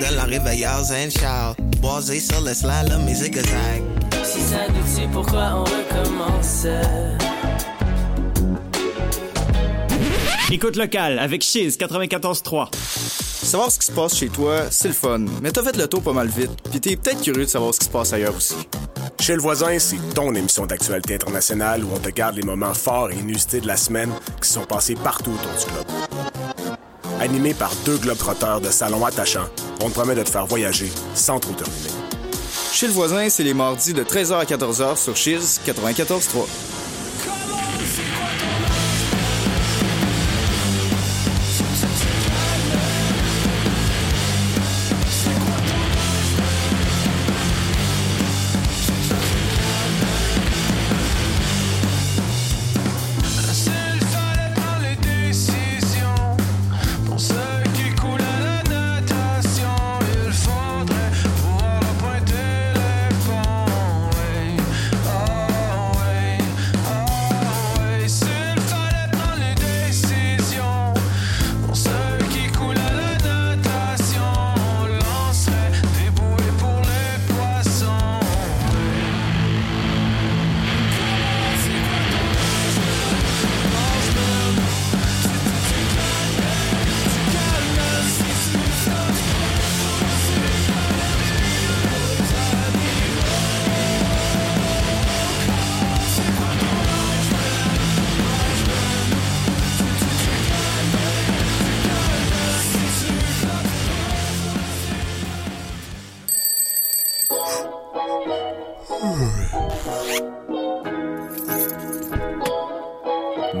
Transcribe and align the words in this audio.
de 0.00 0.16
la 0.16 0.24
réveilleuse 0.24 0.90
and 0.92 1.10
shout. 1.10 1.62
Boisé 1.78 2.20
sur 2.20 2.40
le 2.40 2.54
slalom 2.54 3.06
et 3.08 3.14
zigzag. 3.14 3.82
Si 4.24 4.40
ça 4.40 4.66
nous 4.68 4.96
tue, 4.96 5.08
pourquoi 5.12 5.54
on 5.56 5.64
recommence? 5.64 6.66
Écoute 10.50 10.76
locale 10.76 11.18
avec 11.18 11.42
Chiz 11.42 11.76
94.3. 11.78 12.74
Savoir 12.74 13.70
ce 13.70 13.78
qui 13.78 13.86
se 13.86 13.92
passe 13.92 14.16
chez 14.16 14.28
toi, 14.28 14.62
c'est 14.70 14.88
le 14.88 14.94
fun, 14.94 15.24
mais 15.42 15.50
t'as 15.50 15.62
fait 15.62 15.76
le 15.76 15.86
tour 15.86 16.02
pas 16.02 16.12
mal 16.12 16.28
vite, 16.28 16.50
pis 16.70 16.80
t'es 16.80 16.96
peut-être 16.96 17.22
curieux 17.22 17.44
de 17.44 17.50
savoir 17.50 17.74
ce 17.74 17.80
qui 17.80 17.86
se 17.86 17.90
passe 17.90 18.12
ailleurs 18.12 18.36
aussi. 18.36 18.54
Chez 19.20 19.34
le 19.34 19.40
voisin, 19.40 19.78
c'est 19.78 19.98
ton 20.14 20.34
émission 20.34 20.66
d'actualité 20.66 21.14
internationale 21.14 21.84
où 21.84 21.88
on 21.94 21.98
te 21.98 22.10
garde 22.10 22.36
les 22.36 22.42
moments 22.42 22.74
forts 22.74 23.10
et 23.10 23.16
inusités 23.16 23.60
de 23.60 23.66
la 23.66 23.76
semaine 23.76 24.10
qui 24.42 24.48
sont 24.48 24.64
passés 24.64 24.94
partout 24.94 25.32
autour 25.32 25.52
du 25.52 25.72
globe. 25.72 26.76
Animé 27.20 27.54
par 27.54 27.72
deux 27.84 27.98
globetrotteurs 27.98 28.60
de 28.60 28.70
salon 28.70 29.04
attachants, 29.04 29.48
on 29.82 29.88
te 29.88 29.94
promet 29.94 30.14
de 30.14 30.22
te 30.22 30.30
faire 30.30 30.46
voyager 30.46 30.90
sans 31.14 31.38
trop 31.38 31.52
te 31.52 31.64
ruiner. 31.64 31.90
Chez 32.72 32.86
le 32.86 32.92
voisin, 32.92 33.28
c'est 33.28 33.42
les 33.42 33.54
mardis 33.54 33.92
de 33.92 34.02
13h 34.02 34.34
à 34.34 34.44
14h 34.44 34.96
sur 34.96 35.16
Chiz 35.16 35.60
94.3. 35.66 36.79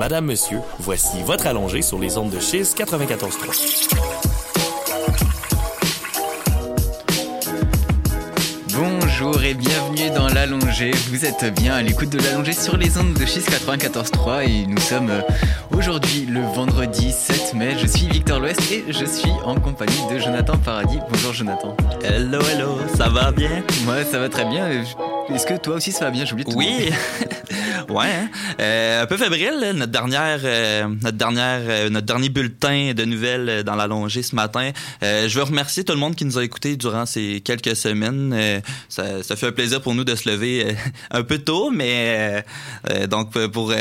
Madame, 0.00 0.24
monsieur, 0.24 0.60
voici 0.78 1.22
votre 1.26 1.46
allongé 1.46 1.82
sur 1.82 1.98
les 1.98 2.16
ondes 2.16 2.30
de 2.30 2.40
Chiz 2.40 2.74
94.3. 2.74 4.10
Bonjour 8.72 9.44
et 9.44 9.52
bienvenue 9.52 10.08
dans 10.16 10.28
l'allongé. 10.28 10.92
Vous 11.10 11.26
êtes 11.26 11.54
bien 11.54 11.74
à 11.74 11.82
l'écoute 11.82 12.08
de 12.08 12.16
l'allongé 12.16 12.54
sur 12.54 12.78
les 12.78 12.96
ondes 12.96 13.12
de 13.12 13.26
Chiz 13.26 13.44
94.3 13.44 14.48
et 14.48 14.66
nous 14.66 14.80
sommes 14.80 15.10
euh, 15.10 15.20
aujourd'hui 15.76 16.24
le 16.24 16.40
vendredi 16.40 17.12
7 17.12 17.52
mai. 17.52 17.76
Je 17.78 17.86
suis 17.86 18.06
Victor 18.06 18.40
L'Ouest 18.40 18.72
et 18.72 18.86
je 18.88 19.04
suis 19.04 19.32
en 19.44 19.56
compagnie 19.56 20.00
de 20.10 20.18
Jonathan 20.18 20.56
Paradis. 20.56 20.98
Bonjour 21.10 21.34
Jonathan. 21.34 21.76
Hello, 22.02 22.38
hello, 22.50 22.78
ça 22.96 23.10
va 23.10 23.32
bien? 23.32 23.62
Moi 23.84 23.96
ça 24.10 24.18
va 24.18 24.30
très 24.30 24.46
bien. 24.46 24.66
Est-ce 25.28 25.44
que 25.44 25.58
toi 25.58 25.74
aussi 25.74 25.92
ça 25.92 26.06
va 26.06 26.10
bien? 26.10 26.24
J'ai 26.24 26.32
oublié 26.32 26.46
de 26.46 26.52
te 26.52 26.56
Oui, 26.56 26.90
ouais, 27.90 28.06
hein? 28.06 28.30
Euh, 28.60 29.02
un 29.02 29.06
peu 29.06 29.16
fébrile, 29.16 29.58
là, 29.60 29.72
notre 29.72 29.92
dernière, 29.92 30.40
euh, 30.44 30.86
notre 31.02 31.16
dernière, 31.16 31.60
euh, 31.62 31.90
notre 31.90 32.06
dernier 32.06 32.28
bulletin 32.28 32.92
de 32.94 33.04
nouvelles 33.04 33.64
dans 33.64 33.74
l'allongée 33.74 34.22
ce 34.22 34.34
matin. 34.34 34.70
Je 35.02 35.34
veux 35.34 35.42
remercier 35.42 35.84
tout 35.84 35.92
le 35.92 35.98
monde 35.98 36.14
qui 36.14 36.24
nous 36.24 36.38
a 36.38 36.44
écoutés 36.44 36.76
durant 36.76 37.06
ces 37.06 37.40
quelques 37.40 37.76
semaines. 37.76 38.62
Ça, 38.88 39.22
ça 39.22 39.36
fait 39.36 39.48
un 39.48 39.52
plaisir 39.52 39.80
pour 39.80 39.94
nous 39.94 40.04
de 40.04 40.14
se 40.14 40.28
lever 40.28 40.76
un 41.10 41.22
peu 41.22 41.38
tôt, 41.38 41.70
mais 41.70 42.44
donc 43.08 43.32
pour 43.48 43.72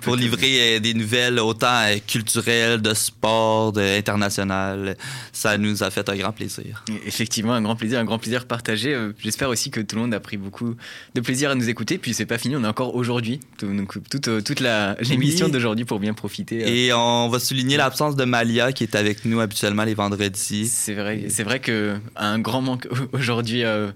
pour 0.00 0.16
livrer 0.16 0.80
des 0.80 0.94
nouvelles 0.94 1.38
autant 1.38 1.84
culturelles, 2.06 2.80
de 2.80 2.94
sport, 2.94 3.72
de 3.72 3.98
international, 3.98 4.96
ça 5.32 5.58
nous 5.58 5.82
a 5.82 5.90
fait 5.90 6.08
un 6.08 6.16
grand 6.16 6.32
plaisir. 6.32 6.84
Effectivement, 7.06 7.52
un 7.52 7.62
grand 7.62 7.76
plaisir, 7.76 7.98
un 7.98 8.04
grand 8.04 8.18
plaisir 8.18 8.46
partagé. 8.46 8.96
J'espère 9.18 9.48
aussi 9.48 9.70
que 9.70 9.80
tout 9.80 9.96
le 9.96 10.02
monde 10.02 10.14
a 10.14 10.20
pris 10.20 10.36
beaucoup 10.36 10.76
de 11.14 11.20
plaisir 11.20 11.50
à 11.50 11.54
nous 11.54 11.68
écouter. 11.68 11.98
Puis 11.98 12.14
c'est 12.14 12.26
pas 12.26 12.38
fini, 12.38 12.56
on 12.56 12.64
a 12.64 12.68
encore 12.68 12.94
aujourd'hui, 12.94 13.40
donc 13.62 13.94
toute, 14.10 14.28
euh, 14.28 14.40
toute 14.40 14.60
la 14.60 14.96
l'émission 15.00 15.46
Oui. 15.46 15.52
d'aujourd'hui 15.52 15.84
pour 15.84 15.98
bien 16.00 16.12
profiter. 16.12 16.64
euh. 16.64 16.68
Et 16.68 16.92
on 16.92 17.28
va 17.28 17.38
souligner 17.38 17.76
l'absence 17.76 18.16
de 18.16 18.24
Malia 18.24 18.72
qui 18.72 18.82
est 18.84 18.94
avec 18.94 19.24
nous 19.24 19.40
habituellement 19.40 19.84
les 19.84 19.94
vendredis. 19.94 20.66
C'est 20.68 20.94
vrai, 20.94 21.26
c'est 21.28 21.44
vrai 21.44 21.60
que 21.60 21.96
un 22.16 22.38
grand 22.40 22.60
manque 22.62 22.88
aujourd'hui, 23.12 23.64
euh, 23.64 23.90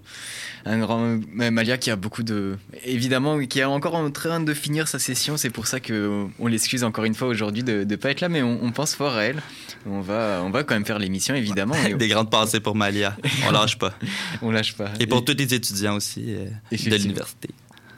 un 0.64 0.78
grand 0.78 1.18
Malia 1.34 1.76
qui 1.76 1.90
a 1.90 1.96
beaucoup 1.96 2.22
de, 2.22 2.56
évidemment, 2.84 3.38
qui 3.46 3.58
est 3.60 3.64
encore 3.64 3.94
en 3.96 4.10
train 4.10 4.40
de 4.40 4.54
finir 4.54 4.86
sa 4.88 4.98
session. 4.98 5.36
C'est 5.36 5.50
pour 5.50 5.66
ça 5.66 5.80
que 5.80 6.26
on 6.38 6.46
l'excuse 6.46 6.84
encore 6.84 7.04
une 7.04 7.14
fois 7.14 7.28
aujourd'hui 7.28 7.62
de 7.62 7.84
ne 7.84 7.96
pas 7.96 8.10
être 8.10 8.20
là, 8.20 8.28
mais 8.28 8.42
on, 8.42 8.62
on 8.62 8.70
pense 8.72 8.94
fort 8.94 9.14
à 9.16 9.24
elle. 9.24 9.42
On 9.86 10.00
va, 10.00 10.40
on 10.44 10.50
va 10.50 10.62
quand 10.64 10.74
même 10.74 10.84
faire 10.86 10.98
l'émission 10.98 11.34
évidemment. 11.34 11.74
et 11.86 11.94
Des 11.98 12.08
grandes 12.08 12.30
pensées 12.30 12.60
pour 12.60 12.74
Malia. 12.76 13.16
On 13.46 13.50
lâche 13.50 13.76
pas. 13.78 13.92
on 14.42 14.50
lâche 14.50 14.74
pas. 14.74 14.90
Et 15.00 15.06
pour 15.06 15.24
tous 15.24 15.34
les 15.36 15.52
étudiants 15.52 15.96
aussi 15.96 16.22
de 16.22 16.94
l'université. 16.96 17.48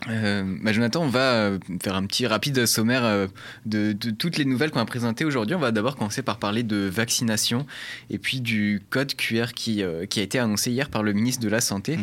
Euh, 0.09 0.43
bah, 0.63 0.73
Jonathan, 0.73 1.03
on 1.03 1.09
va 1.09 1.33
euh, 1.35 1.59
faire 1.83 1.95
un 1.95 2.07
petit 2.07 2.27
rapide 2.27 2.65
sommaire 2.67 3.05
euh, 3.05 3.27
de, 3.67 3.93
de 3.93 4.11
toutes 4.11 4.39
les 4.39 4.45
nouvelles 4.45 4.71
qu'on 4.71 4.81
a 4.81 4.85
présentées 4.87 5.25
aujourd'hui. 5.25 5.55
On 5.55 5.59
va 5.61 5.73
d'abord 5.73 5.97
commencer 5.97 6.23
par 6.23 6.39
parler 6.39 6.63
de 6.63 6.77
vaccination 6.77 7.67
et 8.09 8.19
puis 8.19 8.41
du 8.41 8.81
code 8.91 9.15
QR 9.15 9.53
qui, 9.55 9.83
euh, 9.83 10.07
qui 10.07 10.21
a 10.21 10.23
été 10.23 10.39
annoncé 10.39 10.71
hier 10.71 10.89
par 10.89 11.03
le 11.03 11.13
ministre 11.13 11.43
de 11.43 11.49
la 11.49 11.61
Santé. 11.61 11.99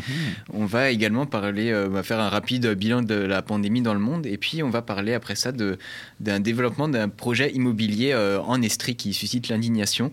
On 0.53 0.65
va 0.65 0.91
également 0.91 1.25
parler, 1.25 1.73
on 1.73 1.89
va 1.89 2.03
faire 2.03 2.19
un 2.19 2.29
rapide 2.29 2.67
bilan 2.73 3.01
de 3.01 3.15
la 3.15 3.41
pandémie 3.41 3.81
dans 3.81 3.93
le 3.93 3.99
monde 3.99 4.25
et 4.25 4.37
puis 4.37 4.61
on 4.61 4.69
va 4.69 4.81
parler 4.81 5.13
après 5.13 5.35
ça 5.35 5.51
d'un 5.51 6.39
développement 6.39 6.87
d'un 6.87 7.09
projet 7.09 7.51
immobilier 7.53 8.13
en 8.15 8.61
Estrie 8.61 8.95
qui 8.95 9.13
suscite 9.13 9.49
l'indignation. 9.49 10.11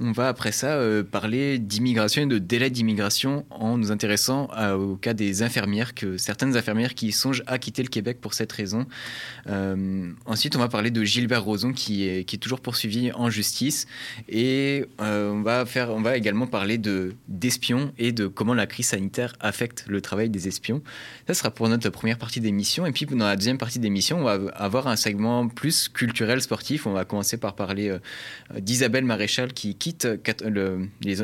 On 0.00 0.12
va 0.12 0.28
après 0.28 0.52
ça 0.52 0.78
parler 1.10 1.58
d'immigration 1.58 2.22
et 2.22 2.26
de 2.26 2.38
délai 2.38 2.70
d'immigration 2.70 3.44
en 3.50 3.78
nous 3.78 3.90
intéressant 3.90 4.48
à- 4.52 4.76
au 4.76 4.96
cas 4.96 5.14
des 5.14 5.42
infirmières, 5.42 5.94
que 5.94 6.16
certaines 6.16 6.56
infirmières 6.56 6.94
qui 6.94 7.12
songent 7.22 7.42
à 7.46 7.58
quitter 7.58 7.82
le 7.82 7.88
Québec 7.88 8.18
pour 8.20 8.34
cette 8.34 8.52
raison. 8.52 8.86
Euh, 9.48 10.10
ensuite, 10.26 10.56
on 10.56 10.58
va 10.58 10.68
parler 10.68 10.90
de 10.90 11.04
Gilbert 11.04 11.44
Rozon 11.44 11.72
qui 11.72 12.04
est, 12.08 12.42
toujours 12.42 12.60
poursuivi 12.60 13.12
en 13.12 13.30
justice. 13.30 13.86
Et 14.28 14.86
euh, 15.00 15.30
on, 15.30 15.42
va 15.42 15.64
faire, 15.66 15.90
on 15.90 16.00
va 16.00 16.16
également 16.16 16.46
parler 16.46 16.78
de, 16.78 17.14
d'espions 17.28 17.92
et 17.98 18.10
de 18.10 18.26
comment 18.26 18.54
la 18.54 18.66
crise 18.66 18.86
sanitaire 18.86 19.34
affecte 19.40 19.84
le 19.86 20.00
travail 20.00 20.28
des 20.28 20.48
espions. 20.48 20.82
Ça 21.28 21.34
sera 21.34 21.50
pour 21.50 21.68
notre 21.68 21.88
première 21.90 22.18
partie 22.18 22.40
d'émission. 22.40 22.84
Et 22.86 22.92
puis 22.92 23.06
dans 23.06 23.26
la 23.26 23.36
deuxième 23.36 23.58
partie 23.58 23.78
d'émission, 23.78 24.18
on 24.18 24.24
va 24.24 24.38
avoir 24.54 24.88
un 24.88 24.96
segment 24.96 25.46
plus 25.46 25.88
culturel, 25.88 26.40
sportif. 26.40 26.86
On 26.86 26.92
va 26.92 27.04
commencer 27.04 27.36
par 27.36 27.54
parler 27.54 27.90
euh, 27.90 27.98
d'Isabelle 28.58 29.04
Maréchal 29.04 29.52
qui 29.52 29.76
quitte 29.76 30.08
le- 30.44 30.88
les, 31.02 31.16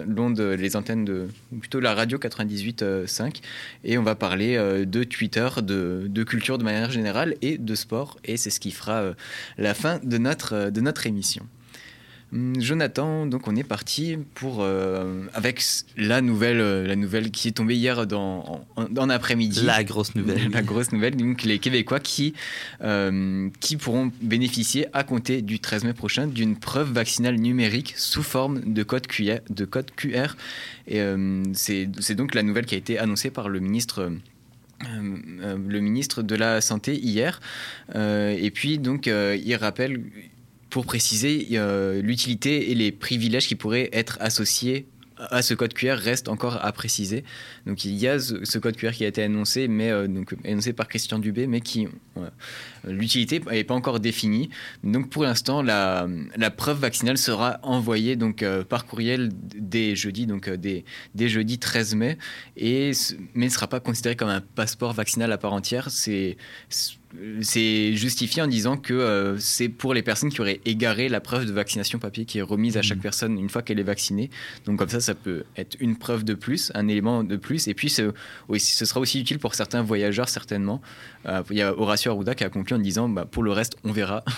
les 0.56 0.76
antennes 0.76 1.04
de 1.04 1.28
plutôt 1.58 1.80
la 1.80 1.94
radio 1.94 2.18
98.5 2.18 3.40
et 3.84 3.98
on 3.98 4.02
va 4.02 4.14
parler 4.14 4.56
de 4.86 5.04
Twitter, 5.04 5.48
de, 5.62 5.87
de 6.08 6.22
culture 6.24 6.58
de 6.58 6.64
manière 6.64 6.90
générale 6.90 7.34
et 7.42 7.58
de 7.58 7.74
sport 7.74 8.18
et 8.24 8.36
c'est 8.36 8.50
ce 8.50 8.60
qui 8.60 8.70
fera 8.70 9.00
euh, 9.00 9.14
la 9.56 9.74
fin 9.74 9.98
de 10.02 10.18
notre, 10.18 10.54
euh, 10.54 10.70
de 10.70 10.80
notre 10.80 11.06
émission. 11.06 11.46
Hum, 12.30 12.60
Jonathan, 12.60 13.24
donc 13.24 13.48
on 13.48 13.56
est 13.56 13.64
parti 13.64 14.18
pour 14.34 14.58
euh, 14.60 15.24
avec 15.32 15.62
la 15.96 16.20
nouvelle, 16.20 16.60
euh, 16.60 16.86
la 16.86 16.94
nouvelle 16.94 17.30
qui 17.30 17.48
est 17.48 17.52
tombée 17.52 17.74
hier 17.74 18.06
dans, 18.06 18.66
en, 18.76 19.08
après-midi. 19.08 19.62
La 19.64 19.82
grosse 19.82 20.14
nouvelle. 20.14 20.50
La 20.52 20.62
grosse 20.62 20.92
nouvelle, 20.92 21.16
donc 21.16 21.42
les 21.42 21.58
Québécois 21.58 22.00
qui, 22.00 22.34
euh, 22.82 23.48
qui 23.60 23.76
pourront 23.76 24.12
bénéficier 24.20 24.86
à 24.92 25.04
compter 25.04 25.40
du 25.40 25.58
13 25.58 25.84
mai 25.84 25.94
prochain 25.94 26.26
d'une 26.26 26.56
preuve 26.56 26.92
vaccinale 26.92 27.36
numérique 27.36 27.94
sous 27.96 28.22
forme 28.22 28.60
de 28.74 28.82
code 28.82 29.06
QR. 29.06 29.38
De 29.48 29.64
code 29.64 29.90
QR. 29.96 30.34
Et 30.86 31.02
c'est 31.52 31.88
c'est 32.00 32.14
donc 32.14 32.34
la 32.34 32.42
nouvelle 32.42 32.64
qui 32.64 32.74
a 32.74 32.78
été 32.78 32.98
annoncée 32.98 33.30
par 33.30 33.48
le 33.48 33.60
ministre. 33.60 34.10
Euh, 34.84 35.16
euh, 35.42 35.58
le 35.58 35.80
ministre 35.80 36.22
de 36.22 36.36
la 36.36 36.60
Santé 36.60 36.96
hier. 36.96 37.40
Euh, 37.96 38.36
et 38.38 38.50
puis, 38.50 38.78
donc, 38.78 39.06
il 39.06 39.56
rappelle, 39.56 40.02
pour 40.70 40.86
préciser, 40.86 41.48
l'utilité 42.02 42.70
et 42.70 42.74
les 42.74 42.92
privilèges 42.92 43.48
qui 43.48 43.54
pourraient 43.54 43.88
être 43.92 44.18
associés 44.20 44.86
à 45.30 45.42
ce 45.42 45.52
code 45.52 45.74
QR 45.74 45.96
reste 45.96 46.28
encore 46.28 46.64
à 46.64 46.70
préciser. 46.70 47.24
Donc 47.66 47.84
il 47.84 47.96
y 47.96 48.06
a 48.06 48.20
ce, 48.20 48.58
code 48.58 48.76
QR 48.76 48.92
qui 48.92 49.04
a 49.04 49.08
été 49.08 49.20
annoncé, 49.20 49.66
mais 49.66 49.90
annoncé 50.44 50.72
par 50.72 50.86
Christian 50.86 51.18
Dubé, 51.18 51.48
mais 51.48 51.60
qui 51.60 51.88
l'utilité 52.88 53.40
n'est 53.50 53.64
pas 53.64 53.74
encore 53.74 54.00
définie. 54.00 54.50
Donc 54.84 55.10
pour 55.10 55.22
l'instant, 55.22 55.62
la, 55.62 56.08
la 56.36 56.50
preuve 56.50 56.78
vaccinale 56.78 57.18
sera 57.18 57.58
envoyée 57.62 58.16
donc 58.16 58.42
euh, 58.42 58.64
par 58.64 58.86
courriel 58.86 59.30
dès 59.32 59.96
jeudi, 59.96 60.26
donc 60.26 60.48
euh, 60.48 60.56
dès, 60.56 60.84
dès 61.14 61.28
jeudi 61.28 61.58
13 61.58 61.94
mai, 61.94 62.18
et 62.56 62.92
mais 63.34 63.46
ne 63.46 63.50
sera 63.50 63.66
pas 63.66 63.80
considéré 63.80 64.16
comme 64.16 64.28
un 64.28 64.40
passeport 64.40 64.92
vaccinal 64.92 65.32
à 65.32 65.38
part 65.38 65.52
entière. 65.52 65.90
C'est 65.90 66.36
c'est 67.40 67.94
justifié 67.94 68.42
en 68.42 68.46
disant 68.46 68.76
que 68.76 68.92
euh, 68.92 69.38
c'est 69.38 69.68
pour 69.68 69.94
les 69.94 70.02
personnes 70.02 70.28
qui 70.28 70.40
auraient 70.40 70.60
égaré 70.66 71.08
la 71.08 71.20
preuve 71.20 71.46
de 71.46 71.52
vaccination 71.52 71.98
papier 71.98 72.26
qui 72.26 72.38
est 72.38 72.42
remise 72.42 72.76
à 72.76 72.82
chaque 72.82 72.98
personne 72.98 73.38
une 73.38 73.48
fois 73.48 73.62
qu'elle 73.62 73.80
est 73.80 73.84
vaccinée. 73.84 74.30
Donc 74.66 74.78
comme 74.78 74.88
ça, 74.88 75.00
ça 75.00 75.14
peut 75.14 75.44
être 75.56 75.76
une 75.80 75.96
preuve 75.96 76.24
de 76.24 76.34
plus, 76.34 76.70
un 76.74 76.86
élément 76.86 77.24
de 77.24 77.36
plus. 77.36 77.66
Et 77.68 77.74
puis 77.74 77.88
ce 77.88 78.12
sera 78.84 79.00
aussi 79.00 79.20
utile 79.20 79.38
pour 79.38 79.54
certains 79.54 79.82
voyageurs 79.82 80.28
certainement. 80.28 80.82
Euh, 81.26 81.42
Il 81.50 81.56
y 81.56 81.62
a 81.62 81.72
Horacio 81.72 82.12
Arruda 82.12 82.34
qui 82.34 82.44
a 82.44 82.50
conclu 82.50 82.74
en 82.78 82.82
disant 82.82 83.08
bah, 83.08 83.24
pour 83.30 83.42
le 83.42 83.52
reste, 83.52 83.76
on 83.84 83.92
verra. 83.92 84.22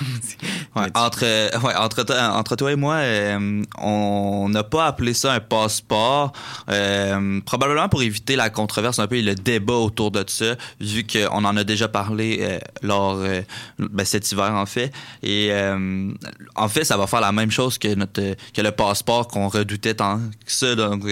Ouais, 0.77 0.87
entre, 0.95 1.25
ouais, 1.67 1.75
entre, 1.75 2.05
toi- 2.05 2.31
entre 2.35 2.55
toi 2.55 2.71
et 2.71 2.77
moi, 2.77 2.95
euh, 2.97 3.63
on 3.79 4.49
n'a 4.49 4.63
pas 4.63 4.87
appelé 4.87 5.15
ça 5.15 5.33
un 5.33 5.41
passeport, 5.41 6.33
euh, 6.69 7.41
probablement 7.45 7.89
pour 7.89 8.03
éviter 8.03 8.37
la 8.37 8.51
controverse 8.51 9.01
un 9.01 9.09
peu 9.09 9.17
et 9.17 9.23
le 9.23 9.35
débat 9.35 9.75
autour 9.75 10.13
de 10.13 10.25
ça, 10.29 10.55
vu 10.81 11.05
qu'on 11.05 11.45
en 11.45 11.57
a 11.57 11.65
déjà 11.65 11.89
parlé 11.89 12.39
euh, 12.43 12.59
lors 12.83 13.19
ben, 13.79 14.05
cet 14.05 14.31
hiver 14.31 14.53
en 14.55 14.65
fait. 14.67 14.93
Et 15.25 15.51
en 16.55 16.69
fait, 16.69 16.85
ça 16.85 16.97
va 16.97 17.07
faire 17.09 17.21
la 17.21 17.33
même 17.33 17.51
chose 17.51 17.79
que 17.79 17.93
notre 17.95 18.21
que 18.55 18.61
le 18.63 18.71
passeport 18.71 19.27
qu'on 19.29 19.49
redoutait 19.49 19.95
tant 19.95 20.19
que 20.19 20.53
ça. 20.53 20.75
Donc, 20.77 21.05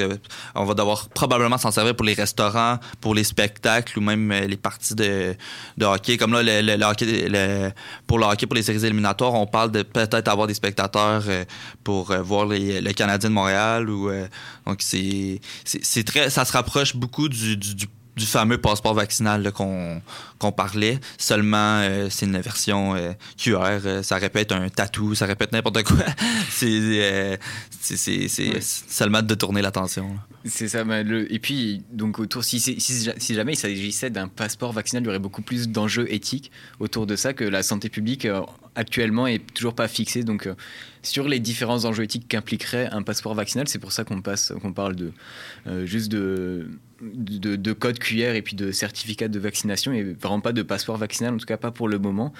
on 0.55 0.65
va 0.65 0.75
devoir 0.75 1.09
probablement 1.09 1.59
s'en 1.59 1.73
servir 1.73 1.97
pour 1.97 2.07
les 2.07 2.15
restaurants, 2.15 2.79
pour 3.01 3.15
les 3.15 3.25
spectacles 3.25 3.99
ou 3.99 4.03
même 4.03 4.31
les 4.33 4.57
parties 4.57 4.95
de, 4.95 5.35
de 5.77 5.85
hockey. 5.85 6.17
Comme 6.17 6.33
là, 6.33 6.43
le, 6.45 6.61
le- 6.65 6.77
le 6.77 6.85
hockey, 6.85 7.07
pour 8.07 8.19
le 8.19 8.25
hockey, 8.25 8.47
pour 8.47 8.57
les 8.57 8.63
séries 8.63 8.85
éliminatoires, 8.85 9.35
on 9.35 9.47
parle 9.47 9.71
de 9.71 9.83
peut-être 9.83 10.29
avoir 10.29 10.47
des 10.47 10.55
spectateurs 10.55 11.25
euh, 11.29 11.45
pour 11.85 12.11
euh, 12.11 12.23
voir 12.23 12.47
les, 12.47 12.81
le 12.81 12.93
Canadien 12.93 13.29
de 13.31 13.35
Montréal. 13.35 13.87
Euh, 13.89 14.27
donc, 14.67 14.83
ça 14.83 16.45
se 16.45 16.53
rapproche 16.53 16.97
beaucoup 16.97 17.29
du- 17.29 17.57
du 18.19 18.27
fameux 18.27 18.59
passeport 18.59 18.95
vaccinal 18.95 19.51
qu'on 19.53 20.53
parlait. 20.53 20.99
Seulement, 21.17 21.81
euh, 21.81 22.09
c'est 22.11 22.27
une 22.27 22.39
version 22.41 22.95
euh, 22.97 23.13
QR. 23.37 23.59
euh, 23.85 24.03
ça 24.03 24.17
répète 24.17 24.53
un 24.53 24.69
tatou, 24.69 25.15
ça 25.15 25.27
répète 25.27 25.53
n'importe 25.53 25.83
quoi. 25.85 25.97
c'est 26.51 26.69
euh, 26.71 27.37
Ouais. 27.91 28.61
seulement 28.61 29.23
de 29.23 29.35
tourner 29.35 29.63
l'attention. 29.63 30.19
C'est 30.45 30.69
ça. 30.69 30.85
mais 30.85 31.05
le- 31.05 31.33
Et 31.33 31.39
puis, 31.39 31.83
donc, 31.93 32.19
autour, 32.19 32.45
si, 32.45 32.61
c'est- 32.61 32.79
si, 32.79 33.09
si 33.17 33.35
jamais 33.35 33.55
il 33.55 33.57
s'agissait 33.57 34.11
d'un 34.11 34.29
passeport 34.29 34.73
vaccinal, 34.73 35.03
il 35.03 35.07
y 35.07 35.09
aurait 35.09 35.19
beaucoup 35.19 35.43
plus 35.43 35.69
d'enjeux 35.69 36.07
éthiques 36.13 36.51
autour 36.81 37.07
de 37.07 37.17
ça 37.17 37.33
que 37.33 37.45
la 37.45 37.63
santé 37.63 37.89
publique 37.89 38.27
actuellement 38.75 39.27
est 39.27 39.45
toujours 39.55 39.75
pas 39.75 39.89
fixée. 39.89 40.23
Donc, 40.25 40.49
sur 41.03 41.29
les 41.29 41.39
différents 41.41 41.85
enjeux 41.85 42.05
éthiques 42.05 42.29
qu'impliquerait 42.29 42.89
un 42.93 43.03
passeport 43.03 43.35
vaccinal, 43.35 43.69
c'est 43.69 43.79
pour 43.79 43.93
ça 43.93 44.05
qu'on 44.05 44.21
passe, 44.21 44.53
qu'on 44.61 44.73
parle 44.73 44.97
de 44.97 45.13
juste 45.85 46.11
de, 46.11 46.69
de, 47.01 47.57
de 47.57 47.73
code 47.73 47.99
QR 47.99 48.35
et 48.35 48.43
puis 48.43 48.57
de 48.57 48.73
certificat 48.73 49.29
de 49.29 49.39
vaccination 49.39 49.93
et 49.93 50.03
vraiment 50.03 50.41
pas 50.41 50.53
de 50.53 50.63
passeport 50.63 50.97
vaccinal, 50.97 51.35
en 51.35 51.37
tout 51.37 51.47
cas 51.47 51.57
pas 51.57 51.71
pour 51.71 51.89
le 51.89 51.99
moment. 51.99 52.33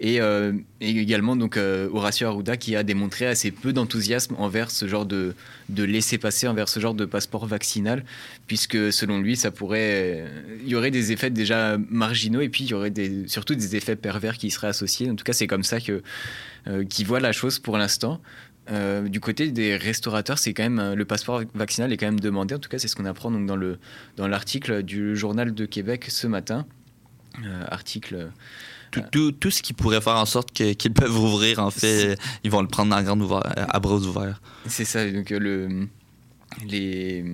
Et, 0.00 0.20
euh, 0.20 0.52
également 0.80 1.36
donc 1.36 1.56
euh, 1.56 1.88
Horacio 1.92 2.26
Arruda 2.26 2.56
qui 2.56 2.76
a 2.76 2.82
démontré 2.82 3.26
assez 3.26 3.50
peu 3.50 3.72
d'enthousiasme 3.72 4.34
envers 4.38 4.70
ce 4.70 4.88
genre 4.88 5.06
de, 5.06 5.34
de 5.68 5.84
laisser 5.84 6.18
passer 6.18 6.48
envers 6.48 6.68
ce 6.68 6.80
genre 6.80 6.94
de 6.94 7.04
passeport 7.04 7.46
vaccinal, 7.46 8.04
puisque 8.46 8.92
selon 8.92 9.20
lui, 9.20 9.36
ça 9.36 9.50
pourrait, 9.50 10.24
il 10.62 10.68
y 10.68 10.74
aurait 10.74 10.90
des 10.90 11.12
effets 11.12 11.30
déjà 11.30 11.78
marginaux 11.90 12.40
et 12.40 12.48
puis 12.48 12.64
il 12.64 12.70
y 12.70 12.74
aurait 12.74 12.92
surtout 13.26 13.54
des 13.54 13.76
effets 13.76 13.96
pervers 13.96 14.38
qui 14.38 14.50
seraient 14.50 14.68
associés. 14.68 15.10
En 15.10 15.16
tout 15.16 15.24
cas, 15.24 15.32
c'est 15.32 15.46
comme 15.46 15.64
ça 15.64 15.80
que 15.80 16.02
euh, 16.68 16.84
qu'il 16.84 17.06
voit 17.06 17.20
la 17.20 17.32
chose 17.32 17.58
pour 17.58 17.78
l'instant. 17.78 18.20
Euh, 18.70 19.08
du 19.08 19.20
côté 19.20 19.50
des 19.50 19.76
restaurateurs, 19.76 20.38
c'est 20.38 20.52
quand 20.52 20.62
même 20.62 20.78
euh, 20.78 20.94
le 20.94 21.04
passeport 21.04 21.42
vaccinal 21.54 21.92
est 21.92 21.96
quand 21.96 22.06
même 22.06 22.20
demandé. 22.20 22.54
En 22.54 22.58
tout 22.58 22.68
cas, 22.68 22.78
c'est 22.78 22.88
ce 22.88 22.96
qu'on 22.96 23.06
apprend 23.06 23.30
donc 23.30 23.46
dans 23.46 23.56
le 23.56 23.78
dans 24.16 24.28
l'article 24.28 24.82
du 24.82 25.16
journal 25.16 25.54
de 25.54 25.66
Québec 25.66 26.06
ce 26.08 26.26
matin. 26.26 26.66
Euh, 27.44 27.64
article 27.68 28.30
Tout, 28.90 29.02
tout, 29.12 29.32
tout 29.32 29.50
ce 29.50 29.62
qui 29.62 29.72
pourrait 29.72 30.00
faire 30.00 30.16
en 30.16 30.26
sorte 30.26 30.50
qu'ils 30.50 30.92
peuvent 30.92 31.16
rouvrir, 31.16 31.60
en 31.60 31.70
fait, 31.70 32.18
ils 32.42 32.50
vont 32.50 32.62
le 32.62 32.68
prendre 32.68 32.96
en 32.96 33.02
grande 33.02 33.22
à 33.54 33.78
bras 33.80 33.96
ouverts. 33.96 34.40
C'est 34.66 34.84
ça, 34.84 35.08
donc 35.10 35.30
le 35.30 35.86
les. 36.66 37.24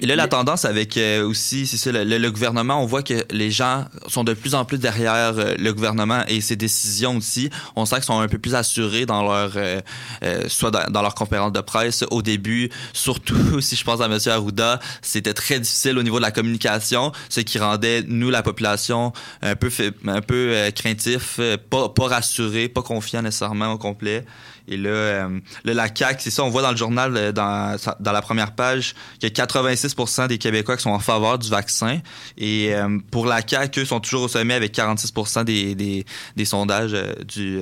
Et 0.00 0.06
là, 0.06 0.16
la 0.16 0.26
tendance 0.28 0.64
avec 0.64 0.96
euh, 0.96 1.24
aussi, 1.26 1.66
c'est 1.66 1.76
ça, 1.76 1.92
le, 1.92 2.04
le- 2.04 2.18
le 2.18 2.30
gouvernement, 2.30 2.82
on 2.82 2.86
voit 2.86 3.02
que 3.02 3.24
les 3.30 3.50
gens 3.50 3.84
sont 4.08 4.24
de 4.24 4.32
plus 4.34 4.54
en 4.54 4.64
plus 4.64 4.78
derrière 4.78 5.34
euh, 5.38 5.54
le 5.58 5.72
gouvernement 5.72 6.22
et 6.28 6.40
ses 6.40 6.56
décisions 6.56 7.16
aussi. 7.16 7.50
On 7.76 7.84
sent 7.86 7.96
qu'ils 7.96 8.04
sont 8.04 8.18
un 8.20 8.28
peu 8.28 8.38
plus 8.38 8.54
assurés 8.54 9.06
dans 9.06 9.22
leur, 9.22 9.52
euh, 9.56 9.80
euh, 10.24 10.44
soit 10.48 10.70
dans, 10.70 10.90
dans 10.90 11.02
leur 11.02 11.14
conférence 11.14 11.52
de 11.52 11.60
presse 11.60 12.04
au 12.10 12.22
début. 12.22 12.70
Surtout, 12.92 13.60
si 13.60 13.76
je 13.76 13.84
pense 13.84 14.00
à 14.00 14.06
M. 14.06 14.18
Arruda, 14.26 14.80
c'était 15.02 15.34
très 15.34 15.60
difficile 15.60 15.98
au 15.98 16.02
niveau 16.02 16.16
de 16.16 16.22
la 16.22 16.30
communication, 16.32 17.12
ce 17.28 17.40
qui 17.40 17.58
rendait 17.58 18.02
nous, 18.06 18.30
la 18.30 18.42
population, 18.42 19.12
un 19.42 19.54
peu, 19.56 19.70
un 20.06 20.20
peu 20.20 20.34
euh, 20.54 20.70
craintif, 20.70 21.38
pas, 21.70 21.88
pas 21.88 22.06
rassuré, 22.08 22.68
pas 22.68 22.82
confiant 22.82 23.22
nécessairement 23.22 23.72
au 23.72 23.78
complet. 23.78 24.24
Et 24.72 24.76
là, 24.76 24.88
euh, 24.90 25.40
là, 25.64 25.74
la 25.74 25.88
CAQ, 25.94 26.20
c'est 26.22 26.30
ça, 26.30 26.42
on 26.44 26.50
voit 26.50 26.62
dans 26.62 26.70
le 26.70 26.76
journal, 26.76 27.16
euh, 27.16 27.32
dans, 27.32 27.76
dans 28.00 28.12
la 28.12 28.22
première 28.22 28.54
page, 28.54 28.94
que 29.20 29.26
86% 29.26 30.28
des 30.28 30.38
Québécois 30.38 30.76
qui 30.76 30.82
sont 30.82 30.90
en 30.90 30.98
faveur 30.98 31.38
du 31.38 31.48
vaccin. 31.50 32.00
Et 32.38 32.74
euh, 32.74 32.98
pour 33.10 33.26
la 33.26 33.40
CAQ, 33.46 33.80
eux 33.80 33.84
sont 33.84 34.00
toujours 34.00 34.22
au 34.22 34.28
sommet 34.28 34.54
avec 34.54 34.72
46 34.72 35.12
des, 35.44 35.74
des, 35.74 36.04
des 36.36 36.44
sondages 36.44 36.92
euh, 36.94 37.14
du... 37.24 37.58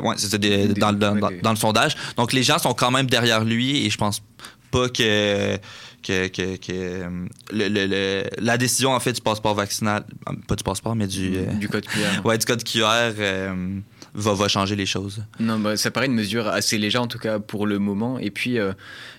ouais, 0.00 0.14
c'est 0.16 0.38
dans, 0.78 0.92
dans- 0.92 1.50
le 1.50 1.56
sondage. 1.56 1.96
Donc 2.16 2.32
les 2.32 2.42
gens 2.42 2.58
sont 2.58 2.74
quand 2.74 2.90
même 2.90 3.06
derrière 3.06 3.44
lui 3.44 3.84
et 3.86 3.90
je 3.90 3.98
pense 3.98 4.22
pas 4.70 4.88
que 4.88 5.56
que, 6.02 6.28
que, 6.28 6.56
que, 6.56 7.02
le- 7.52 7.68
le- 7.68 7.86
le- 7.86 8.24
la 8.38 8.56
décision 8.56 8.92
en 8.92 9.00
fait 9.00 9.12
du 9.12 9.20
passeport 9.20 9.54
vaccinal, 9.54 10.04
pas 10.46 10.54
du 10.54 10.62
passeport 10.62 10.94
mais 10.94 11.06
du 11.08 11.30
du 11.60 11.68
code 11.68 11.84
QR. 11.86 11.98
ouais 12.24 12.38
du 12.38 12.46
code 12.46 12.62
QR 12.64 12.84
euh, 13.18 13.78
va 14.14 14.34
va 14.34 14.48
changer 14.48 14.76
les 14.76 14.86
choses. 14.86 15.22
Non, 15.40 15.58
bah, 15.58 15.76
ça 15.76 15.90
paraît 15.90 16.06
une 16.06 16.14
mesure 16.14 16.48
assez 16.48 16.78
légère 16.78 17.02
en 17.02 17.06
tout 17.06 17.18
cas 17.18 17.38
pour 17.38 17.66
le 17.66 17.78
moment. 17.78 18.18
Et 18.18 18.30
puis 18.30 18.58
euh, 18.58 18.72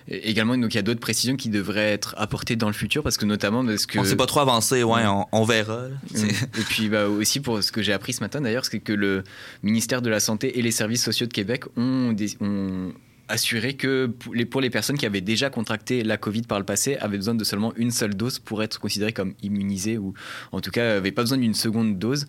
également, 0.08 0.56
donc 0.56 0.74
il 0.74 0.76
y 0.76 0.78
a 0.78 0.82
d'autres 0.82 1.00
précisions 1.00 1.36
qui 1.36 1.48
devraient 1.48 1.92
être 1.92 2.14
apportées 2.18 2.56
dans 2.56 2.66
le 2.66 2.72
futur 2.72 3.02
parce 3.02 3.16
que 3.16 3.24
notamment 3.26 3.64
parce 3.64 3.86
que 3.86 3.98
On 3.98 4.04
s'est 4.04 4.16
pas 4.16 4.26
trop 4.26 4.40
avancé, 4.40 4.82
ouais, 4.82 5.06
on, 5.06 5.26
on 5.32 5.44
verra. 5.44 5.82
là. 5.88 5.96
C'est- 6.14 6.28
Et 6.58 6.62
puis 6.68 6.88
bah, 6.88 7.06
aussi 7.08 7.40
pour 7.40 7.62
ce 7.62 7.72
que 7.72 7.82
j'ai 7.82 7.92
appris 7.92 8.12
ce 8.12 8.20
matin 8.20 8.40
d'ailleurs, 8.40 8.64
c'est 8.64 8.80
que 8.80 8.92
le 8.92 9.24
ministère 9.62 10.02
de 10.02 10.10
la 10.10 10.20
Santé 10.20 10.58
et 10.58 10.62
les 10.62 10.70
services 10.72 11.04
sociaux 11.04 11.26
de 11.26 11.32
Québec 11.32 11.64
ont, 11.76 12.12
des- 12.12 12.36
ont 12.40 12.92
assuré 13.30 13.74
que 13.74 14.06
pour 14.06 14.34
les, 14.34 14.44
pour 14.44 14.60
les 14.60 14.70
personnes 14.70 14.98
qui 14.98 15.06
avaient 15.06 15.20
déjà 15.20 15.48
contracté 15.50 16.02
la 16.04 16.16
Covid 16.16 16.42
par 16.42 16.58
le 16.58 16.64
passé 16.64 16.96
avaient 16.96 17.16
besoin 17.16 17.34
de 17.34 17.44
seulement 17.44 17.72
une 17.76 17.90
seule 17.90 18.14
dose 18.14 18.38
pour 18.38 18.62
être 18.62 18.78
considérées 18.80 19.12
comme 19.12 19.34
immunisées 19.42 19.96
ou 19.98 20.12
en 20.52 20.60
tout 20.60 20.70
cas 20.70 20.94
n'avaient 20.94 21.12
pas 21.12 21.22
besoin 21.22 21.38
d'une 21.38 21.54
seconde 21.54 21.98
dose. 21.98 22.26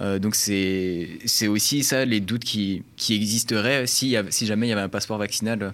Euh, 0.00 0.18
donc 0.18 0.34
c'est 0.34 1.18
c'est 1.26 1.48
aussi 1.48 1.82
ça 1.82 2.04
les 2.04 2.20
doutes 2.20 2.44
qui, 2.44 2.82
qui 2.96 3.14
existeraient 3.14 3.86
si, 3.86 4.16
si 4.30 4.46
jamais 4.46 4.66
il 4.66 4.70
y 4.70 4.72
avait 4.72 4.82
un 4.82 4.88
passeport 4.88 5.18
vaccinal. 5.18 5.62
euh, 5.62 5.70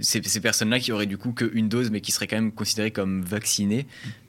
Ces, 0.00 0.22
ces 0.22 0.40
personnes-là 0.40 0.78
qui 0.78 0.92
auraient 0.92 1.06
du 1.14 1.18
coup 1.18 1.32
qu'une 1.32 1.68
dose 1.68 1.90
mais 1.90 2.00
qui 2.00 2.12
seraient 2.12 2.28
quand 2.28 2.36
même 2.36 2.52
considérées 2.52 2.92
comme 2.92 3.22
vaccinées. 3.22 3.86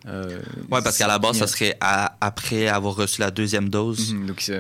euh, 0.08 0.40
Ouais, 0.72 0.82
parce 0.84 0.98
qu'à 0.98 1.08
la 1.08 1.20
base, 1.20 1.38
ça 1.38 1.46
serait 1.48 1.76
à- 1.80 2.18
après 2.22 2.68
avoir 2.68 2.96
reçu 2.96 3.22
la 3.22 3.30
deuxième 3.30 3.70
dose. 3.70 4.14
Mhm, 4.14 4.26
Donc 4.28 4.52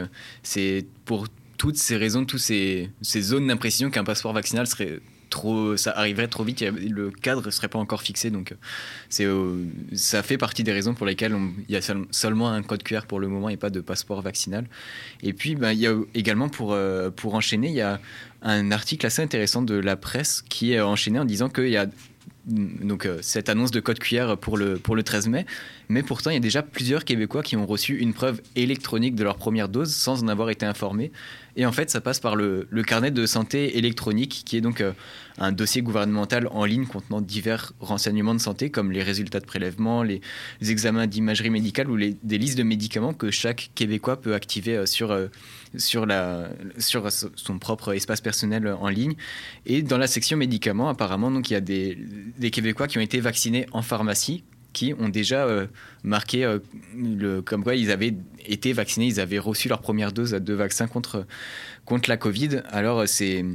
c'est 0.43 0.85
pour 1.05 1.27
toutes 1.57 1.77
ces 1.77 1.97
raisons, 1.97 2.25
toutes 2.25 2.41
ces, 2.41 2.89
ces 3.01 3.21
zones 3.21 3.47
d'imprécision 3.47 3.89
qu'un 3.89 4.03
passeport 4.03 4.33
vaccinal 4.33 4.67
serait 4.67 4.99
trop, 5.33 5.75
ça 5.77 5.91
arriverait 5.91 6.27
trop 6.27 6.43
vite, 6.43 6.61
le 6.61 7.09
cadre 7.09 7.49
serait 7.51 7.67
pas 7.67 7.79
encore 7.79 8.01
fixé, 8.01 8.29
donc 8.29 8.51
euh, 8.51 8.55
c'est, 9.09 9.25
euh, 9.25 9.65
ça 9.93 10.21
fait 10.23 10.37
partie 10.37 10.63
des 10.63 10.71
raisons 10.71 10.93
pour 10.93 11.05
lesquelles 11.05 11.35
il 11.67 11.73
y 11.73 11.75
a 11.75 11.81
seul- 11.81 12.05
seulement 12.11 12.49
un 12.51 12.61
code 12.63 12.83
QR 12.83 13.01
pour 13.07 13.19
le 13.19 13.27
moment 13.27 13.49
et 13.49 13.57
pas 13.57 13.69
de 13.69 13.81
passeport 13.81 14.21
vaccinal. 14.21 14.65
Et 15.21 15.33
puis 15.33 15.55
ben, 15.55 15.71
il 15.73 15.79
y 15.79 15.87
a 15.87 15.95
également 16.13 16.49
pour, 16.49 16.73
euh, 16.73 17.09
pour 17.09 17.33
enchaîner, 17.35 17.67
il 17.67 17.75
y 17.75 17.81
a 17.81 17.99
un 18.43 18.71
article 18.71 19.05
assez 19.05 19.21
intéressant 19.21 19.61
de 19.61 19.75
la 19.75 19.95
presse 19.95 20.43
qui 20.47 20.73
est 20.73 20.81
enchaîné 20.81 21.19
en 21.19 21.25
disant 21.25 21.49
qu'il 21.49 21.69
y 21.69 21.77
a 21.77 21.87
donc 22.45 23.05
euh, 23.05 23.19
cette 23.21 23.47
annonce 23.47 23.71
de 23.71 23.79
code 23.79 23.99
QR 23.99 24.35
pour 24.35 24.57
le, 24.57 24.75
pour 24.77 24.97
le 24.97 25.03
13 25.03 25.29
mai, 25.29 25.45
mais 25.87 26.03
pourtant 26.03 26.29
il 26.29 26.33
y 26.33 26.37
a 26.37 26.41
déjà 26.41 26.61
plusieurs 26.61 27.05
Québécois 27.05 27.41
qui 27.41 27.55
ont 27.55 27.65
reçu 27.65 27.97
une 27.99 28.13
preuve 28.13 28.41
électronique 28.57 29.15
de 29.15 29.23
leur 29.23 29.37
première 29.37 29.69
dose 29.69 29.93
sans 29.95 30.21
en 30.23 30.27
avoir 30.27 30.49
été 30.49 30.65
informés. 30.65 31.11
Et 31.55 31.65
en 31.65 31.71
fait, 31.71 31.89
ça 31.89 32.01
passe 32.01 32.19
par 32.19 32.35
le, 32.35 32.67
carnet 32.85 33.11
de 33.11 33.25
santé 33.25 33.77
électronique, 33.77 34.43
qui 34.45 34.57
est 34.57 34.61
donc 34.61 34.81
euh, 34.81 34.91
un 35.37 35.51
dossier 35.51 35.81
gouvernemental 35.81 36.47
en 36.51 36.65
ligne 36.65 36.85
contenant 36.85 37.21
divers 37.21 37.73
renseignements 37.79 38.33
de 38.33 38.39
santé, 38.39 38.69
comme 38.69 38.91
les 38.91 39.03
résultats 39.03 39.39
de 39.39 39.45
prélèvement, 39.45 40.03
les, 40.03 40.21
examens 40.61 41.07
d'imagerie 41.07 41.49
médicale 41.49 41.89
ou 41.89 41.95
les, 41.95 42.15
des 42.23 42.37
listes 42.37 42.57
de 42.57 42.63
médicaments 42.63 43.13
que 43.13 43.29
chaque 43.29 43.71
Québécois 43.75 44.19
peut 44.19 44.33
activer 44.33 44.77
euh, 44.77 44.85
sur, 44.85 45.11
euh, 45.11 46.47
son 47.35 47.59
propre 47.59 47.93
espace 47.93 48.21
personnel 48.21 48.67
en 48.67 48.89
ligne. 48.89 49.15
Et 49.65 49.81
dans 49.83 49.97
la 49.97 50.07
section 50.07 50.37
médicaments, 50.37 50.89
apparemment, 50.89 51.31
il 51.31 51.51
y 51.51 51.55
a 51.55 51.61
des 51.61 52.51
Québécois 52.51 52.87
qui 52.87 52.97
ont 52.97 53.01
été 53.01 53.19
vaccinés 53.19 53.67
en 53.73 53.81
pharmacie 53.81 54.43
qui 54.73 54.93
ont 54.99 55.09
déjà 55.09 55.45
euh, 55.45 55.67
marqué 56.03 56.43
euh, 56.43 56.59
le, 56.95 57.41
comme 57.41 57.63
quoi 57.63 57.75
ils 57.75 57.91
avaient 57.91 58.15
été 58.45 58.73
vaccinés, 58.73 59.05
ils 59.05 59.19
avaient 59.19 59.39
reçu 59.39 59.69
leur 59.69 59.79
première 59.79 60.11
dose 60.11 60.31
de 60.31 60.53
vaccin 60.53 60.87
contre, 60.87 61.25
contre 61.85 62.09
la 62.09 62.17
Covid. 62.17 62.61
Alors 62.69 63.01
euh, 63.01 63.05
c'est 63.05 63.45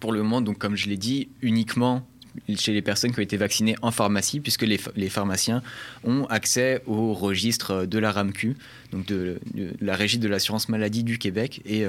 pour 0.00 0.12
le 0.12 0.22
moment, 0.22 0.40
donc 0.40 0.58
comme 0.58 0.76
je 0.76 0.88
l'ai 0.88 0.96
dit, 0.96 1.28
uniquement 1.40 2.06
chez 2.54 2.72
les 2.72 2.82
personnes 2.82 3.12
qui 3.12 3.18
ont 3.18 3.22
été 3.22 3.36
vaccinées 3.36 3.74
en 3.82 3.90
pharmacie, 3.90 4.38
puisque 4.38 4.62
les, 4.62 5.08
pharmaciens 5.08 5.62
ont 6.04 6.26
accès 6.26 6.80
au 6.86 7.12
registre 7.12 7.86
de 7.86 7.98
la 7.98 8.12
RAMQ, 8.12 8.56
donc 8.92 9.04
de, 9.06 9.40
la 9.80 9.96
Régie 9.96 10.18
de 10.18 10.28
l'assurance 10.28 10.68
maladie 10.68 11.02
du 11.02 11.18
Québec, 11.18 11.60
et 11.66 11.86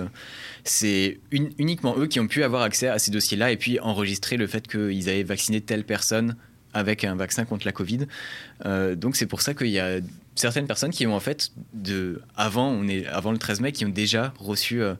c'est 0.63 1.19
un- 1.31 1.49
uniquement 1.59 1.95
eux 1.95 2.07
qui 2.07 2.19
ont 2.19 2.25
pu 2.27 2.41
avoir 2.43 2.63
accès 2.63 2.87
à 2.87 2.97
ces 2.97 3.11
dossiers-là 3.11 3.51
et 3.51 3.57
puis 3.57 3.79
enregistrer 3.81 4.35
le 4.35 4.47
fait 4.47 4.67
qu'ils 4.67 5.09
avaient 5.09 5.21
vacciné 5.21 5.61
telle 5.61 5.83
personne 5.83 6.35
avec 6.73 7.03
un 7.03 7.15
vaccin 7.15 7.45
contre 7.45 7.65
la 7.65 7.71
Covid. 7.71 8.07
Euh, 8.65 8.95
donc 8.95 9.15
c'est 9.15 9.25
pour 9.25 9.41
ça 9.41 9.53
qu'il 9.53 9.69
y 9.69 9.79
a 9.79 9.99
certaines 10.35 10.67
personnes 10.67 10.91
qui 10.91 11.05
ont 11.07 11.15
en 11.15 11.19
fait, 11.19 11.51
de, 11.73 12.21
avant, 12.35 12.69
on 12.69 12.87
est, 12.87 13.05
avant 13.07 13.31
le 13.31 13.37
13 13.37 13.61
mai, 13.61 13.71
qui 13.71 13.85
ont 13.85 13.89
déjà 13.89 14.33
reçu 14.39 14.81
euh, 14.81 14.95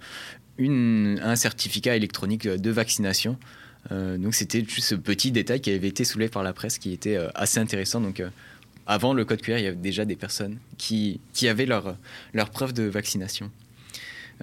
un 0.60 1.36
certificat 1.36 1.96
électronique 1.96 2.48
de 2.48 2.72
vaccination. 2.72 3.38
Euh, 3.92 4.18
donc 4.18 4.36
c'était 4.36 4.64
juste 4.64 4.88
ce 4.88 4.96
petit 4.96 5.32
détail 5.32 5.62
qui 5.62 5.72
avait 5.72 5.88
été 5.88 6.04
soulevé 6.04 6.30
par 6.30 6.44
la 6.44 6.54
presse 6.54 6.78
qui 6.78 6.94
était 6.94 7.18
assez 7.34 7.60
intéressant. 7.60 8.02
Donc 8.02 8.22
avant 8.86 9.14
le 9.14 9.26
code 9.26 9.42
QR, 9.42 9.58
il 9.58 9.64
y 9.64 9.68
avait 9.68 9.76
déjà 9.76 10.06
des 10.06 10.16
personnes 10.16 10.58
qui, 10.78 11.20
qui 11.34 11.48
avaient 11.48 11.66
leur, 11.66 11.96
leur 12.34 12.50
preuve 12.50 12.74
de 12.74 12.84
vaccination. 12.84 13.50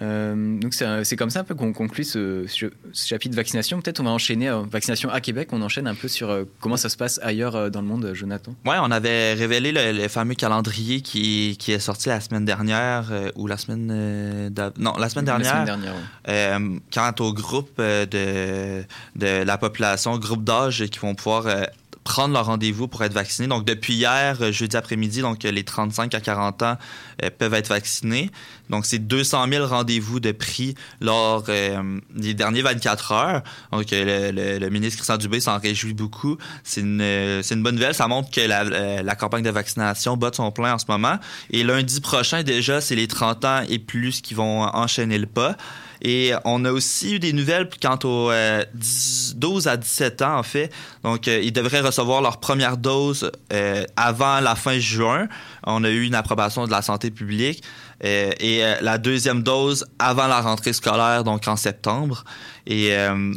Euh, 0.00 0.58
donc 0.60 0.74
c'est 0.74 0.84
un- 0.84 1.02
c'est 1.04 1.16
comme 1.16 1.30
ça 1.30 1.40
un 1.40 1.44
peu 1.44 1.54
qu'on 1.54 1.72
conclut 1.72 2.04
ce, 2.04 2.44
ce- 2.46 2.66
chapitre 2.92 3.34
vaccination. 3.34 3.80
Peut-être 3.80 4.00
on 4.00 4.04
va 4.04 4.10
enchaîner 4.10 4.48
euh, 4.48 4.62
vaccination 4.70 5.10
à 5.10 5.20
Québec. 5.20 5.48
On 5.52 5.60
enchaîne 5.62 5.86
un 5.88 5.94
peu 5.94 6.06
sur 6.08 6.30
euh, 6.30 6.44
comment 6.60 6.76
ça 6.76 6.88
se 6.88 6.96
passe 6.96 7.18
ailleurs 7.22 7.56
euh, 7.56 7.68
dans 7.68 7.80
le 7.80 7.88
monde, 7.88 8.10
Jonathan. 8.14 8.54
Ouais, 8.64 8.76
on 8.80 8.90
avait 8.90 9.34
révélé 9.34 9.72
le, 9.72 9.92
le 10.00 10.08
fameux 10.08 10.34
calendrier 10.34 11.00
qui, 11.00 11.56
qui 11.58 11.72
est 11.72 11.78
sorti 11.80 12.08
la 12.10 12.20
semaine 12.20 12.44
dernière 12.44 13.08
euh, 13.10 13.30
ou 13.34 13.46
la 13.48 13.56
semaine 13.56 13.90
euh, 13.92 14.50
non 14.78 14.94
la 14.98 15.08
semaine 15.08 15.26
La 15.26 15.32
dernière. 15.38 15.52
semaine 15.52 15.64
dernière, 15.64 15.94
ouais. 15.94 16.00
Euh, 16.28 16.78
quant 16.92 17.12
au 17.20 17.32
groupe 17.32 17.72
euh, 17.80 18.06
de, 18.06 18.84
de 19.16 19.42
la 19.42 19.58
population, 19.58 20.16
groupe 20.18 20.44
d'âge 20.44 20.86
qui 20.86 20.98
vont 21.00 21.14
pouvoir 21.14 21.46
euh, 21.48 21.62
prendre 22.08 22.32
leur 22.32 22.46
rendez-vous 22.46 22.88
pour 22.88 23.04
être 23.04 23.12
vaccinés. 23.12 23.48
Donc, 23.48 23.66
depuis 23.66 23.92
hier, 23.92 24.38
euh, 24.40 24.50
jeudi 24.50 24.78
après-midi, 24.78 25.20
donc 25.20 25.44
euh, 25.44 25.50
les 25.50 25.62
35 25.62 26.14
à 26.14 26.20
40 26.20 26.62
ans 26.62 26.78
euh, 27.22 27.28
peuvent 27.36 27.52
être 27.52 27.68
vaccinés. 27.68 28.30
Donc, 28.70 28.86
c'est 28.86 28.98
200 28.98 29.46
000 29.46 29.66
rendez-vous 29.66 30.18
de 30.18 30.32
prix 30.32 30.74
lors 31.02 31.44
des 31.44 32.34
derniers 32.34 32.62
24 32.62 33.12
heures. 33.12 33.42
Donc, 33.72 33.86
le, 33.90 34.68
ministre 34.68 34.96
Christian 34.96 35.16
Dubé 35.16 35.40
s'en 35.40 35.58
réjouit 35.58 35.94
beaucoup. 35.94 36.36
C'est 36.64 36.80
une, 36.80 37.62
bonne 37.62 37.76
nouvelle. 37.76 37.94
Ça 37.94 38.08
montre 38.08 38.30
que 38.30 38.40
la, 38.40 39.14
campagne 39.16 39.42
de 39.42 39.50
vaccination 39.50 40.18
bat 40.18 40.30
son 40.34 40.50
plein 40.50 40.74
en 40.74 40.78
ce 40.78 40.84
moment. 40.86 41.18
Et 41.50 41.62
lundi 41.62 42.00
prochain, 42.02 42.42
déjà, 42.42 42.82
c'est 42.82 42.94
les 42.94 43.08
30 43.08 43.44
ans 43.46 43.62
et 43.68 43.78
plus 43.78 44.20
qui 44.20 44.34
vont 44.34 44.64
enchaîner 44.64 45.16
le 45.16 45.26
pas. 45.26 45.56
Et 46.02 46.32
on 46.44 46.64
a 46.64 46.72
aussi 46.72 47.14
eu 47.14 47.18
des 47.18 47.32
nouvelles 47.32 47.68
quant 47.82 47.98
aux 48.04 48.30
euh, 48.30 48.64
10 48.74 49.34
12 49.36 49.68
à 49.68 49.76
17 49.76 50.22
ans, 50.22 50.38
en 50.38 50.42
fait. 50.42 50.72
Donc, 51.02 51.26
ils 51.26 51.52
devraient 51.52 51.80
recevoir 51.80 51.97
leur 52.04 52.38
première 52.38 52.76
dose 52.76 53.30
euh, 53.52 53.84
avant 53.96 54.40
la 54.40 54.54
fin 54.54 54.78
juin. 54.78 55.28
On 55.64 55.84
a 55.84 55.90
eu 55.90 56.04
une 56.04 56.14
approbation 56.14 56.66
de 56.66 56.70
la 56.70 56.82
santé 56.82 57.10
publique. 57.10 57.62
Euh, 58.04 58.30
et 58.38 58.64
euh, 58.64 58.76
la 58.80 58.96
deuxième 58.96 59.42
dose 59.42 59.84
avant 59.98 60.28
la 60.28 60.40
rentrée 60.40 60.72
scolaire, 60.72 61.24
donc 61.24 61.48
en 61.48 61.56
septembre. 61.56 62.24
Et 62.66 62.94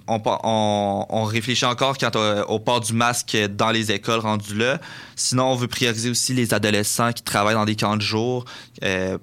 on, 0.08 1.24
réfléchit 1.24 1.64
encore 1.64 1.98
quant 1.98 2.12
au, 2.50 2.60
port 2.60 2.82
du 2.82 2.92
masque 2.92 3.38
dans 3.56 3.72
les 3.72 3.94
écoles 3.94 4.20
rendues 4.20 4.58
là. 4.58 4.78
Sinon, 5.16 5.54
on 5.54 5.56
veut 5.56 5.70
prioriser 5.70 6.10
aussi 6.10 6.34
les 6.34 6.54
adolescents 6.54 7.14
qui 7.14 7.24
travaillent 7.24 7.56
dans 7.56 7.64
des 7.64 7.78
camps 7.78 7.96
de 7.96 8.02
jour 8.02 8.44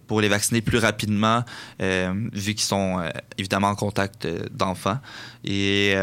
pour 0.06 0.22
les 0.22 0.28
vacciner 0.28 0.62
plus 0.62 0.78
rapidement, 0.78 1.44
vu 1.78 2.54
qu'ils 2.54 2.60
sont 2.60 3.02
évidemment 3.36 3.68
en 3.68 3.74
contact 3.74 4.26
d'enfants. 4.50 4.98
Et 5.44 5.94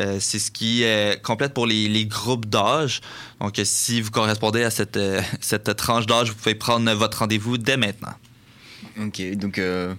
euh, 0.00 0.18
c'est 0.20 0.38
ce 0.38 0.50
qui 0.50 0.82
euh, 0.84 1.14
complète 1.16 1.54
pour 1.54 1.66
les, 1.66 1.88
les 1.88 2.06
groupes 2.06 2.46
d'âge. 2.46 3.00
Donc, 3.40 3.58
euh, 3.58 3.62
si 3.64 4.00
vous 4.00 4.10
correspondez 4.10 4.64
à 4.64 4.70
cette, 4.70 4.96
euh, 4.96 5.20
cette 5.40 5.74
tranche 5.76 6.06
d'âge, 6.06 6.30
vous 6.30 6.36
pouvez 6.36 6.54
prendre 6.54 6.90
votre 6.92 7.18
rendez-vous 7.18 7.58
dès 7.58 7.76
maintenant. 7.76 8.14
Ok, 9.00 9.22
donc, 9.36 9.58
euh, 9.58 9.94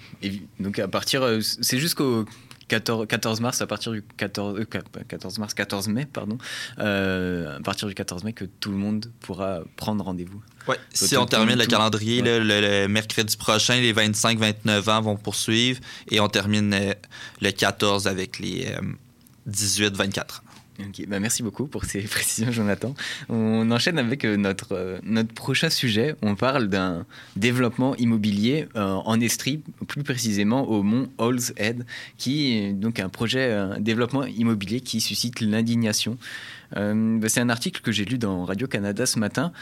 donc 0.59 0.79
à 0.79 0.87
partir, 0.87 1.39
c'est 1.61 1.79
jusqu'au 1.79 2.25
14, 2.67 3.07
14 3.07 3.41
mars, 3.41 3.61
à 3.61 3.67
partir 3.67 3.91
du 3.91 4.03
14, 4.17 4.59
euh, 4.59 4.65
14 5.07 5.39
mars, 5.39 5.53
14 5.53 5.87
mai, 5.89 6.05
pardon, 6.05 6.37
à 6.77 7.59
partir 7.63 7.87
du 7.87 7.93
14 7.93 8.23
mai 8.23 8.33
que 8.33 8.45
tout 8.45 8.71
le 8.71 8.77
monde 8.77 9.11
pourra 9.21 9.61
prendre 9.75 10.03
rendez-vous. 10.03 10.41
Ouais, 10.67 10.77
si 10.93 11.15
on 11.17 11.25
termine 11.25 11.57
le 11.57 11.65
calendrier, 11.65 12.21
le, 12.21 12.39
le 12.39 12.87
mercredi 12.87 13.35
prochain, 13.37 13.75
les 13.81 13.93
25-29 13.93 14.89
ans 14.89 15.01
vont 15.01 15.17
poursuivre 15.17 15.79
et 16.09 16.19
on 16.19 16.29
termine 16.29 16.95
le 17.41 17.51
14 17.51 18.07
avec 18.07 18.39
les 18.39 18.75
18-24 19.49 20.21
ans. 20.21 20.55
Bah 21.07 21.19
merci 21.19 21.41
beaucoup 21.41 21.67
pour 21.67 21.85
ces 21.85 22.01
précisions, 22.15 22.51
Jonathan. 22.51 22.93
On 23.29 23.69
enchaîne 23.71 23.97
avec 23.97 24.25
euh, 24.25 24.35
notre, 24.35 24.73
euh, 24.73 24.99
notre 25.03 25.33
prochain 25.33 25.69
sujet. 25.69 26.15
On 26.21 26.35
parle 26.35 26.67
d'un 26.67 27.05
développement 27.35 27.95
immobilier 27.95 28.67
euh, 28.75 28.93
en 29.05 29.19
Estrie, 29.21 29.61
plus 29.87 30.03
précisément 30.03 30.67
au 30.67 30.83
mont 30.83 31.07
Halls 31.17 31.53
Head, 31.57 31.85
qui 32.17 32.57
est 32.57 32.73
donc 32.73 32.99
un 32.99 33.09
projet, 33.09 33.53
un 33.53 33.79
développement 33.79 34.25
immobilier 34.25 34.81
qui 34.81 34.99
suscite 34.99 35.41
l'indignation. 35.41 36.17
Bah, 36.75 37.29
C'est 37.29 37.39
un 37.39 37.49
article 37.49 37.81
que 37.81 37.91
j'ai 37.93 38.03
lu 38.03 38.17
dans 38.17 38.43
Radio-Canada 38.43 39.05
ce 39.05 39.17
matin 39.17 39.53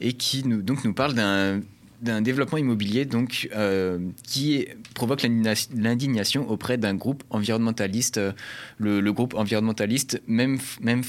et 0.00 0.12
qui 0.12 0.42
donc, 0.42 0.84
nous 0.84 0.92
parle 0.92 1.14
d'un 1.14 1.60
d'un 2.00 2.22
développement 2.22 2.58
immobilier 2.58 3.04
donc 3.04 3.48
euh, 3.56 3.98
qui 4.22 4.66
provoque 4.94 5.22
l'indigna- 5.22 5.68
l'indignation 5.76 6.48
auprès 6.48 6.78
d'un 6.78 6.94
groupe 6.94 7.24
environnementaliste, 7.30 8.18
euh, 8.18 8.32
le, 8.78 9.10
groupe 9.12 9.34
environnementaliste 9.34 10.22
même 10.26 10.58
même 10.80 11.02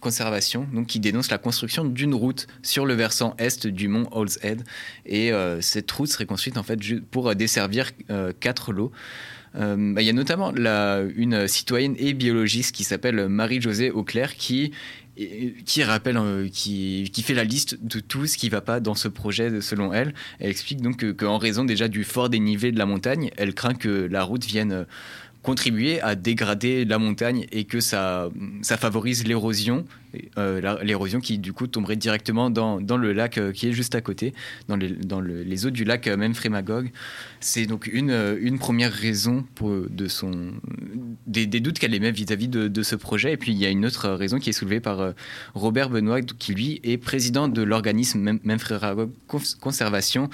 Conservation, 0.00 0.66
donc 0.72 0.86
qui 0.86 1.00
dénonce 1.00 1.30
la 1.30 1.38
construction 1.38 1.84
d'une 1.84 2.14
route 2.14 2.46
sur 2.62 2.86
le 2.86 2.94
versant 2.94 3.34
est 3.38 3.66
du 3.66 3.88
mont 3.88 4.08
Halls 4.12 4.38
Head 4.42 4.62
et 5.06 5.32
euh, 5.32 5.60
cette 5.60 5.90
route 5.90 6.08
serait 6.08 6.26
construite 6.26 6.56
en 6.58 6.62
fait 6.62 6.78
pour 7.10 7.34
desservir 7.34 7.90
quatre 8.40 8.72
lots. 8.72 8.92
Bah, 9.54 10.02
Il 10.02 10.06
y 10.06 10.10
a 10.10 10.12
notamment 10.12 10.52
la, 10.52 11.02
une 11.16 11.48
citoyenne 11.48 11.96
et 11.98 12.12
biologiste 12.12 12.74
qui 12.74 12.84
s'appelle 12.84 13.28
Marie-Josée 13.28 13.90
Auclair 13.90 14.36
qui 14.36 14.72
qui 15.64 15.82
rappelle, 15.82 16.16
euh, 16.16 16.48
qui, 16.52 17.10
qui 17.12 17.22
fait 17.22 17.34
la 17.34 17.44
liste 17.44 17.78
de 17.82 18.00
tout 18.00 18.26
ce 18.26 18.36
qui 18.38 18.48
va 18.48 18.60
pas 18.60 18.80
dans 18.80 18.94
ce 18.94 19.08
projet 19.08 19.60
selon 19.60 19.92
elle. 19.92 20.14
Elle 20.38 20.50
explique 20.50 20.80
donc 20.80 20.98
que- 20.98 21.12
qu'en 21.12 21.38
raison 21.38 21.64
déjà 21.64 21.88
du 21.88 22.04
fort 22.04 22.28
dénivelé 22.28 22.70
de 22.72 22.78
la 22.78 22.86
montagne, 22.86 23.30
elle 23.36 23.54
craint 23.54 23.74
que 23.74 24.06
la 24.10 24.22
route 24.22 24.44
vienne 24.44 24.72
euh, 24.72 24.84
contribuer 25.42 26.00
à 26.02 26.14
dégrader 26.14 26.84
la 26.84 26.98
montagne 26.98 27.46
et 27.52 27.64
que 27.64 27.80
ça, 27.80 28.28
ça 28.62 28.76
favorise 28.76 29.26
l'érosion, 29.26 29.84
euh, 30.38 30.82
l'érosion 30.82 31.20
qui 31.20 31.38
du 31.38 31.52
coup 31.52 31.66
tomberait 31.66 31.96
directement 31.96 32.50
dans, 32.50 32.80
dans 32.80 32.96
le 32.96 33.12
lac 33.12 33.38
euh, 33.38 33.52
qui 33.52 33.68
est 33.68 33.72
juste 33.72 33.94
à 33.94 34.00
côté, 34.00 34.34
dans 34.68 34.76
les, 34.76 35.66
eaux 35.66 35.70
du 35.70 35.84
lac 35.84 36.06
euh, 36.06 36.16
même 36.16 36.34
Frémagogue. 36.34 36.90
C'est 37.40 37.66
donc 37.66 37.88
une, 37.92 38.10
euh, 38.10 38.36
une 38.40 38.58
première 38.58 38.92
raison 38.92 39.44
de 39.62 40.08
son, 40.08 40.52
des, 41.26 41.46
doutes 41.46 41.78
qu'elle 41.78 41.94
émet 41.94 42.10
vis-à-vis 42.10 42.48
de, 42.48 42.68
de 42.68 42.82
ce 42.82 42.96
projet. 42.96 43.32
Et 43.32 43.36
puis 43.36 43.52
il 43.52 43.58
y 43.58 43.66
a 43.66 43.70
une 43.70 43.84
autre 43.86 44.08
raison 44.10 44.38
qui 44.38 44.50
est 44.50 44.52
soulevée 44.52 44.80
par 44.80 45.14
Robert 45.54 45.90
Benoît, 45.90 46.20
qui 46.22 46.54
lui 46.54 46.80
est 46.84 46.98
président 46.98 47.48
de 47.48 47.62
l'organisme 47.62 48.20
Même- 48.20 48.58
Cons- 49.26 49.56
Conservation, 49.60 50.30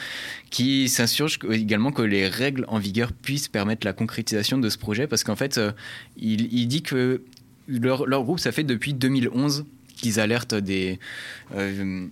qui 0.51 0.89
s'insurge 0.89 1.39
également 1.51 1.93
que 1.93 2.03
les 2.03 2.29
règles 2.29 2.65
en 2.69 2.79
vigueur 2.79 3.13
puissent 3.13 3.49
permettre 3.49 3.87
la 3.87 3.93
concrétisation 3.93 4.59
de 4.59 4.69
ce 4.69 4.79
projet, 4.79 5.07
parce 5.07 5.25
qu'en 5.25 5.37
fait, 5.37 5.61
il, 6.17 6.53
il 6.53 6.67
dit 6.67 6.83
que 6.83 7.23
leur, 7.69 8.25
groupe, 8.25 8.41
ça 8.41 8.53
fait 8.53 8.65
depuis 8.65 8.95
2011 8.95 9.65
qu'ils 9.97 10.21
alertent 10.21 10.55
des... 10.55 10.99
euh, 11.55 12.07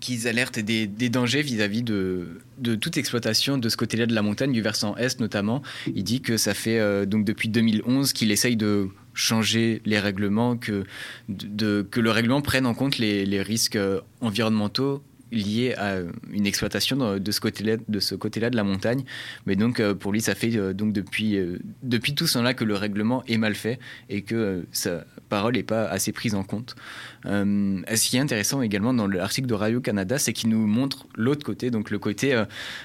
qu'ils 0.00 0.28
alertent 0.28 0.58
des, 0.58 0.86
dangers 1.08 1.40
vis-à-vis 1.40 1.82
de, 1.82 2.40
de 2.58 2.74
toute 2.74 2.98
exploitation 2.98 3.56
de 3.56 3.68
ce 3.68 3.76
côté-là 3.76 4.04
de 4.06 4.14
la 4.14 4.20
montagne, 4.20 4.52
du 4.52 4.60
versant 4.60 4.94
est 4.96 5.18
notamment. 5.18 5.62
Il 5.94 6.04
dit 6.04 6.20
que 6.20 6.36
ça 6.36 6.52
fait 6.52 6.78
euh, 6.78 7.06
donc 7.06 7.24
depuis 7.24 7.48
2011 7.48 8.12
qu'il 8.12 8.30
essaye 8.30 8.56
de 8.56 8.88
changer 9.14 9.80
les 9.84 9.98
règlements, 9.98 10.56
que, 10.56 10.84
le 11.28 12.10
règlement 12.10 12.42
prenne 12.42 12.66
en 12.66 12.74
compte 12.74 12.98
les, 12.98 13.24
les 13.24 13.42
risques 13.42 13.76
euh, 13.76 14.00
environnementaux 14.20 15.02
lié 15.32 15.74
à 15.76 15.98
une 16.32 16.46
exploitation 16.46 17.18
de, 17.18 17.30
ce 17.30 17.40
côté-là 17.40 17.76
de 17.88 18.00
ce 18.00 18.14
côté-là 18.14 18.50
de 18.50 18.56
la 18.56 18.64
montagne. 18.64 19.04
Mais 19.46 19.56
donc 19.56 19.80
euh, 19.80 19.94
pour 19.94 20.12
lui, 20.12 20.20
ça 20.20 20.34
fait 20.34 20.54
euh, 20.56 20.72
donc 20.72 20.92
depuis 20.92 21.36
euh, 21.36 21.58
depuis 21.82 22.14
tout 22.14 22.26
ce 22.26 22.34
temps-là 22.34 22.54
que 22.54 22.64
le 22.64 22.74
règlement 22.74 23.24
est 23.26 23.38
mal 23.38 23.54
fait 23.54 23.78
et 24.08 24.22
que 24.22 24.64
sa 24.72 25.04
parole 25.28 25.54
n'est 25.54 25.62
pas 25.62 25.86
assez 25.86 26.12
prise 26.12 26.34
en 26.34 26.44
compte. 26.44 26.76
Ce 27.24 28.08
qui 28.08 28.16
est 28.16 28.20
intéressant 28.20 28.62
également 28.62 28.94
dans 28.94 29.06
l'article 29.06 29.46
de 29.46 29.54
Radio 29.54 29.80
Canada, 29.80 30.18
c'est 30.18 30.32
qu'il 30.32 30.48
nous 30.50 30.66
montre 30.66 31.06
l'autre 31.16 31.44
côté, 31.44 31.70
donc 31.70 31.90
le 31.90 31.98
côté 31.98 32.42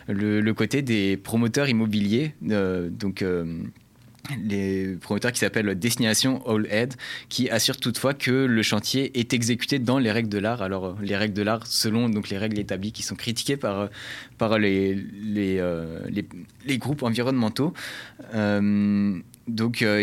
le, 0.07 0.51
côté 0.51 0.81
des 0.81 1.15
promoteurs 1.15 1.69
immobiliers, 1.69 2.33
donc 2.41 3.23
les 4.43 4.95
promoteurs 5.01 5.31
qui 5.31 5.39
s'appellent 5.39 5.75
Destination 5.75 6.41
All 6.47 6.67
Head, 6.69 6.95
qui 7.29 7.49
assurent 7.49 7.77
toutefois 7.77 8.13
que 8.13 8.31
le 8.31 8.63
chantier 8.63 9.19
est 9.19 9.33
exécuté 9.33 9.79
dans 9.79 9.99
les 9.99 10.11
règles 10.11 10.29
de 10.29 10.37
l'art. 10.37 10.61
Alors, 10.61 10.85
euh, 10.85 10.95
les 11.01 11.17
règles 11.17 11.33
de 11.33 11.41
l'art, 11.41 11.67
selon 11.67 12.09
donc, 12.09 12.29
les 12.29 12.37
règles 12.37 12.59
établies 12.59 12.91
qui 12.91 13.03
sont 13.03 13.15
critiquées 13.15 13.57
par, 13.57 13.79
euh, 13.79 13.87
par 14.37 14.57
les, 14.59 14.97
euh, 15.35 15.99
les, 16.09 16.25
les 16.65 16.77
groupes 16.77 17.03
environnementaux. 17.03 17.73
Donc, 19.47 19.81
euh, 19.81 20.01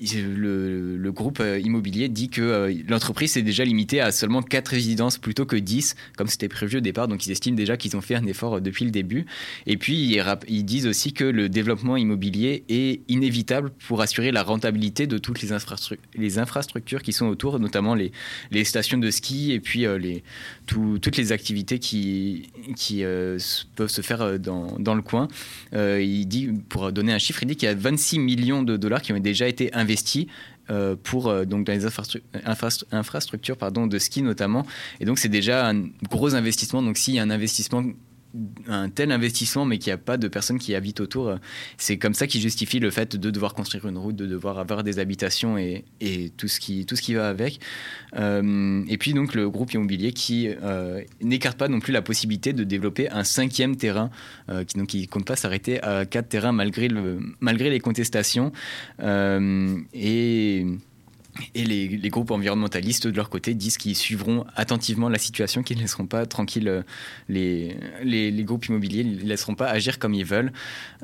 le, 0.00 1.10
groupe 1.10 1.40
euh, 1.40 1.58
immobilier 1.58 2.08
dit 2.08 2.28
que 2.28 2.40
euh, 2.40 2.74
l'entreprise 2.88 3.32
s'est 3.32 3.42
déjà 3.42 3.64
limitée 3.64 4.00
à 4.00 4.12
seulement 4.12 4.42
4 4.42 4.68
résidences 4.68 5.18
plutôt 5.18 5.46
que 5.46 5.56
10, 5.56 5.96
comme 6.16 6.28
c'était 6.28 6.48
prévu 6.48 6.78
au 6.78 6.80
départ. 6.80 7.08
Donc, 7.08 7.26
ils 7.26 7.32
estiment 7.32 7.56
déjà 7.56 7.76
qu'ils 7.76 7.96
ont 7.96 8.00
fait 8.00 8.14
un 8.14 8.26
effort 8.26 8.54
euh, 8.56 8.60
depuis 8.60 8.84
le 8.84 8.90
début. 8.90 9.26
Et 9.66 9.76
puis, 9.76 10.16
ils, 10.48 10.64
disent 10.64 10.86
aussi 10.86 11.12
que 11.12 11.24
le 11.24 11.48
développement 11.48 11.96
immobilier 11.96 12.64
est 12.68 13.00
inévitable 13.08 13.70
pour 13.86 14.00
assurer 14.00 14.30
la 14.30 14.42
rentabilité 14.42 15.06
de 15.06 15.18
toutes 15.18 15.42
les, 15.42 15.52
infrastru- 15.52 15.98
les 16.14 16.38
infrastructures 16.38 17.02
qui 17.02 17.12
sont 17.12 17.26
autour, 17.26 17.58
notamment 17.58 17.94
les, 17.94 18.12
stations 18.64 18.98
de 18.98 19.10
ski 19.10 19.52
et 19.52 19.60
puis 19.60 19.86
toutes 20.66 21.16
les 21.16 21.32
activités 21.32 21.78
qui, 21.78 22.50
peuvent 23.76 23.88
se 23.88 24.02
faire 24.02 24.38
dans, 24.38 24.94
le 24.94 25.02
coin. 25.02 25.28
Il 25.72 26.26
dit, 26.26 26.48
pour 26.68 26.92
donner 26.92 27.12
un 27.12 27.18
chiffre, 27.18 27.42
il 27.42 27.46
dit 27.46 27.56
qu'il 27.56 27.68
y 27.68 27.72
a 27.72 27.74
26 27.74 28.18
millions 28.18 28.62
de 28.62 28.76
dollars 28.76 29.00
qui 29.00 29.12
ont 29.12 29.18
déjà 29.18 29.48
été 29.48 29.72
investis 29.74 29.87
euh, 30.70 30.96
pour 31.02 31.28
euh, 31.28 31.44
donc 31.44 31.64
dans 31.66 31.72
les 31.72 31.86
infrastru- 31.86 32.22
infrastru- 32.34 32.84
infrastructures 32.92 33.56
pardon 33.56 33.86
de 33.86 33.98
ski 33.98 34.22
notamment. 34.22 34.66
Et 35.00 35.04
donc 35.04 35.18
c'est 35.18 35.28
déjà 35.28 35.66
un 35.68 35.84
gros 36.10 36.34
investissement. 36.34 36.82
Donc 36.82 36.98
s'il 36.98 37.14
y 37.14 37.18
a 37.18 37.22
un 37.22 37.30
investissement 37.30 37.82
un 38.66 38.88
tel 38.88 39.12
investissement 39.12 39.64
mais 39.64 39.78
qu'il 39.78 39.90
n'y 39.90 39.94
a 39.94 39.98
pas 39.98 40.16
de 40.16 40.28
personnes 40.28 40.58
qui 40.58 40.74
habitent 40.74 41.00
autour 41.00 41.28
euh, 41.28 41.36
c'est 41.76 41.98
comme 41.98 42.14
ça 42.14 42.26
qui 42.26 42.40
justifie 42.40 42.78
le 42.78 42.90
fait 42.90 43.16
de 43.16 43.30
devoir 43.30 43.54
construire 43.54 43.86
une 43.86 43.98
route 43.98 44.16
de 44.16 44.26
devoir 44.26 44.58
avoir 44.58 44.84
des 44.84 44.98
habitations 44.98 45.58
et, 45.58 45.84
et 46.00 46.30
tout 46.30 46.48
ce 46.48 46.60
qui 46.60 46.86
tout 46.86 46.96
ce 46.96 47.02
qui 47.02 47.14
va 47.14 47.28
avec. 47.28 47.60
Euh, 48.16 48.82
et 48.88 48.98
puis 48.98 49.12
donc 49.12 49.34
le 49.34 49.50
groupe 49.50 49.72
immobilier 49.72 50.12
qui 50.12 50.48
euh, 50.48 51.02
n'écarte 51.20 51.58
pas 51.58 51.68
non 51.68 51.80
plus 51.80 51.92
la 51.92 52.02
possibilité 52.02 52.52
de 52.52 52.64
développer 52.64 53.10
un 53.10 53.24
cinquième 53.24 53.76
terrain 53.76 54.10
qui 54.66 54.86
qui 54.86 55.06
compte 55.08 55.26
pas 55.26 55.36
s'arrêter 55.36 55.82
à 55.82 56.06
quatre 56.06 56.28
terrains 56.28 56.52
malgré 56.52 56.88
le 56.88 57.20
malgré 57.40 57.70
les 57.70 57.80
contestations. 57.80 58.52
Et 59.00 60.66
et 61.54 61.64
les, 61.64 61.88
les 61.88 62.08
groupes 62.08 62.30
environnementalistes, 62.30 63.06
de 63.06 63.16
leur 63.16 63.30
côté, 63.30 63.54
disent 63.54 63.78
qu'ils 63.78 63.96
suivront 63.96 64.44
attentivement 64.56 65.08
la 65.08 65.18
situation, 65.18 65.62
qu'ils 65.62 65.76
ne 65.76 65.82
laisseront 65.82 66.06
pas 66.06 66.26
tranquilles 66.26 66.68
euh, 66.68 66.82
les, 67.28 67.76
les, 68.02 68.30
les 68.30 68.44
groupes 68.44 68.66
immobiliers, 68.66 69.04
ne 69.04 69.16
les 69.16 69.24
laisseront 69.24 69.54
pas 69.54 69.68
agir 69.68 69.98
comme 69.98 70.14
ils 70.14 70.24
veulent. 70.24 70.52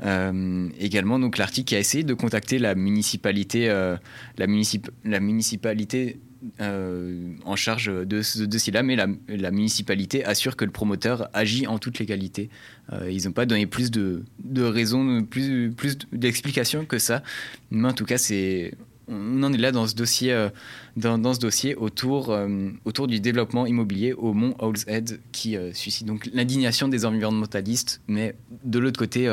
Euh, 0.02 0.68
également, 0.78 1.18
donc 1.18 1.38
l'article 1.38 1.74
a 1.74 1.78
essayé 1.78 2.04
de 2.04 2.14
contacter 2.14 2.58
la 2.58 2.74
municipalité, 2.74 3.68
euh, 3.70 3.96
la, 4.38 4.46
municip- 4.46 4.90
la 5.04 5.20
municipalité 5.20 6.18
en 6.60 7.56
charge 7.56 7.86
de 7.86 8.22
ce 8.22 8.42
dossier-là, 8.42 8.82
mais 8.82 8.96
la, 8.96 9.50
municipalité 9.50 10.24
assure 10.24 10.56
que 10.56 10.66
le 10.66 10.70
promoteur 10.70 11.28
agit 11.32 11.66
en 11.66 11.78
toute 11.78 11.98
légalité. 11.98 12.50
Euh, 12.92 13.10
ils 13.10 13.24
n'ont 13.24 13.32
pas 13.32 13.46
donné 13.46 13.66
plus 13.66 13.90
de, 13.90 14.24
de 14.44 14.62
raisons, 14.62 15.22
plus, 15.22 15.70
plus 15.70 15.96
d'explications 16.12 16.84
que 16.84 16.98
ça. 16.98 17.22
Mais 17.70 17.88
en 17.88 17.92
tout 17.94 18.04
cas, 18.04 18.18
c'est 18.18 18.74
on 19.08 19.42
en 19.42 19.52
est 19.52 19.58
là 19.58 19.70
dans 19.72 19.86
ce 19.86 19.94
dossier, 19.94 20.32
euh, 20.32 20.48
dans, 20.96 21.34
ce 21.34 21.38
dossier 21.40 21.74
autour, 21.74 22.30
euh, 22.30 22.70
autour 22.84 23.06
du 23.06 23.20
développement 23.20 23.66
immobilier 23.66 24.12
au 24.12 24.32
Mont 24.32 24.54
Head 24.86 25.20
qui 25.32 25.56
euh, 25.56 25.72
suscite 25.72 26.06
donc 26.06 26.28
l'indignation 26.32 26.88
des 26.88 27.04
environnementalistes, 27.04 28.00
mais 28.08 28.34
de 28.64 28.78
l'autre 28.78 28.98
côté, 28.98 29.28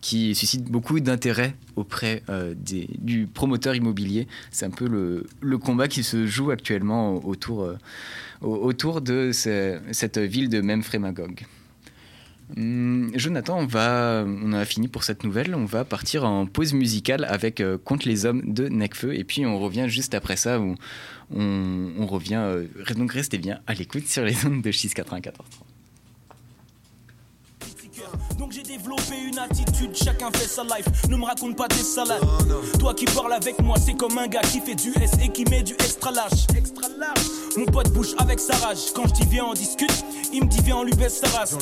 qui 0.00 0.34
suscite 0.34 0.64
beaucoup 0.64 1.00
d'intérêt 1.00 1.54
auprès 1.76 2.22
des, 2.56 2.88
du 2.98 3.26
promoteur 3.26 3.74
immobilier. 3.74 4.26
C'est 4.50 4.66
un 4.66 4.70
peu 4.70 4.88
le, 4.88 5.26
le 5.40 5.58
combat 5.58 5.88
qui 5.88 6.02
se 6.02 6.26
joue 6.26 6.50
actuellement 6.50 7.24
autour, 7.26 7.68
au- 8.40 8.56
autour 8.56 9.00
de 9.00 9.30
ce- 9.32 9.78
cette 9.92 10.18
ville 10.18 10.48
de 10.48 10.60
Memphremagog. 10.60 11.44
Hum, 12.56 13.10
Jonathan, 13.14 13.58
on, 13.60 13.66
va, 13.66 14.24
on 14.26 14.52
a 14.52 14.64
fini 14.64 14.88
pour 14.88 15.04
cette 15.04 15.24
nouvelle. 15.24 15.54
On 15.54 15.64
va 15.64 15.84
partir 15.84 16.24
en 16.24 16.46
pause 16.46 16.74
musicale 16.74 17.24
avec 17.24 17.60
euh, 17.60 17.78
Contre 17.78 18.06
les 18.08 18.26
hommes 18.26 18.52
de 18.52 18.68
Necfeu. 18.68 19.14
Et 19.14 19.24
puis 19.24 19.46
on 19.46 19.58
revient 19.58 19.86
juste 19.88 20.14
après 20.14 20.36
ça 20.36 20.60
on, 20.60 22.06
revient. 22.06 22.34
euh, 22.34 22.66
donc 22.96 23.12
restez 23.12 23.38
bien 23.38 23.60
à 23.66 23.74
l'écoute 23.74 24.06
sur 24.06 24.24
les 24.24 24.44
ondes 24.44 24.62
de 24.62 24.70
694. 24.70 25.46
Donc 28.38 28.52
j'ai 28.52 28.62
développé 28.82 29.14
une 29.28 29.38
attitude, 29.38 29.94
chacun 29.94 30.30
fait 30.32 30.48
sa 30.48 30.62
life. 30.64 30.86
Ne 31.08 31.16
me 31.16 31.24
raconte 31.24 31.56
pas 31.56 31.68
tes 31.68 31.82
salades. 31.82 32.22
Toi 32.78 32.94
qui 32.94 33.04
parles 33.04 33.32
avec 33.32 33.60
moi, 33.62 33.76
c'est 33.84 33.94
comme 33.94 34.18
un 34.18 34.26
gars 34.26 34.40
qui 34.40 34.60
fait 34.60 34.74
du 34.74 34.92
S 35.00 35.12
et 35.22 35.28
qui 35.28 35.44
met 35.44 35.62
du 35.62 35.72
extra 35.74 36.10
large. 36.10 36.46
Extra 36.56 36.88
large. 36.98 37.20
Mon 37.56 37.64
pote 37.66 37.90
bouge 37.92 38.14
avec 38.18 38.40
sa 38.40 38.54
rage. 38.56 38.78
Quand 38.94 39.06
je 39.08 39.12
dis 39.14 39.28
viens, 39.30 39.44
on 39.44 39.54
discute. 39.54 40.04
Il 40.32 40.44
me 40.44 40.48
dit 40.48 40.60
viens, 40.64 40.76
on 40.78 40.84
lui 40.84 40.94
baisse 40.94 41.20
sa 41.20 41.28
race. 41.38 41.56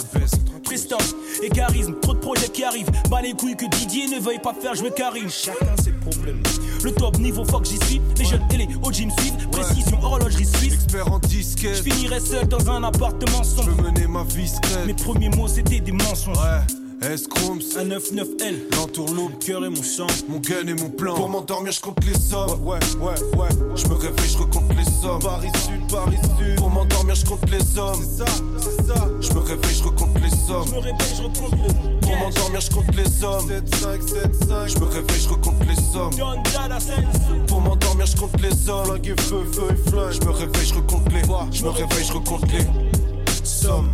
Prestance 0.64 1.14
et 1.42 1.48
charisme, 1.48 1.94
trop 2.00 2.14
de 2.14 2.20
projets 2.20 2.48
qui 2.48 2.62
arrivent. 2.62 2.90
Bah 3.11 3.20
les 3.22 3.33
couilles 3.33 3.56
que 3.56 3.66
Didier 3.66 4.06
ne 4.06 4.20
veuille 4.20 4.38
pas 4.38 4.54
faire 4.54 4.74
jouer 4.74 4.92
Karim. 4.94 5.28
Chacun 5.28 5.74
ses 5.83 5.92
problèmes. 5.92 6.42
Le 6.85 6.92
top 6.92 7.18
niveau, 7.18 7.44
fuck 7.44 7.64
j'y 7.66 7.78
suis. 7.87 8.00
Les 8.16 8.24
jeunes 8.24 8.46
et 8.52 8.56
les 8.59 8.68
OG 8.83 9.06
me 9.06 9.11
suivent. 9.20 9.48
Précision, 9.50 9.98
horlogerie 10.02 10.46
suisse. 10.46 10.74
Expert 10.74 11.12
en 11.12 11.18
disquette. 11.18 11.76
Je 11.76 11.83
finirai 11.83 12.20
seul 12.20 12.46
dans 12.46 12.70
un 12.70 12.85
appartement 12.85 13.42
Je 13.42 13.48
sombre. 13.48 13.70
veux 13.70 13.83
mener 13.90 14.06
ma 14.06 14.22
vie. 14.22 14.50
Mes 14.87 14.94
premiers 14.94 15.30
mots 15.30 15.48
c'était 15.48 15.80
des 15.80 15.92
mensonges. 15.92 16.37
Ouais, 16.38 16.79
S-Chrooms, 17.02 17.60
Un 17.78 17.84
9-9L. 17.86 18.76
l'entourloupe, 18.76 19.38
Cœur 19.42 19.64
et 19.64 19.70
mon 19.70 19.82
sang. 19.82 20.06
mon 20.28 20.38
gun 20.38 20.66
et 20.68 20.74
mon 20.74 20.90
plan. 20.90 21.14
Pour 21.14 21.30
m'endormir, 21.30 21.72
je 21.72 21.80
compte 21.80 22.04
les 22.04 22.12
sommes. 22.18 22.62
Ouais, 22.62 22.78
ouais, 23.00 23.38
ouais. 23.38 23.48
Je 23.74 23.86
me 23.88 23.94
réveille, 23.94 24.28
je 24.30 24.36
recompte 24.38 24.70
les 24.76 24.84
sommes. 24.84 25.18
Paris 25.22 25.48
Sud, 25.64 25.90
Paris 25.90 26.18
Sud. 26.38 26.56
Pour 26.56 26.68
m'endormir, 26.68 27.14
je 27.14 27.24
compte 27.24 27.48
les 27.50 27.78
hommes. 27.78 27.98
C'est 28.02 28.18
ça, 28.18 28.32
c'est 28.58 28.86
ça. 28.86 29.08
Je 29.20 29.32
me 29.32 29.38
réveille, 29.40 29.74
je 29.74 29.82
recompte 29.84 30.18
les 30.22 30.28
sommes. 30.30 30.66
Je 30.66 30.72
me 30.74 30.78
réveille, 30.80 31.16
je 31.16 31.22
recompte 31.22 31.52
le 31.52 32.00
Pour 32.00 32.10
cash. 32.10 32.20
m'endormir, 32.20 32.60
je 32.60 32.70
compte 32.70 32.94
les 32.96 33.24
hommes. 33.24 33.48
7, 33.48 33.74
5, 33.76 34.02
7, 34.02 34.34
5. 34.48 34.68
Je 34.68 34.78
me 34.78 34.84
réveille, 34.84 35.20
je 35.22 35.28
recompte 35.30 35.64
les 35.66 35.76
sommes. 35.92 37.46
Pour 37.48 37.60
m'endormir, 37.62 38.06
je 38.06 38.16
compte 38.16 38.40
les 38.42 38.68
hommes. 38.68 38.84
Flingue 38.84 39.06
et 39.08 39.20
feu, 39.22 39.44
feu 39.52 39.62
et 39.70 39.90
flingue. 39.90 40.12
Je 40.12 40.20
me 40.26 40.30
réveille, 40.32 40.66
je 40.66 40.74
recompte 40.74 41.12
les. 41.12 41.22
Je 41.56 41.64
me 41.64 41.70
réveille, 41.70 42.04
je 42.04 42.12
recompte 42.12 42.52
les 42.52 42.99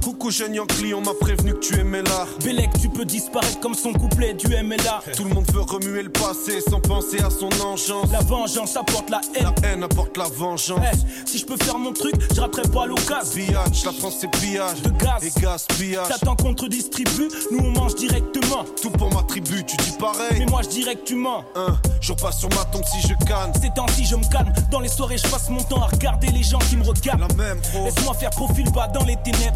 Coucou, 0.02 0.30
jeune 0.30 0.54
Yankee, 0.54 0.94
on 0.94 1.00
m'a 1.00 1.14
prévenu 1.20 1.52
que 1.54 1.58
tu 1.58 1.78
aimais 1.78 2.02
l'art. 2.02 2.28
Bellec, 2.44 2.70
tu 2.80 2.88
peux 2.88 3.04
disparaître 3.04 3.58
comme 3.60 3.74
son 3.74 3.92
couplet 3.92 4.34
du 4.34 4.46
MLA. 4.48 5.02
Tout 5.16 5.24
le 5.24 5.34
monde 5.34 5.50
veut 5.52 5.62
remuer 5.62 6.02
le 6.02 6.10
passé 6.10 6.60
sans 6.60 6.80
penser 6.80 7.20
à 7.20 7.30
son 7.30 7.48
engeance. 7.62 8.10
La 8.12 8.20
vengeance 8.20 8.76
apporte 8.76 9.10
la 9.10 9.20
haine. 9.34 9.52
La 9.62 9.68
haine 9.68 9.82
apporte 9.82 10.16
la 10.16 10.24
vengeance. 10.24 10.78
Si 11.26 11.38
je 11.38 11.46
peux 11.46 11.56
faire 11.56 11.78
mon 11.78 11.92
truc, 11.92 12.14
je 12.34 12.40
raterai 12.40 12.68
pas 12.68 12.86
l'occasion. 12.86 13.44
Pillage, 13.46 13.84
la 13.84 13.92
France 13.92 14.16
c'est 14.20 14.30
pillage. 14.40 14.82
De 14.82 14.90
gaz. 14.90 15.22
Et 15.22 15.40
gaspillage. 15.40 16.08
T'attends 16.08 16.36
qu'on 16.36 16.54
te 16.54 16.66
distribue, 16.66 17.28
nous 17.50 17.58
on 17.64 17.70
mange 17.70 17.94
directement. 17.96 18.64
Tout 18.80 18.90
pour 18.90 19.12
ma 19.12 19.22
tribu, 19.22 19.64
tu 19.64 19.76
dis 19.76 19.92
pareil. 19.98 20.38
Mais 20.38 20.46
moi 20.46 20.62
je 20.62 20.68
dirais 20.68 20.94
que 20.94 21.04
tu 21.04 21.16
mens. 21.16 21.44
Hein, 21.56 21.76
je 22.00 22.12
repasse 22.12 22.38
sur 22.38 22.48
ma 22.50 22.64
tombe 22.66 22.84
si 22.84 23.00
je 23.06 23.14
canne. 23.26 23.52
Ces 23.60 23.70
temps-ci, 23.70 24.04
je 24.04 24.16
me 24.16 24.24
calme. 24.30 24.52
Dans 24.70 24.80
les 24.80 24.88
soirées, 24.88 25.18
je 25.18 25.28
passe 25.28 25.48
mon 25.50 25.62
temps 25.62 25.82
à 25.82 25.86
regarder 25.86 26.28
les 26.28 26.42
gens 26.42 26.58
qui 26.58 26.76
me 26.76 26.84
regardent. 26.84 27.20
La 27.20 27.34
même. 27.34 27.60
Laisse-moi 27.84 28.14
faire 28.14 28.30
profil 28.30 28.70
bas 28.70 28.88
dans 28.88 29.04
les 29.04 29.16
ténèbres. 29.16 29.55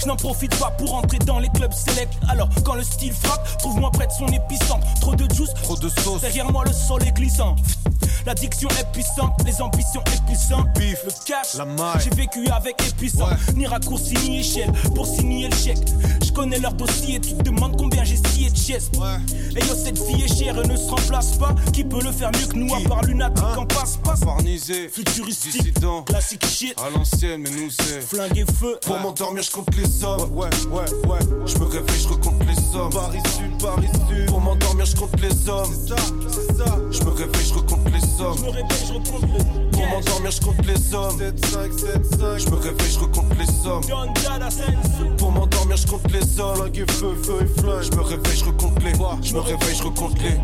Je 0.00 0.06
n'en 0.06 0.16
profite 0.16 0.56
pas 0.58 0.70
pour 0.72 0.94
entrer 0.94 1.18
dans 1.20 1.38
les 1.38 1.48
clubs 1.50 1.72
select. 1.72 2.12
Alors, 2.28 2.48
quand 2.64 2.74
le 2.74 2.82
style 2.82 3.12
frappe, 3.12 3.46
trouve-moi 3.58 3.90
près 3.90 4.06
de 4.06 4.12
son 4.12 4.26
épicentre. 4.28 4.86
Trop 5.00 5.14
de 5.14 5.32
juice, 5.34 5.50
Trop 5.62 5.76
de 5.76 5.88
sauce. 5.88 6.20
derrière 6.20 6.50
moi 6.50 6.64
le 6.66 6.72
sol 6.72 7.02
est 7.06 7.12
glissant. 7.12 7.56
L'addiction 8.26 8.68
est 8.80 8.92
puissante, 8.92 9.32
les 9.46 9.60
ambitions 9.62 10.02
épuisantes. 10.14 10.68
Bif. 10.78 10.98
Le 11.04 11.10
cash, 11.24 11.54
La 11.56 11.64
maille. 11.64 12.00
j'ai 12.04 12.10
vécu 12.10 12.46
avec 12.50 12.76
épuisant. 12.86 13.26
Ouais. 13.26 13.34
Ni 13.54 13.66
raccourci 13.66 14.14
ni 14.28 14.40
échelle 14.40 14.72
pour 14.94 15.06
signer 15.06 15.48
le 15.48 15.56
chèque. 15.56 15.78
Je 16.24 16.32
connais 16.32 16.58
leur 16.58 16.72
dossier, 16.74 17.20
tu 17.20 17.34
te 17.34 17.42
demandes 17.42 17.76
combien 17.78 18.04
j'ai 18.04 18.16
scié 18.16 18.50
Ouais. 18.68 19.16
Et 19.56 19.64
yo, 19.66 19.74
cette 19.74 19.98
fille 19.98 20.24
est 20.24 20.28
chère 20.38 20.62
et 20.62 20.66
ne 20.68 20.76
se 20.76 20.88
remplace 20.90 21.38
pas. 21.38 21.54
Qui 21.72 21.84
peut 21.84 22.02
le 22.02 22.12
faire 22.12 22.30
mieux 22.38 22.46
que 22.46 22.56
nous, 22.56 22.74
à 22.74 22.80
part 22.86 23.02
lunatique 23.02 23.42
Hein 23.42 23.56
en 23.56 23.64
passe 23.66 23.96
passe, 23.96 24.20
passe. 24.20 24.20
Parnisé, 24.20 24.88
Futuristique, 24.88 25.52
dissident, 25.62 26.02
classique 26.02 26.44
shit. 26.46 26.74
à 26.78 26.90
l'ancienne, 26.90 27.42
mais 27.42 27.50
nous 27.50 27.70
c'est. 27.70 28.02
Flingue 28.02 28.36
et 28.38 28.44
feu. 28.52 28.78
Pour 28.84 28.98
m'endormir, 28.98 29.42
je 29.42 29.50
compte 29.50 29.74
les 29.74 29.88
sommes. 29.88 30.30
Ouais, 30.32 30.50
ouais, 30.70 31.08
ouais. 31.08 31.18
Je 31.46 31.58
me 31.58 31.64
réveille, 31.64 32.00
je 32.02 32.08
recompte 32.08 32.42
les 32.46 32.54
sommes. 32.72 32.90
Paris 32.92 33.20
Sud, 33.36 33.58
Paris 33.62 33.88
Sud. 34.08 34.26
Pour 34.26 34.40
m'endormir, 34.40 34.84
je 34.84 34.96
compte 34.96 35.20
les 35.20 35.48
hommes. 35.48 35.72
C'est 35.72 35.88
ça, 35.88 35.96
c'est 36.28 36.56
ça. 36.58 36.76
Je 36.90 37.02
me 37.04 37.10
réveille, 37.10 37.46
je 37.48 37.54
recompte 37.54 37.90
les 37.90 38.00
sommes. 38.00 38.36
Je 38.36 38.42
me 38.42 38.50
réveille, 38.50 38.86
je 38.86 38.92
recompte 38.92 39.22
le 39.22 39.70
Pour 39.70 39.80
cash. 39.80 39.92
m'endormir, 39.94 40.30
je 40.30 40.40
compte 40.42 40.66
les 40.66 40.94
hommes. 40.94 41.18
7, 41.18 41.46
5, 41.46 41.72
7, 41.78 42.20
5. 42.20 42.38
Je 42.38 42.50
me 42.50 42.56
réveille, 42.56 42.90
je 42.92 42.98
recompte 42.98 43.38
les 43.38 43.46
sommes. 43.46 43.82
Pour 45.16 45.32
m'endormir, 45.32 45.76
je 45.76 45.86
compte 45.86 46.10
les 46.12 46.40
hommes. 46.40 46.56
Flingue 46.56 46.78
et 46.78 46.92
feu, 46.92 47.14
feu 47.22 47.38
et 47.42 47.60
flingue. 47.60 47.82
Je 47.82 47.96
me 47.96 48.02
réveille, 48.02 48.36
je 48.36 48.44
recompte 48.44 48.57
Je 49.22 49.34
me 49.34 49.40
réveille, 49.40 49.74
je 49.76 49.82
recompte 49.82 50.18
les 50.22 50.38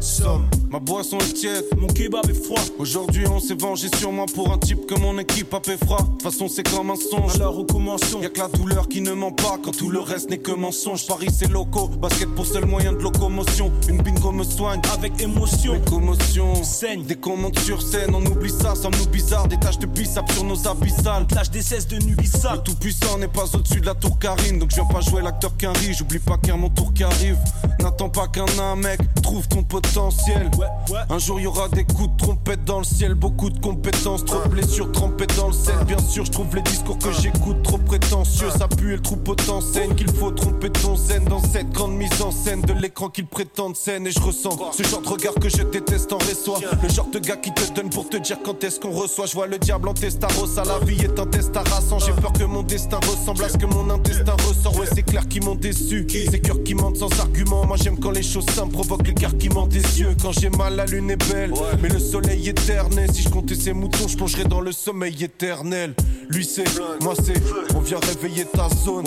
sommes. 0.00 0.48
Ma 0.74 0.80
boisson 0.80 1.18
est 1.18 1.34
tiède. 1.34 1.64
Mon 1.78 1.86
kebab 1.86 2.28
est 2.28 2.34
froid. 2.34 2.60
Aujourd'hui, 2.80 3.28
on 3.28 3.38
s'est 3.38 3.54
vengé 3.54 3.86
sur 3.96 4.10
moi 4.10 4.26
pour 4.34 4.52
un 4.52 4.58
type 4.58 4.86
que 4.88 4.98
mon 4.98 5.16
équipe 5.20 5.54
a 5.54 5.60
fait 5.64 5.76
froid. 5.76 6.02
De 6.02 6.06
toute 6.06 6.22
façon, 6.22 6.48
c'est 6.48 6.68
comme 6.68 6.90
un 6.90 6.96
songe. 6.96 7.36
Alors 7.36 7.54
recommençons. 7.54 8.20
Y'a 8.20 8.28
que 8.28 8.40
la 8.40 8.48
douleur 8.48 8.88
qui 8.88 9.00
ne 9.00 9.12
ment 9.12 9.30
pas 9.30 9.56
quand 9.62 9.70
tout 9.70 9.88
le 9.88 10.00
reste 10.00 10.30
n'est 10.30 10.38
que 10.38 10.50
mensonge. 10.50 11.06
Paris, 11.06 11.28
c'est 11.32 11.48
locaux. 11.48 11.86
Basket 11.86 12.28
pour 12.34 12.44
seul 12.44 12.66
moyen 12.66 12.92
de 12.92 12.98
locomotion. 12.98 13.70
Une 13.88 14.02
bingo 14.02 14.32
me 14.32 14.42
soigne. 14.42 14.80
Avec 14.92 15.22
émotion. 15.22 15.74
Mes 15.74 15.80
commotions 15.82 16.64
Saigne. 16.64 17.04
Qu'on 17.20 17.36
monte 17.36 17.60
sur 17.60 17.80
scène, 17.80 18.12
on 18.12 18.26
oublie 18.26 18.50
ça, 18.50 18.74
sommes-nous 18.74 19.06
bizarres. 19.06 19.46
Des 19.46 19.58
taches 19.58 19.78
de 19.78 19.86
bissap 19.86 20.28
sur 20.32 20.42
nos 20.42 20.66
abyssales. 20.66 21.28
L'âge 21.36 21.52
des 21.52 21.62
16 21.62 21.86
de 21.86 21.98
Nubissa. 22.04 22.56
Le 22.56 22.62
tout 22.62 22.74
puissant 22.74 23.16
n'est 23.18 23.28
pas 23.28 23.44
au-dessus 23.54 23.80
de 23.80 23.86
la 23.86 23.94
tour 23.94 24.18
Karine. 24.18 24.58
Donc 24.58 24.70
je 24.70 24.74
viens 24.74 24.86
pas 24.86 25.02
jouer 25.02 25.22
l'acteur 25.22 25.56
qu'un 25.56 25.72
riz. 25.72 25.94
J'oublie 25.94 26.18
pas 26.18 26.36
qu'il 26.38 26.48
y 26.48 26.50
a 26.50 26.56
mon 26.56 26.68
tour 26.68 26.92
qui 26.92 27.04
arrive. 27.04 27.38
N'attends 27.78 28.08
pas 28.08 28.26
qu'un 28.26 28.46
un 28.58 28.74
mec 28.74 28.98
trouve 29.22 29.46
ton 29.46 29.62
potentiel. 29.62 30.50
Ouais. 30.58 30.63
Un 31.10 31.18
jour 31.18 31.40
y 31.40 31.46
aura 31.46 31.68
des 31.68 31.84
coups 31.84 32.10
de 32.10 32.16
trompette 32.16 32.64
dans 32.64 32.78
le 32.78 32.84
ciel, 32.84 33.14
beaucoup 33.14 33.50
de 33.50 33.58
compétences, 33.58 34.24
trop 34.24 34.42
de 34.44 34.48
blessures 34.48 34.90
trempées 34.92 35.26
dans 35.36 35.48
le 35.48 35.52
sel. 35.52 35.74
Bien 35.86 35.98
sûr, 35.98 36.24
je 36.24 36.30
trouve 36.30 36.54
les 36.54 36.62
discours 36.62 36.98
que 36.98 37.12
j'écoute 37.12 37.62
trop 37.62 37.78
prétentieux. 37.78 38.48
Ça 38.50 38.68
pue 38.68 38.92
et 38.92 38.96
le 38.96 39.02
troupeau 39.02 39.34
t'enseigne 39.34 39.94
qu'il 39.94 40.12
faut 40.12 40.30
tromper 40.30 40.70
ton 40.70 40.96
zen 40.96 41.24
dans 41.24 41.42
cette 41.42 41.70
grande 41.70 41.94
mise 41.94 42.20
en 42.22 42.30
scène 42.30 42.62
de 42.62 42.72
l'écran 42.72 43.08
qu'ils 43.08 43.26
prétendent 43.26 43.76
scène. 43.76 44.06
Et 44.06 44.10
je 44.10 44.20
ressens 44.20 44.58
ce 44.72 44.82
genre 44.82 45.02
de 45.02 45.08
regard 45.08 45.34
que 45.34 45.48
je 45.48 45.62
déteste 45.62 46.12
en 46.12 46.18
reçoit. 46.18 46.58
Le 46.82 46.88
genre 46.88 47.08
de 47.10 47.18
gars 47.18 47.36
qui 47.36 47.52
te 47.52 47.72
donne 47.72 47.90
pour 47.90 48.08
te 48.08 48.16
dire 48.16 48.38
quand 48.44 48.62
est-ce 48.64 48.80
qu'on 48.80 48.92
reçoit. 48.92 49.26
Je 49.26 49.34
vois 49.34 49.46
le 49.46 49.58
diable 49.58 49.88
en 49.88 49.94
testaros, 49.94 50.58
à 50.58 50.64
la 50.64 50.78
vie 50.80 51.00
est 51.02 51.18
un 51.18 51.26
test 51.26 51.56
harassant. 51.56 51.98
J'ai 51.98 52.12
peur 52.12 52.32
que 52.32 52.44
mon 52.44 52.62
destin 52.62 52.98
ressemble 52.98 53.44
à 53.44 53.48
ce 53.48 53.56
que 53.56 53.66
mon 53.66 53.90
intestin 53.90 54.36
ressort. 54.48 54.76
Ouais, 54.78 54.86
c'est 54.94 55.02
clair 55.02 55.26
qu'ils 55.28 55.44
m'ont 55.44 55.54
déçu. 55.54 56.06
Ces 56.08 56.40
cœurs 56.40 56.62
qui 56.64 56.74
mentent 56.74 56.96
sans 56.96 57.20
argument. 57.20 57.64
Moi 57.66 57.76
j'aime 57.76 57.98
quand 57.98 58.10
les 58.10 58.22
choses 58.22 58.46
simples 58.46 58.72
provoquent 58.72 59.06
l'écarquillement 59.06 59.66
des 59.66 60.00
yeux. 60.00 60.14
Quand 60.22 60.32
mal, 60.56 60.76
la 60.76 60.84
lune 60.86 61.10
est 61.10 61.30
belle. 61.30 61.52
Mais 61.82 61.88
le 61.88 61.98
soleil 61.98 62.48
éternel. 62.48 63.10
Si 63.12 63.22
je 63.22 63.28
comptais 63.28 63.54
ces 63.54 63.72
moutons, 63.72 64.08
je 64.08 64.16
plongerais 64.16 64.44
dans 64.44 64.60
le 64.60 64.72
sommeil 64.72 65.22
éternel. 65.22 65.94
Lui 66.28 66.44
c'est, 66.44 66.64
moi 67.02 67.14
c'est, 67.22 67.40
on 67.74 67.80
vient 67.80 67.98
réveiller 68.00 68.44
ta 68.44 68.68
zone. 68.68 69.06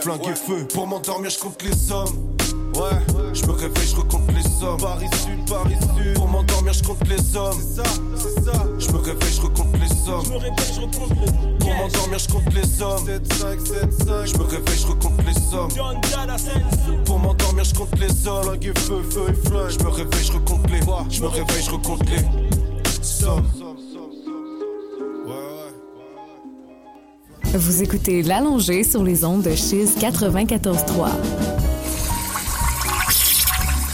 Flingue 0.00 0.28
et 0.28 0.34
feu. 0.34 0.66
Pour 0.72 0.86
m'endormir, 0.86 1.30
je 1.30 1.38
compte 1.38 1.62
les 1.62 1.74
sommes. 1.74 2.32
Ouais, 2.74 2.98
je 3.34 3.44
me 3.46 3.52
réveille, 3.52 3.86
je 3.86 3.96
recompte 3.96 4.32
les 4.32 4.42
sommes. 4.42 4.78
Paris 4.80 5.06
Sud, 5.22 5.44
Paris 5.48 5.76
Sud. 5.96 6.14
Pour 6.14 6.26
m'endormir, 6.28 6.72
je 6.72 6.82
compte 6.82 7.06
les 7.08 7.36
hommes. 7.36 7.58
C'est 7.60 7.82
ça, 7.82 7.90
c'est 8.16 8.42
ça. 8.44 8.52
Je 8.78 8.88
me 8.90 8.96
réveille, 8.98 9.32
je 9.34 9.40
recompte 9.42 9.76
les 9.80 9.88
sommes. 9.88 10.24
Je 10.24 10.30
me 10.30 10.36
réveille, 10.38 10.72
je 10.74 10.80
recompte 10.80 11.10
le 11.10 11.16
Pour 11.58 11.68
cash. 11.68 11.78
m'endormir, 11.78 12.18
je 12.18 12.28
compte 12.28 12.54
les 12.54 12.82
hommes. 12.82 13.04
7, 13.06 13.32
5, 13.34 13.60
7, 13.60 13.92
5. 13.92 14.26
Je 14.26 14.36
me 14.38 14.44
réveille, 14.44 14.78
je 14.80 14.86
recompte 14.86 15.22
les 15.26 15.34
sommes. 15.34 15.68
Pour 17.04 17.18
m'endormir, 17.18 17.64
je 17.64 17.74
compte 17.74 17.98
les 17.98 18.26
hommes. 18.26 18.44
Flingue 18.44 18.64
et 18.66 18.72
feu, 18.80 19.02
feu 19.10 19.24
et 19.28 19.34
flingue. 19.48 19.70
Je 19.70 19.78
me 19.84 19.88
réveille, 19.90 20.24
je 20.24 20.32
recompte 20.32 20.70
les. 20.70 20.80
Je 21.10 21.20
me 21.22 21.26
réveille, 21.28 21.62
je 21.64 21.70
recompte 21.70 22.08
les 22.08 22.22
sommes. 23.02 23.44
Ouais, 25.26 25.34
ouais. 25.34 25.72
Vous 27.58 27.82
écoutez 27.82 28.22
L'Allongé 28.22 28.82
sur 28.82 29.02
les 29.02 29.24
ondes 29.24 29.42
de 29.42 29.54
Chiz 29.54 29.94
94.3. 30.00 31.10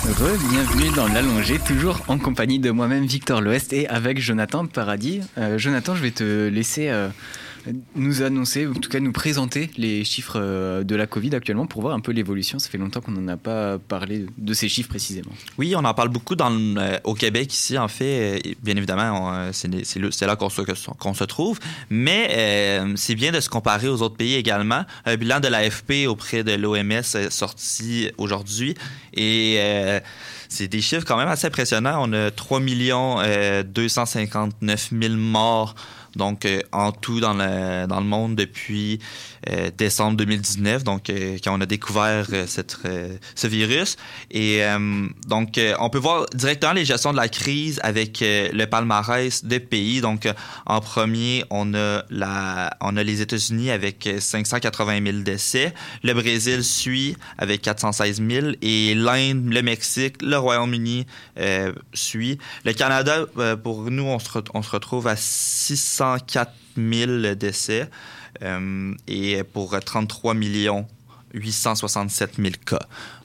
Bienvenue 0.09 0.91
dans 0.97 1.07
l'allongé, 1.07 1.59
toujours 1.59 2.01
en 2.09 2.19
compagnie 2.19 2.59
de 2.59 2.71
moi-même 2.71 3.05
Victor 3.05 3.43
L'Ouest 3.43 3.75
et 3.75 3.87
avec 3.89 4.19
Jonathan 4.19 4.65
Paradis. 4.65 5.21
Euh, 5.37 5.59
Jonathan, 5.59 5.95
je 5.95 6.01
vais 6.01 6.13
te 6.13 6.49
laisser 6.49 6.89
euh, 6.89 7.11
nous 7.95 8.23
annoncer, 8.23 8.67
ou 8.67 8.73
en 8.73 8.81
tout 8.81 8.91
cas 8.91 9.01
nous 9.01 9.13
présenter 9.13 9.71
les 9.77 10.05
chiffres 10.05 10.41
euh, 10.41 10.85
de 10.85 10.95
la 10.95 11.07
Covid 11.07 11.35
actuellement 11.35 11.67
pour 11.67 11.83
voir 11.83 11.95
un 11.95 12.01
peu 12.01 12.13
l'évolution. 12.13 12.59
Ça 12.59 12.69
fait 12.69 12.79
longtemps 12.79 13.01
qu'on 13.01 13.13
n'en 13.13 13.29
a 13.29 13.37
pas 13.37 13.79
parlé 13.79 14.27
de 14.37 14.55
ces 14.55 14.69
chiffres 14.69 14.89
précisément. 14.89 15.31
Oui, 15.59 15.75
on 15.77 15.85
en 15.85 15.95
parle 15.95 16.09
beaucoup 16.09 16.35
euh, 16.39 16.99
au 17.05 17.15
Québec 17.15 17.53
ici, 17.53 17.79
en 17.79 17.89
fait. 17.89 18.43
bien 18.63 18.77
évidemment, 18.77 19.33
euh, 19.33 19.51
c'est 19.53 20.27
là 20.27 20.37
qu'on 20.37 20.49
se, 20.49 21.25
trouve. 21.25 21.59
Mais 21.91 22.81
c'est 22.97 23.15
bien 23.15 23.33
de 23.33 23.41
se 23.41 23.49
comparer 23.49 23.89
aux 23.89 24.03
autres 24.03 24.17
pays 24.17 24.35
également. 24.35 24.85
Un 25.05 25.17
bilan 25.17 25.41
de 25.41 25.49
l'AFP 25.49 26.07
auprès 26.09 26.45
de 26.45 26.53
l'OMS 26.53 26.93
est 26.93 27.31
sorti 27.31 28.11
aujourd'hui. 28.19 28.75
Et 29.15 29.59
c'est 30.49 30.69
des 30.69 30.81
chiffres 30.81 31.05
quand 31.07 31.17
même 31.17 31.29
assez 31.29 31.47
impressionnants. 31.47 32.09
On 32.09 32.13
a 32.13 32.31
3 32.31 32.61
259 32.61 34.91
000 35.01 35.15
morts 35.15 35.75
donc 36.17 36.45
euh, 36.45 36.61
en 36.73 36.93
tout 36.93 37.21
dans 37.21 37.35
le, 37.35 37.87
dans 37.87 38.01
le 38.01 38.07
monde 38.07 38.35
depuis 38.37 38.99
euh, 39.49 39.71
décembre 39.77 40.17
2019, 40.17 40.85
donc 40.85 41.11
euh, 41.11 41.39
quand 41.43 41.57
on 41.57 41.61
a 41.61 41.67
découvert 41.67 42.27
cette, 42.47 42.77
ce 43.35 43.47
virus. 43.47 43.97
Et 44.31 44.61
donc 45.27 45.61
on 45.79 45.91
peut 45.91 45.99
voir 45.99 46.27
directement 46.35 46.73
les 46.73 46.85
gestions 46.85 47.13
de 47.13 47.17
la 47.17 47.29
crise 47.29 47.81
avec 47.83 48.19
le 48.21 48.65
palmarès 48.67 49.45
des 49.45 49.61
pays. 49.61 50.01
Donc 50.01 50.29
en 50.67 50.81
premier, 50.81 51.45
on 51.51 51.75
a, 51.75 52.03
la, 52.11 52.77
on 52.81 52.97
a 52.97 53.03
les 53.03 53.21
États-Unis 53.21 53.71
avec 53.71 54.07
euh, 54.07 54.21
580 54.21 55.05
000 55.05 55.19
décès. 55.19 55.75
Le 56.03 56.13
Brésil 56.15 56.65
suit 56.65 57.17
avec 57.39 57.63
416 57.63 58.23
000 58.29 58.47
et 58.63 58.95
l'Inde, 58.95 59.53
le 59.53 59.63
Mexique, 59.63 60.17
le 60.23 60.37
Royaume-Uni 60.37 61.07
suit. 61.95 62.39
Le 62.65 62.73
Canada, 62.73 63.27
pour 63.63 63.91
nous, 63.91 64.05
on 64.05 64.19
se, 64.19 64.71
retrouve 64.71 65.07
à 65.07 65.17
604 65.99 66.53
000 66.77 67.35
décès 67.35 67.89
euh, 68.43 68.95
et 69.09 69.43
pour 69.43 69.79
33 69.79 70.35
millions 70.35 70.87
867 71.35 72.37
000 72.39 72.51
cas. 72.65 72.79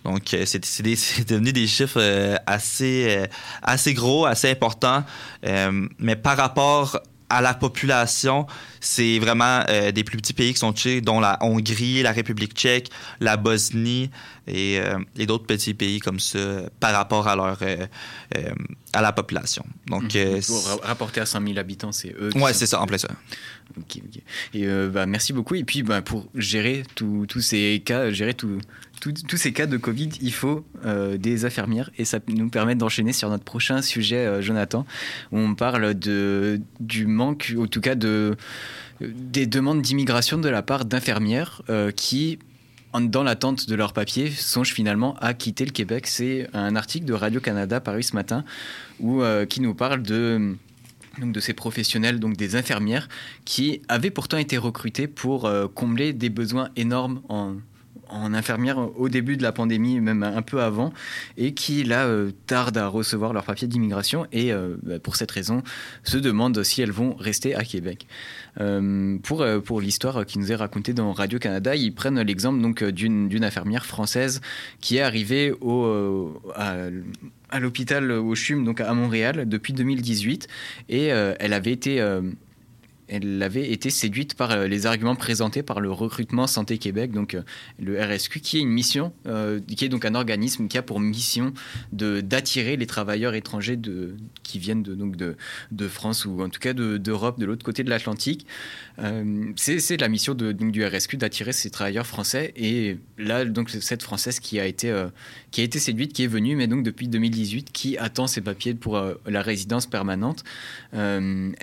Donc, 0.03 0.33
euh, 0.33 0.45
c'est 0.45 1.29
devenu 1.29 1.53
des 1.53 1.67
chiffres 1.67 2.01
euh, 2.01 2.35
assez, 2.45 3.27
assez 3.61 3.93
gros, 3.93 4.25
assez 4.25 4.49
importants. 4.49 5.03
Mais 5.99 6.15
par 6.15 6.37
rapport 6.37 6.99
à 7.29 7.41
la 7.41 7.53
population, 7.53 8.47
c'est 8.85 9.17
vraiment 9.19 9.63
euh, 9.69 9.91
des 9.93 10.03
plus 10.03 10.17
petits 10.17 10.33
pays 10.33 10.51
qui 10.53 10.59
sont 10.59 10.73
touchés, 10.73 10.99
dont 11.01 11.19
la 11.21 11.37
Hongrie, 11.41 12.03
la 12.03 12.11
République 12.11 12.53
tchèque, 12.53 12.89
la 13.21 13.37
Bosnie 13.37 14.09
et, 14.47 14.79
euh, 14.79 14.99
et 15.17 15.25
d'autres 15.25 15.45
petits 15.45 15.73
pays 15.73 15.99
comme 15.99 16.19
ça 16.19 16.63
par 16.81 16.91
rapport 16.93 17.27
à 17.29 17.35
leur 17.35 17.57
euh, 17.61 17.87
euh, 18.37 18.49
à 18.91 19.01
la 19.01 19.11
population. 19.13 19.65
Donc, 19.87 20.15
euh, 20.15 20.41
Pour 20.45 20.65
ra- 20.67 20.77
rapporter 20.83 21.21
à 21.21 21.25
100 21.25 21.41
000 21.47 21.57
habitants, 21.57 21.91
c'est 21.93 22.13
eux. 22.19 22.29
sont- 22.31 22.47
c'est 22.53 22.65
ça, 22.67 22.81
en 22.81 22.85
plein 22.85 22.97
ça. 22.97 23.07
Ok, 23.77 24.01
ok. 24.05 24.21
Et 24.53 24.67
bah, 24.89 25.05
merci 25.05 25.31
beaucoup. 25.33 25.55
Et 25.55 25.63
puis, 25.63 25.81
bah, 25.81 26.01
pour 26.01 26.27
gérer 26.35 26.83
tous 26.95 27.25
ces 27.41 27.81
cas, 27.83 28.11
gérer 28.11 28.33
tout- 28.33 28.59
tout- 29.01 29.13
tous 29.27 29.37
ces 29.37 29.51
cas 29.53 29.65
de 29.65 29.77
Covid, 29.77 30.09
il 30.21 30.33
faut 30.33 30.65
euh, 30.85 31.17
des 31.17 31.45
infirmières. 31.45 31.89
Et 31.97 32.05
ça 32.05 32.19
nous 32.27 32.49
permet 32.49 32.75
d'enchaîner 32.75 33.13
sur 33.13 33.29
notre 33.29 33.43
prochain 33.45 33.81
sujet, 33.81 34.17
euh, 34.17 34.41
Jonathan, 34.41 34.85
où 35.31 35.39
on 35.39 35.55
parle 35.55 35.93
de, 35.95 36.59
du 36.79 37.07
manque, 37.07 37.53
en 37.57 37.65
tout 37.67 37.81
cas 37.81 37.95
de, 37.95 38.35
des 39.01 39.45
demandes 39.45 39.81
d'immigration 39.81 40.37
de 40.37 40.49
la 40.49 40.61
part 40.61 40.85
d'infirmières 40.85 41.61
euh, 41.69 41.91
qui 41.91 42.39
dans 43.01 43.23
l'attente 43.23 43.67
de 43.67 43.75
leur 43.75 43.93
papier, 43.93 44.29
songent 44.29 44.73
finalement 44.73 45.15
à 45.19 45.33
quitter 45.33 45.65
le 45.65 45.71
Québec. 45.71 46.07
C'est 46.07 46.47
un 46.53 46.75
article 46.75 47.05
de 47.05 47.13
Radio-Canada 47.13 47.79
paru 47.79 48.03
ce 48.03 48.15
matin 48.15 48.43
où, 48.99 49.23
euh, 49.23 49.45
qui 49.45 49.61
nous 49.61 49.73
parle 49.73 50.03
de, 50.03 50.55
donc 51.19 51.31
de 51.31 51.39
ces 51.39 51.53
professionnels, 51.53 52.19
donc 52.19 52.37
des 52.37 52.55
infirmières, 52.55 53.09
qui 53.45 53.81
avaient 53.87 54.11
pourtant 54.11 54.37
été 54.37 54.57
recrutés 54.57 55.07
pour 55.07 55.45
euh, 55.45 55.67
combler 55.67 56.13
des 56.13 56.29
besoins 56.29 56.69
énormes 56.75 57.21
en, 57.29 57.55
en 58.13 58.33
infirmières 58.33 58.77
au 58.97 59.09
début 59.09 59.37
de 59.37 59.43
la 59.43 59.51
pandémie, 59.51 59.99
même 59.99 60.23
un 60.23 60.41
peu 60.41 60.61
avant, 60.61 60.93
et 61.37 61.53
qui 61.53 61.83
là 61.83 62.05
euh, 62.05 62.31
tardent 62.47 62.77
à 62.77 62.87
recevoir 62.87 63.33
leur 63.33 63.43
papier 63.43 63.67
d'immigration 63.67 64.27
et 64.31 64.53
euh, 64.53 64.75
bah, 64.83 64.99
pour 64.99 65.15
cette 65.15 65.31
raison 65.31 65.63
se 66.03 66.17
demandent 66.17 66.63
si 66.63 66.81
elles 66.81 66.91
vont 66.91 67.15
rester 67.15 67.55
à 67.55 67.63
Québec. 67.63 68.07
Euh, 68.59 69.17
pour 69.23 69.41
euh, 69.41 69.59
pour 69.59 69.81
l'histoire 69.81 70.25
qui 70.25 70.39
nous 70.39 70.51
est 70.51 70.55
racontée 70.55 70.93
dans 70.93 71.11
Radio 71.11 71.39
Canada, 71.39 71.75
ils 71.75 71.93
prennent 71.93 72.21
l'exemple 72.21 72.61
donc 72.61 72.83
d'une 72.83 73.43
infirmière 73.43 73.85
française 73.85 74.41
qui 74.79 74.97
est 74.97 75.01
arrivée 75.01 75.53
au 75.61 76.41
à, 76.55 77.59
l'hôpital 77.59 78.11
au 78.11 78.35
CHUM 78.35 78.63
donc 78.63 78.81
à 78.81 78.93
Montréal 78.93 79.47
depuis 79.47 79.73
2018 79.73 80.47
et 80.89 81.05
elle 81.07 81.53
avait 81.53 81.71
été 81.71 82.01
elle 83.13 83.43
avait 83.43 83.71
été 83.71 83.91
séduite 83.91 84.33
par 84.33 84.51
euh, 84.51 84.67
les 84.67 84.87
arguments 84.87 85.15
présentés 85.15 85.61
par 85.61 85.79
le 85.79 85.91
recrutement 85.91 86.47
Santé 86.47 86.79
Québec, 86.79 87.11
donc 87.11 87.35
euh, 87.35 87.43
le 87.79 88.01
RSQ, 88.01 88.39
qui 88.39 88.57
est 88.57 88.61
une 88.61 88.69
mission, 88.69 89.13
euh, 89.27 89.59
qui 89.67 89.85
est 89.85 89.89
donc 89.89 90.03
un 90.05 90.15
organisme 90.15 90.67
qui 90.67 90.79
a 90.79 90.81
pour 90.81 90.99
mission 90.99 91.53
d'attirer 91.91 92.75
les 92.75 92.87
travailleurs 92.87 93.35
étrangers 93.35 93.79
qui 94.41 94.57
viennent 94.57 94.81
de, 94.81 94.95
donc 94.95 95.15
de, 95.15 95.35
France 95.87 96.25
ou 96.25 96.41
en 96.41 96.49
tout 96.49 96.59
cas 96.59 96.73
de- 96.73 96.97
d'Europe, 96.97 97.39
de, 97.39 97.45
l'autre 97.45 97.63
côté 97.63 97.83
de 97.83 97.89
l'Atlantique. 97.89 98.47
Euh, 98.99 99.51
c'est 99.55 99.99
la 99.99 100.07
mission 100.07 100.35
de, 100.35 100.51
du 100.51 100.85
RSQ 100.85 101.17
d'attirer 101.17 101.51
ces 101.51 101.69
travailleurs 101.69 102.05
français. 102.05 102.53
Et 102.55 102.97
là, 103.17 103.45
donc 103.45 103.69
cette 103.69 104.03
française 104.03 104.39
qui 104.39 104.59
a 104.59 104.65
été 104.65 104.91
euh, 104.91 105.07
séduite, 105.51 106.13
qui 106.13 106.23
est 106.23 106.27
venue, 106.27 106.55
mais 106.55 106.67
donc 106.67 106.83
depuis 106.83 107.07
2018, 107.07 107.71
qui 107.71 107.97
attend 107.97 108.27
ses 108.27 108.41
papiers 108.41 108.75
pour 108.75 108.97
euh, 108.97 109.15
la 109.25 109.41
résidence 109.41 109.87
permanente. 109.87 110.43
L'article 110.93 111.57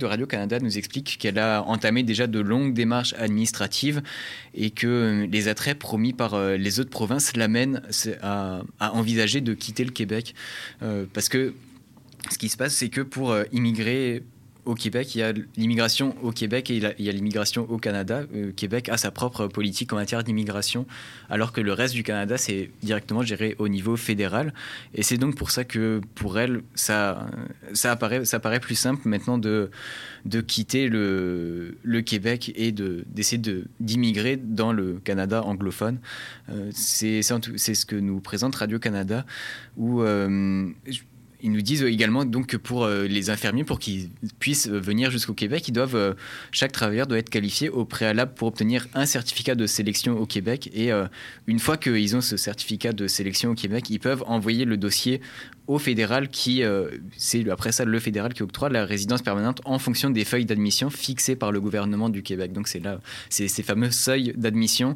de 0.00 0.06
Radio 0.06 0.26
Canada 0.26 0.60
nous 0.60 0.78
explique 0.78 1.18
qu'elle 1.18 1.38
a 1.38 1.62
entamé 1.62 2.02
déjà 2.02 2.26
de 2.26 2.40
longues 2.40 2.74
démarches 2.74 3.14
administratives 3.18 4.02
et 4.54 4.70
que 4.70 5.26
les 5.30 5.48
attraits 5.48 5.78
promis 5.78 6.12
par 6.12 6.38
les 6.56 6.80
autres 6.80 6.90
provinces 6.90 7.36
l'amènent 7.36 7.82
à, 8.22 8.62
envisager 8.78 9.40
de 9.40 9.54
quitter 9.54 9.84
le 9.84 9.90
Québec 9.90 10.34
parce 11.12 11.28
que 11.28 11.54
ce 12.30 12.38
qui 12.38 12.48
se 12.48 12.56
passe, 12.56 12.74
c'est 12.74 12.88
que 12.88 13.00
pour 13.00 13.36
immigrer 13.52 14.22
au 14.66 14.74
Québec, 14.74 15.14
il 15.14 15.18
y 15.18 15.22
a 15.22 15.32
l'immigration 15.56 16.14
au 16.22 16.32
Québec 16.32 16.70
et 16.70 16.76
il 16.76 17.04
y 17.04 17.08
a- 17.08 17.12
l'immigration 17.12 17.70
au 17.70 17.78
Canada. 17.78 18.24
Euh, 18.34 18.52
Québec 18.52 18.88
a 18.88 18.96
sa 18.96 19.10
propre 19.10 19.46
politique 19.46 19.92
en 19.92 19.96
matière 19.96 20.22
d'immigration, 20.24 20.86
alors 21.30 21.52
que 21.52 21.60
le 21.60 21.72
reste 21.72 21.94
du 21.94 22.02
Canada, 22.02 22.36
c'est 22.36 22.70
directement 22.82 23.22
géré 23.22 23.54
au 23.58 23.68
niveau 23.68 23.96
fédéral. 23.96 24.52
Et 24.94 25.02
c'est 25.02 25.16
donc 25.16 25.36
pour 25.36 25.50
ça 25.50 25.64
que 25.64 26.00
pour 26.14 26.38
elle, 26.38 26.62
ça, 26.74 27.26
ça, 27.72 27.92
apparaît, 27.92 28.24
ça 28.24 28.40
paraît 28.40 28.60
plus 28.60 28.74
simple 28.74 29.08
maintenant 29.08 29.38
de, 29.38 29.70
de 30.24 30.40
quitter 30.40 30.88
le, 30.88 31.76
le 31.82 32.00
Québec 32.02 32.52
et 32.56 32.72
de- 32.72 33.04
d'essayer 33.06 33.38
de, 33.38 33.64
d'immigrer 33.80 34.36
dans 34.36 34.72
le 34.72 35.00
Canada 35.04 35.42
anglophone. 35.44 35.98
Euh, 36.50 36.70
c'est 36.72 37.22
ce 37.22 37.86
que 37.86 37.96
nous 37.96 38.20
présente 38.20 38.56
Radio-Canada, 38.56 39.24
où... 39.76 40.02
euh, 40.02 40.68
ils 41.42 41.52
nous 41.52 41.60
disent 41.60 41.82
également 41.82 42.24
donc 42.24 42.46
que 42.46 42.56
pour 42.56 42.84
euh, 42.84 43.06
les 43.06 43.30
infirmiers, 43.30 43.64
pour 43.64 43.78
qu'ils 43.78 44.08
puissent 44.38 44.68
venir 44.68 45.10
jusqu'au 45.10 45.34
Québec, 45.34 45.68
ils 45.68 45.72
doivent, 45.72 45.96
euh, 45.96 46.14
chaque 46.50 46.72
travailleur 46.72 47.06
doit 47.06 47.18
être 47.18 47.30
qualifié 47.30 47.68
au 47.68 47.84
préalable 47.84 48.34
pour 48.34 48.48
obtenir 48.48 48.86
un 48.94 49.06
certificat 49.06 49.54
de 49.54 49.66
sélection 49.66 50.18
au 50.18 50.26
Québec. 50.26 50.70
Et 50.72 50.92
euh, 50.92 51.06
une 51.46 51.58
fois 51.58 51.76
qu'ils 51.76 52.16
ont 52.16 52.20
ce 52.20 52.36
certificat 52.36 52.92
de 52.92 53.06
sélection 53.06 53.50
au 53.50 53.54
Québec, 53.54 53.90
ils 53.90 54.00
peuvent 54.00 54.24
envoyer 54.26 54.64
le 54.64 54.76
dossier 54.76 55.20
au 55.66 55.78
fédéral 55.78 56.28
qui, 56.28 56.62
après 57.50 57.72
ça 57.72 57.84
le 57.84 57.98
fédéral 57.98 58.32
qui 58.32 58.44
octroie 58.44 58.68
la 58.68 58.84
résidence 58.84 59.20
permanente 59.22 59.60
en 59.64 59.80
fonction 59.80 60.10
des 60.10 60.24
feuilles 60.24 60.44
d'admission 60.44 60.90
fixées 60.90 61.34
par 61.34 61.50
le 61.50 61.60
gouvernement 61.60 62.08
du 62.08 62.22
Québec. 62.22 62.52
Donc 62.52 62.68
c'est 62.68 62.78
là, 62.78 63.00
c'est 63.30 63.48
ces 63.48 63.64
fameux 63.64 63.90
seuils 63.90 64.32
d'admission 64.36 64.94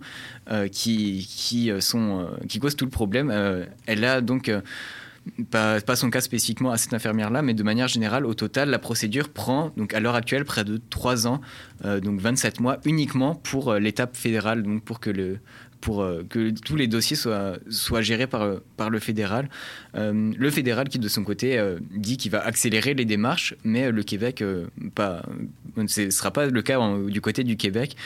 qui, 0.70 1.28
qui, 1.28 1.72
sont, 1.80 2.28
qui 2.48 2.60
causent 2.60 2.76
tout 2.76 2.84
le 2.84 2.90
problème. 2.92 3.66
Elle 3.86 4.04
a 4.04 4.20
donc 4.20 4.48
pas, 5.50 5.80
pas 5.80 5.96
son 5.96 6.10
cas 6.10 6.20
spécifiquement 6.20 6.70
à 6.70 6.76
cette 6.76 6.94
infirmière-là, 6.94 7.42
mais 7.42 7.54
de 7.54 7.62
manière 7.62 7.88
générale, 7.88 8.26
au 8.26 8.34
total, 8.34 8.70
la 8.70 8.78
procédure 8.78 9.28
prend, 9.28 9.72
donc 9.76 9.94
à 9.94 10.00
l'heure 10.00 10.14
actuelle, 10.14 10.44
près 10.44 10.64
de 10.64 10.80
3 10.90 11.26
ans, 11.26 11.40
euh, 11.84 12.00
donc 12.00 12.20
27 12.20 12.60
mois, 12.60 12.78
uniquement 12.84 13.34
pour 13.34 13.70
euh, 13.70 13.78
l'étape 13.78 14.16
fédérale, 14.16 14.62
donc 14.62 14.82
pour 14.84 15.00
que 15.00 15.10
le 15.10 15.38
pour 15.80 16.02
euh, 16.02 16.22
que 16.28 16.50
tous 16.50 16.76
les 16.76 16.86
dossiers 16.88 17.16
soient, 17.16 17.54
soient 17.70 18.02
gérés 18.02 18.26
par, 18.26 18.60
par 18.76 18.90
le 18.90 18.98
fédéral. 18.98 19.48
Le 19.94 20.50
fédéral 20.50 20.90
qui, 20.90 20.98
de 20.98 21.08
son 21.08 21.24
côté, 21.24 21.58
dit 21.90 22.18
qu'il 22.18 22.30
va 22.30 22.44
accélérer 22.44 22.92
les 22.92 23.06
démarches, 23.06 23.54
mais 23.64 23.90
le 23.90 24.02
Québec, 24.02 24.44
pas, 24.94 25.22
ce 25.86 26.02
ne 26.02 26.10
sera 26.10 26.32
pas 26.32 26.46
le 26.48 26.60
cas 26.60 26.78
du 27.08 27.22
côté 27.22 27.44
du 27.44 27.56
Québec. 27.56 27.96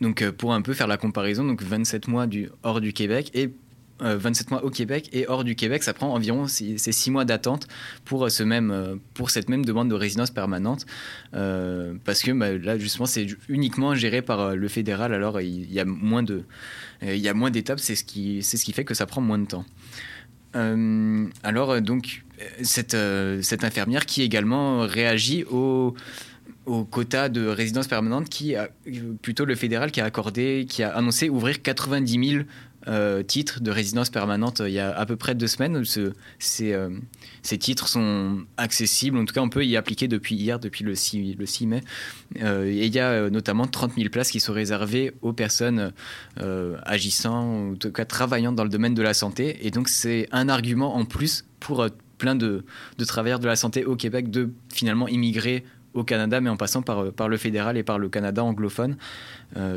Donc, 0.00 0.28
pour 0.30 0.54
un 0.54 0.62
peu 0.62 0.72
faire 0.72 0.86
la 0.86 0.96
comparaison, 0.96 1.44
donc 1.44 1.62
27 1.62 2.08
mois 2.08 2.26
du, 2.26 2.48
hors 2.62 2.80
du 2.80 2.94
Québec 2.94 3.30
et 3.34 3.52
27 4.02 4.50
mois 4.50 4.64
au 4.64 4.70
Québec 4.70 5.08
et 5.12 5.26
hors 5.28 5.44
du 5.44 5.54
Québec, 5.54 5.82
ça 5.82 5.94
prend 5.94 6.12
environ 6.12 6.46
6 6.48 7.10
mois 7.10 7.24
d'attente 7.24 7.68
pour, 8.04 8.24
euh, 8.24 8.28
ce 8.28 8.42
même, 8.42 8.70
euh, 8.70 8.96
pour 9.14 9.30
cette 9.30 9.48
même 9.48 9.64
demande 9.64 9.88
de 9.88 9.94
résidence 9.94 10.30
permanente. 10.30 10.84
Euh, 11.34 11.94
parce 12.04 12.22
que 12.22 12.32
bah, 12.32 12.52
là, 12.56 12.78
justement, 12.78 13.06
c'est 13.06 13.26
uniquement 13.48 13.94
géré 13.94 14.22
par 14.22 14.40
euh, 14.40 14.54
le 14.54 14.68
fédéral, 14.68 15.14
alors 15.14 15.40
il 15.40 15.72
y 15.72 15.80
a 15.80 15.84
moins 15.84 16.22
de- 16.22 16.44
euh, 17.02 17.14
il 17.14 17.20
y 17.20 17.28
a 17.28 17.34
moins 17.34 17.50
d'étapes, 17.50 17.80
c'est 17.80 17.94
ce, 17.94 18.04
qui, 18.04 18.42
c'est 18.42 18.56
ce 18.56 18.64
qui 18.64 18.72
fait 18.72 18.84
que 18.84 18.94
ça 18.94 19.06
prend 19.06 19.20
moins 19.20 19.38
de 19.38 19.46
temps. 19.46 19.64
Euh, 20.54 21.26
alors, 21.42 21.70
euh, 21.70 21.80
donc, 21.80 22.24
euh, 22.40 22.44
cette, 22.62 22.94
euh, 22.94 23.40
cette 23.42 23.64
infirmière 23.64 24.04
qui 24.06 24.22
également 24.22 24.80
réagit 24.80 25.44
au, 25.50 25.94
au 26.66 26.84
quota 26.84 27.28
de 27.28 27.46
résidence 27.46 27.88
permanente 27.88 28.28
qui 28.28 28.54
euh, 28.56 28.66
plutôt 29.22 29.44
le 29.44 29.54
fédéral 29.54 29.90
qui 29.90 30.00
a 30.00 30.04
accordé, 30.04 30.66
qui 30.68 30.82
a 30.82 30.90
annoncé 30.94 31.28
ouvrir 31.30 31.62
90 31.62 32.30
000 32.30 32.44
euh, 32.88 33.22
titres 33.22 33.60
de 33.60 33.70
résidence 33.70 34.10
permanente 34.10 34.60
euh, 34.60 34.68
il 34.68 34.74
y 34.74 34.78
a 34.78 34.96
à 34.96 35.06
peu 35.06 35.16
près 35.16 35.34
deux 35.34 35.46
semaines. 35.46 35.82
Euh, 36.60 36.98
ces 37.42 37.58
titres 37.58 37.88
sont 37.88 38.38
accessibles, 38.56 39.18
en 39.18 39.24
tout 39.24 39.34
cas 39.34 39.40
on 39.40 39.48
peut 39.48 39.64
y 39.64 39.76
appliquer 39.76 40.08
depuis 40.08 40.34
hier, 40.34 40.58
depuis 40.58 40.84
le 40.84 40.94
6, 40.94 41.34
le 41.34 41.46
6 41.46 41.66
mai. 41.66 41.80
Euh, 42.40 42.66
et 42.66 42.86
il 42.86 42.94
y 42.94 43.00
a 43.00 43.30
notamment 43.30 43.66
30 43.66 43.94
000 43.96 44.08
places 44.08 44.30
qui 44.30 44.40
sont 44.40 44.52
réservées 44.52 45.12
aux 45.22 45.32
personnes 45.32 45.92
agissant, 46.84 47.72
en 47.72 47.74
tout 47.74 47.92
cas 47.92 48.04
travaillant 48.04 48.52
dans 48.52 48.64
le 48.64 48.70
domaine 48.70 48.94
de 48.94 49.02
la 49.02 49.14
santé. 49.14 49.58
Et 49.66 49.70
donc 49.70 49.88
c'est 49.88 50.28
un 50.32 50.48
argument 50.48 50.96
en 50.96 51.04
plus 51.04 51.44
pour 51.60 51.86
plein 52.18 52.34
de, 52.34 52.64
travailleurs 53.06 53.40
de 53.40 53.46
la 53.46 53.56
santé 53.56 53.84
au 53.84 53.96
Québec 53.96 54.30
de 54.30 54.50
finalement 54.72 55.08
immigrer 55.08 55.64
au 55.94 56.04
Canada, 56.04 56.40
mais 56.40 56.48
en 56.48 56.56
passant 56.56 56.80
par, 56.80 57.28
le 57.28 57.36
fédéral 57.36 57.76
et 57.76 57.82
par 57.82 57.98
le 57.98 58.08
Canada 58.08 58.42
anglophone. 58.42 58.96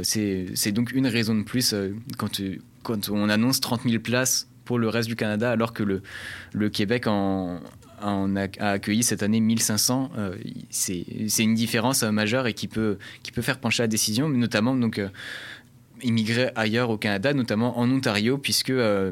C'est 0.04 0.72
donc 0.72 0.92
une 0.94 1.08
raison 1.08 1.36
de 1.36 1.44
plus 1.44 1.76
quand, 2.18 2.40
euh, 2.40 2.58
quand 2.86 3.10
on 3.10 3.28
annonce 3.30 3.60
30 3.60 3.82
000 3.84 4.00
places 4.02 4.48
pour 4.64 4.80
le 4.80 4.88
reste 4.88 5.10
du 5.10 5.16
Canada, 5.16 5.52
alors 5.52 5.74
que 5.74 5.84
le, 5.84 6.70
Québec 6.70 7.08
en, 7.08 7.60
a, 8.02 8.48
accueilli 8.60 9.04
cette 9.04 9.22
année 9.24 9.40
1500. 9.40 10.12
euh, 10.18 10.36
c'est 10.70 11.04
une 11.44 11.54
différence 11.56 12.04
euh, 12.04 12.12
majeure 12.12 12.48
et 12.48 12.54
qui 12.54 12.68
peut, 12.68 12.98
faire 13.42 13.60
pencher 13.60 13.84
la 13.84 13.88
décision, 13.88 14.30
notamment 14.30 14.76
donc, 14.76 15.00
euh, 15.00 15.10
immigrer 16.02 16.50
ailleurs 16.56 16.90
au 16.90 16.98
Canada, 16.98 17.34
notamment 17.34 17.78
en 17.80 17.90
Ontario, 17.90 18.38
puisque 18.38 18.70
euh, 18.72 19.12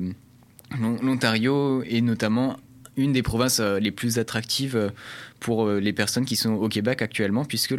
l'On- 0.80 0.98
l'Ontario 1.02 1.84
est 1.84 2.02
notamment 2.02 2.58
une 2.96 3.12
des 3.14 3.24
provinces 3.24 3.60
euh, 3.60 3.80
les 3.80 3.92
plus 3.92 4.20
attractives 4.20 4.92
pour 5.43 5.67
euh, 5.67 5.79
les 5.79 5.93
personnes 5.93 6.25
qui 6.25 6.36
sont 6.36 6.53
au 6.53 6.69
Québec 6.69 7.01
actuellement, 7.01 7.45
puisque 7.45 7.75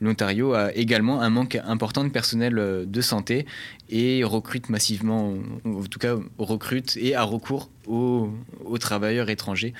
l'Ontario 0.00 0.52
a 0.52 0.74
également 0.74 1.22
un 1.22 1.30
manque 1.30 1.56
important 1.64 2.04
de 2.04 2.10
personnel 2.10 2.58
euh, 2.58 2.84
de 2.84 3.00
santé 3.00 3.46
et 3.88 4.24
recrute 4.24 4.68
massivement, 4.68 5.34
en 5.64 5.82
tout 5.84 6.00
cas 6.00 6.16
recrute 6.38 6.98
et 7.00 7.14
a 7.14 7.22
recours 7.22 7.70
aux, 7.88 8.78
travailleurs 8.78 9.30
étrangers. 9.30 9.74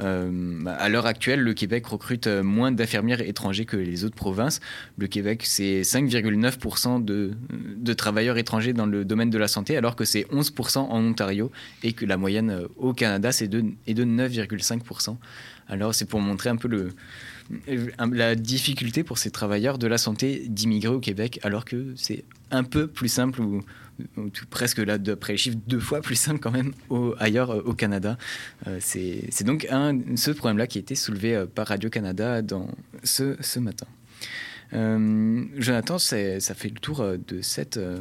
Euh, 0.00 0.64
à 0.66 0.88
l'heure 0.88 1.06
actuelle, 1.06 1.40
le 1.40 1.54
Québec 1.54 1.86
recrute 1.86 2.26
euh, 2.26 2.42
moins 2.42 2.72
d'infirmières 2.72 3.20
étrangers 3.20 3.64
que 3.64 3.76
les 3.76 4.04
autres 4.04 4.14
provinces. 4.14 4.60
Le 4.98 5.06
Québec, 5.06 5.42
c'est 5.44 5.82
5,9% 5.82 7.04
de, 7.04 7.92
travailleurs 7.94 8.38
étrangers 8.38 8.72
dans 8.72 8.86
le 8.86 9.04
domaine 9.04 9.30
de 9.30 9.38
la 9.38 9.48
santé, 9.48 9.76
alors 9.76 9.96
que 9.96 10.04
c'est 10.04 10.22
11% 10.32 10.78
en 10.78 11.04
Ontario 11.04 11.50
et 11.82 11.92
que 11.92 12.04
la 12.04 12.16
moyenne 12.16 12.50
euh, 12.50 12.68
au 12.76 12.92
Canada 12.92 13.32
c'est 13.32 13.48
de, 13.48 13.64
est 13.86 13.94
de 13.94 14.04
9,5%. 14.04 15.16
Alors 15.68 15.94
c'est 15.94 16.06
pour 16.06 16.20
montrer 16.20 16.50
un 16.50 16.56
peu 16.56 16.90
la 17.98 18.34
difficulté 18.34 19.04
pour 19.04 19.18
ces 19.18 19.30
travailleurs 19.30 19.78
de 19.78 19.86
la 19.86 19.98
santé 19.98 20.44
d'immigrer 20.48 20.92
au 20.94 21.00
Québec, 21.00 21.38
alors 21.42 21.64
que 21.64 21.94
c'est 21.96 22.24
un 22.50 22.64
peu 22.64 22.86
plus 22.86 23.08
simple 23.08 23.42
presque 24.50 24.78
là 24.78 24.98
d'après 24.98 25.34
les 25.34 25.36
chiffres 25.36 25.58
deux 25.66 25.80
fois 25.80 26.00
plus 26.00 26.16
simple 26.16 26.40
quand 26.40 26.50
même 26.50 26.72
ailleurs 27.18 27.50
euh, 27.50 27.62
au 27.64 27.74
Canada. 27.74 28.18
Euh, 28.66 28.78
c'est 28.80 29.44
donc 29.44 29.66
un, 29.70 29.98
ce 30.16 30.30
problème-là 30.30 30.66
qui 30.66 30.78
a 30.78 30.80
été 30.80 30.94
soulevé 30.94 31.34
euh, 31.34 31.46
par 31.46 31.68
Radio 31.68 31.90
Canada 31.90 32.42
dans 32.42 32.68
ce, 33.02 33.36
ce 33.40 33.58
matin. 33.58 33.86
Euh, 34.74 35.44
Jonathan, 35.56 35.98
ça 35.98 36.16
fait 36.16 36.68
le 36.68 36.78
tour 36.80 37.00
euh, 37.00 37.18
de 37.28 37.42
cette, 37.42 37.76
euh, 37.76 37.98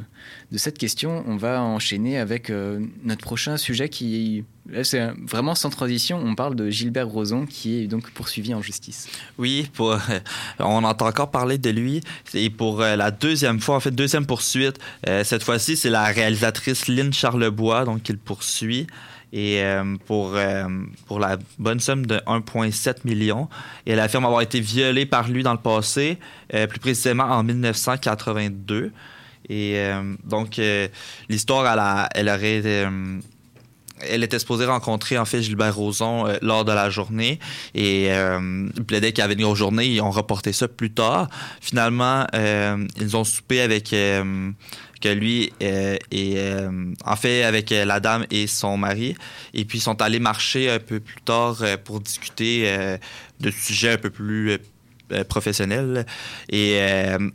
de 0.52 0.58
cette 0.58 0.78
question. 0.78 1.24
On 1.28 1.36
va 1.36 1.62
enchaîner 1.62 2.18
avec 2.18 2.52
notre 3.04 3.22
prochain 3.22 3.58
sujet 3.58 3.90
qui, 3.90 4.46
c'est 4.84 5.10
vraiment 5.28 5.56
sans 5.56 5.70
transition. 5.70 6.18
On 6.24 6.36
parle 6.36 6.56
de 6.56 6.70
Gilbert 6.70 7.08
Rozon 7.08 7.46
qui 7.46 7.82
est 7.82 7.88
donc 7.88 8.10
poursuivi 8.12 8.54
en 8.54 8.62
justice. 8.62 9.10
Oui, 9.38 9.70
on 10.60 10.84
entend 10.84 11.08
encore 11.08 11.32
parler 11.32 11.58
de 11.58 11.70
lui. 11.70 12.02
Et 12.34 12.50
pour 12.50 12.80
la 12.80 13.12
deuxième 13.12 13.60
fois, 13.60 13.76
en 13.76 13.80
fait, 13.80 13.92
deuxième 13.92 14.26
poursuite, 14.26 14.80
cette 15.24 15.44
fois-ci, 15.44 15.76
c'est 15.76 15.90
la 15.90 16.06
réalisatrice 16.06 16.88
Lynn 16.88 17.14
Charlebois 17.14 17.86
donc, 17.86 18.04
qui 18.04 18.12
le 18.12 18.18
poursuit. 18.18 18.88
Et 19.34 19.62
euh, 19.62 19.96
pour, 20.06 20.34
euh, 20.36 20.66
pour 21.08 21.20
la 21.20 21.38
bonne 21.58 21.80
somme 21.80 22.06
de 22.06 22.18
1,7 22.28 23.06
million. 23.06 23.48
Et 23.86 23.92
elle 23.92 24.00
affirme 24.00 24.26
avoir 24.26 24.42
été 24.42 24.60
violée 24.60 25.06
par 25.06 25.30
lui 25.30 25.42
dans 25.44 25.54
le 25.54 25.60
passé, 25.60 26.18
euh, 26.54 26.68
plus 26.68 26.80
précisément 26.80 27.24
en 27.24 27.44
1982. 27.44 28.92
Et 29.50 29.82
donc, 30.24 30.62
l'histoire, 31.28 31.68
elle, 31.68 32.10
elle 32.16 32.30
aurait. 32.30 32.86
elle 34.00 34.24
était 34.24 34.40
supposée 34.40 34.66
rencontrer 34.66 35.18
en 35.18 35.26
fait 35.26 35.42
Gilbert 35.42 35.76
Rozon 35.76 36.26
lors 36.42 36.64
de 36.64 36.72
la 36.72 36.90
journée 36.90 37.38
et 37.76 38.06
il 38.06 38.86
plaidait 38.88 39.12
qu'il 39.12 39.24
avait 39.26 39.34
une 39.34 39.42
grosse 39.42 39.58
journée. 39.58 39.88
Ils 39.88 40.00
ont 40.00 40.12
reporté 40.12 40.54
ça 40.54 40.70
plus 40.70 40.92
tard. 40.92 41.28
Finalement, 41.60 42.26
ils 42.34 43.18
ont 43.18 43.26
soupé 43.26 43.60
avec 43.60 43.94
que 45.02 45.10
lui 45.10 45.52
euh, 45.62 45.98
et 46.12 46.36
euh, 46.38 46.94
en 47.04 47.16
fait 47.16 47.44
avec 47.44 47.72
euh, 47.72 47.86
la 47.86 48.00
dame 48.00 48.26
et 48.32 48.48
son 48.48 48.78
mari. 48.78 49.16
Et 49.54 49.66
puis 49.66 49.80
ils 49.80 49.82
sont 49.82 50.02
allés 50.02 50.20
marcher 50.20 50.70
un 50.70 50.80
peu 50.80 51.00
plus 51.00 51.22
tard 51.22 51.64
pour 51.84 52.00
discuter 52.00 52.98
de 53.40 53.52
sujets 53.52 53.94
un 53.94 53.98
peu 53.98 54.10
plus 54.10 54.58
professionnels. 55.28 56.06
Et 56.50 56.78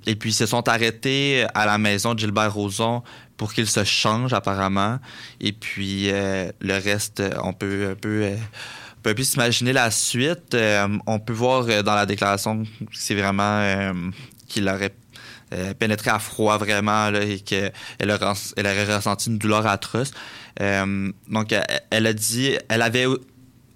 et 0.07 0.17
puis 0.17 0.31
ils 0.31 0.35
se 0.35 0.47
sont 0.47 0.67
arrêtés 0.69 1.45
à 1.55 1.67
la 1.67 1.79
maison 1.79 2.15
de 2.15 2.21
Gilbert 2.21 2.55
Rozon 2.55 3.03
pour 3.37 3.53
qu'il 3.53 3.67
se 3.67 3.85
change 3.85 4.33
apparemment. 4.33 4.99
Et 5.41 5.53
puis 5.53 6.09
le 6.11 6.73
reste 6.73 7.23
on 7.43 7.53
peut 7.53 7.91
un 7.91 7.95
peu 7.95 8.31
peut 9.03 9.23
s'imaginer 9.23 9.73
la 9.73 9.91
suite. 9.91 10.57
On 11.07 11.19
peut 11.19 11.33
voir 11.33 11.67
dans 11.83 11.95
la 11.95 12.07
déclaration 12.07 12.65
c'est 12.93 13.15
vraiment 13.15 13.61
euh, 13.61 13.93
qu'il 14.49 14.69
aurait 14.69 14.95
euh, 15.53 15.73
à 16.07 16.19
froid 16.19 16.59
vraiment 16.59 17.11
là, 17.11 17.23
et 17.23 17.41
qu'elle 17.41 17.73
aurait, 18.03 18.95
ressenti 18.97 19.31
une 19.31 19.39
douleur 19.39 19.67
atroce. 19.67 20.11
Euh, 20.61 21.13
donc, 21.29 21.55
elle, 21.91 22.07
a 22.07 22.13
dit, 22.13 22.57
elle 22.69 22.83
avait, 22.83 23.07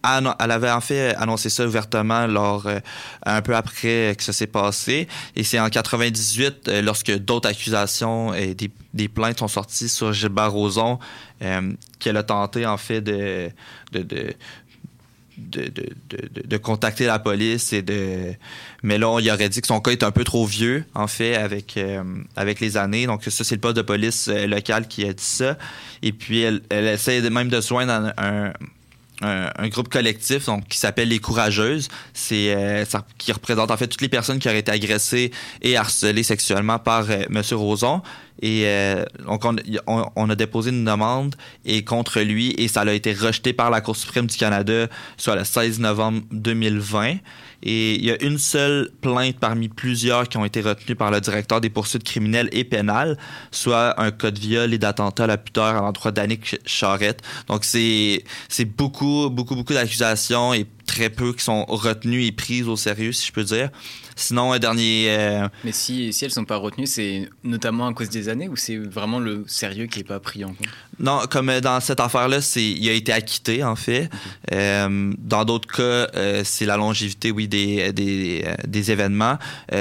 elle 0.02 0.50
avait 0.50 0.70
en 0.70 0.80
fait 0.80 1.14
annoncé 1.16 1.50
ça 1.50 1.66
ouvertement 1.66 2.26
euh, 2.66 2.80
un 3.26 3.42
peu 3.42 3.54
après 3.54 4.14
que 4.16 4.22
ça 4.22 4.32
s'est 4.32 4.46
passé. 4.46 5.08
Et 5.36 5.44
c'est 5.44 5.60
en 5.60 5.68
98, 5.68 6.68
euh, 6.68 6.82
lorsque 6.82 7.12
d'autres 7.16 7.48
accusations 7.48 8.32
et 8.34 8.54
des, 8.54 8.70
des 8.94 9.08
plaintes 9.08 9.38
sont 9.38 9.48
sorties 9.48 9.88
sur 9.88 10.12
Gilbert 10.12 10.52
Rozon, 10.52 10.98
euh, 11.42 11.72
qu'elle 11.98 12.16
a 12.16 12.22
tenté 12.22 12.66
en 12.66 12.76
fait 12.76 13.00
de, 13.00 13.50
de, 13.92 14.02
de 14.02 14.34
de, 15.48 16.56
contacter 16.56 17.06
la 17.06 17.18
police 17.18 17.72
et 17.72 17.82
de 17.82 18.34
mais 18.82 18.98
là 18.98 19.08
on 19.08 19.18
il 19.18 19.30
aurait 19.30 19.48
dit 19.48 19.60
que 19.60 19.66
son 19.66 19.80
cas 19.80 19.92
est 19.92 20.02
un 20.02 20.10
peu 20.10 20.24
trop 20.24 20.44
vieux 20.46 20.84
en 20.94 21.06
fait 21.06 21.34
avec 21.34 21.76
euh, 21.76 22.02
les 22.60 22.76
années. 22.76 23.06
Donc 23.06 23.24
ça 23.24 23.44
c'est 23.44 23.54
le 23.54 23.60
poste 23.60 23.76
de 23.76 23.82
police 23.82 24.28
euh, 24.28 24.46
local 24.46 24.88
qui 24.88 25.04
a 25.04 25.12
dit 25.12 25.22
ça. 25.22 25.56
Et 26.02 26.12
puis 26.12 26.40
elle, 26.40 26.62
elle 26.70 26.86
essaie 26.86 27.20
même 27.30 27.48
de 27.48 27.60
à 27.90 28.12
un, 28.18 28.52
un, 29.22 29.50
un 29.56 29.68
groupe 29.68 29.88
collectif 29.88 30.46
donc 30.46 30.66
qui 30.68 30.78
s'appelle 30.78 31.08
les 31.08 31.18
courageuses. 31.18 31.88
C'est 32.14 32.54
euh, 32.54 32.84
qui 33.18 33.32
représente 33.32 33.70
en 33.70 33.76
fait 33.76 33.86
toutes 33.88 34.00
les 34.02 34.08
personnes 34.08 34.38
qui 34.38 34.48
auraient 34.48 34.58
été 34.60 34.72
agressées 34.72 35.30
et 35.62 35.76
harcelées 35.76 36.22
sexuellement 36.22 36.78
par 36.78 37.10
euh, 37.10 37.24
monsieur 37.28 37.56
Roson 37.56 38.02
et 38.42 38.62
euh, 38.64 39.04
donc 39.26 39.44
on, 39.44 39.56
on- 39.86 40.06
on 40.16 40.30
a 40.30 40.34
déposé 40.34 40.70
une 40.70 40.84
demande 40.84 41.34
et 41.66 41.84
contre 41.84 42.20
lui 42.20 42.54
et 42.56 42.68
ça 42.68 42.80
a 42.82 42.92
été 42.92 43.12
rejeté 43.12 43.52
par 43.52 43.68
la 43.70 43.82
Cour 43.82 43.96
suprême 43.96 44.26
du 44.28 44.36
Canada 44.36 44.86
soit 45.18 45.36
le 45.36 45.44
16 45.44 45.78
novembre 45.80 46.22
2020 46.30 47.16
et 47.62 47.94
il 47.94 48.04
y 48.04 48.10
a 48.10 48.22
une 48.22 48.38
seule 48.38 48.90
plainte 49.00 49.36
parmi 49.38 49.68
plusieurs 49.68 50.28
qui 50.28 50.36
ont 50.38 50.44
été 50.44 50.60
retenues 50.60 50.96
par 50.96 51.10
le 51.10 51.20
directeur 51.20 51.60
des 51.60 51.70
poursuites 51.70 52.04
criminelles 52.04 52.48
et 52.52 52.64
pénales, 52.64 53.18
soit 53.50 54.00
un 54.00 54.10
cas 54.10 54.30
de 54.30 54.38
viol 54.38 54.72
et 54.72 54.78
d'attentat 54.78 55.24
à 55.24 55.26
la 55.26 55.38
pudeur 55.38 55.64
à 55.76 55.80
l'endroit 55.80 56.10
d'Annick 56.10 56.58
Charrette. 56.64 57.22
Donc 57.48 57.64
c'est 57.64 58.24
beaucoup 58.76 59.28
beaucoup 59.30 59.54
beaucoup 59.56 59.74
d'accusations 59.74 60.54
et 60.54 60.66
très 60.90 61.08
peu 61.10 61.32
qui 61.32 61.44
sont 61.44 61.64
retenues 61.66 62.24
et 62.24 62.32
prises 62.32 62.66
au 62.68 62.76
sérieux 62.76 63.12
si 63.12 63.28
je 63.28 63.32
peux 63.32 63.44
dire. 63.44 63.70
Sinon 64.16 64.52
un 64.52 64.58
dernier 64.58 65.06
euh, 65.08 65.48
Mais 65.64 65.72
si, 65.72 66.12
si 66.12 66.24
elles 66.24 66.32
sont 66.32 66.44
pas 66.44 66.56
retenues, 66.56 66.86
c'est 66.86 67.28
notamment 67.44 67.86
à 67.86 67.94
cause 67.94 68.10
des 68.10 68.28
années 68.28 68.48
ou 68.48 68.56
c'est 68.56 68.76
vraiment 68.76 69.20
le 69.20 69.44
sérieux 69.46 69.86
qui 69.86 70.00
est 70.00 70.04
pas 70.04 70.20
pris 70.20 70.44
en 70.44 70.48
compte? 70.48 70.66
Non, 70.98 71.20
comme 71.30 71.48
euh, 71.48 71.60
dans 71.60 71.80
cette 71.80 72.00
affaire-là, 72.00 72.38
il 72.56 72.88
a 72.88 72.92
été 72.92 73.12
acquitté 73.12 73.62
en 73.64 73.76
fait. 73.76 74.10
Euh, 74.52 75.12
dans 75.18 75.44
d'autres 75.44 75.68
cas, 75.74 75.82
euh, 76.18 76.42
c'est 76.44 76.66
la 76.66 76.76
longévité, 76.76 77.30
oui, 77.30 77.46
des 77.48 77.92
des, 77.92 78.44
des 78.66 78.90
événements. 78.90 79.38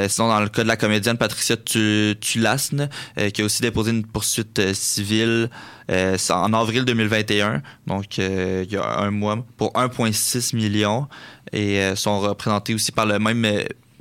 Sinon, 0.07 0.27
dans 0.29 0.41
le 0.41 0.49
cas 0.49 0.63
de 0.63 0.67
la 0.67 0.77
comédienne 0.77 1.17
Patricia 1.17 1.57
Tu- 1.57 2.15
Tulasne, 2.21 2.89
qui 3.33 3.41
a 3.41 3.45
aussi 3.45 3.61
déposé 3.61 3.91
une 3.91 4.05
poursuite 4.05 4.73
civile 4.73 5.49
euh, 5.89 6.17
en 6.29 6.53
avril 6.53 6.85
2021, 6.85 7.61
donc 7.87 8.19
euh, 8.19 8.63
il 8.65 8.71
y 8.71 8.77
a 8.77 8.99
un 8.99 9.11
mois, 9.11 9.43
pour 9.57 9.73
1,6 9.73 10.55
million, 10.55 11.07
et 11.51 11.79
euh, 11.79 11.95
sont 11.95 12.19
représentés 12.19 12.75
aussi 12.75 12.91
par 12.91 13.07
le 13.07 13.17
même 13.17 13.47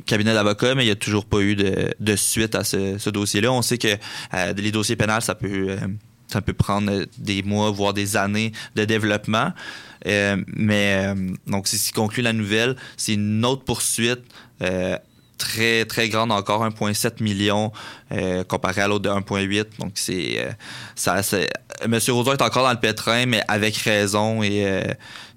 cabinet 0.05 0.35
d'avocats, 0.35 0.75
mais 0.75 0.83
il 0.83 0.87
n'y 0.87 0.93
a 0.93 0.97
toujours 0.97 1.25
pas 1.25 1.41
eu 1.41 1.57
de, 1.57 2.17
suite 2.17 2.55
à 2.55 2.65
ce, 2.65 3.09
dossier-là. 3.09 3.53
On 3.53 3.63
sait 3.63 3.79
que 3.79 3.97
les 4.57 4.71
dossiers 4.71 4.97
pénals, 4.97 5.23
ça 5.23 5.35
peut, 5.35 5.77
ça 6.29 6.43
peut 6.43 6.53
prendre 6.53 7.07
des 7.17 7.43
mois, 7.43 7.71
voire 7.71 7.95
des 7.95 8.17
années 8.17 8.53
de 8.75 8.85
développement. 8.85 9.53
Mais 10.07 11.15
donc, 11.47 11.69
c'est 11.69 11.77
ce 11.77 11.89
qui 11.89 11.93
conclut 11.93 12.23
la 12.23 12.33
nouvelle. 12.33 12.77
C'est 12.97 13.15
une 13.15 13.45
autre 13.45 13.65
poursuite 13.65 14.23
très, 15.39 15.85
très 15.85 16.09
grande 16.09 16.33
encore, 16.33 16.65
1,7 16.65 17.23
million 17.23 17.73
euh, 18.13 18.45
comparé 18.45 18.81
à 18.83 18.89
l'autre 18.89 19.05
de 19.05 19.09
1,8. 19.11 19.65
Donc, 19.79 19.93
c'est. 19.95 20.39
euh, 20.39 20.51
ça, 20.95 21.23
c'est- 21.23 21.49
Monsieur 21.89 22.13
Rosa 22.13 22.33
est 22.33 22.43
encore 22.43 22.65
dans 22.65 22.73
le 22.73 22.81
pétrin, 22.81 23.25
mais 23.27 23.43
avec 23.49 23.77
raison. 23.77 24.43
Et, 24.43 24.67
euh, 24.67 24.83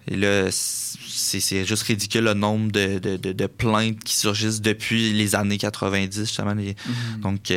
et 0.10 0.16
là, 0.18 0.50
c'est 0.52 1.40
c'est 1.40 1.66
juste 1.66 1.84
ridicule 1.84 2.24
le 2.24 2.34
nombre 2.34 2.72
de, 2.72 2.98
de, 3.00 3.16
de, 3.18 3.32
de 3.32 3.46
plaintes 3.48 4.04
qui 4.04 4.16
surgissent 4.16 4.60
depuis 4.62 5.14
les 5.14 5.36
années 5.36 5.58
90, 5.60 6.20
justement. 6.22 6.54
les- 6.56 6.76
Mhm. 6.88 7.22
Donc, 7.22 7.54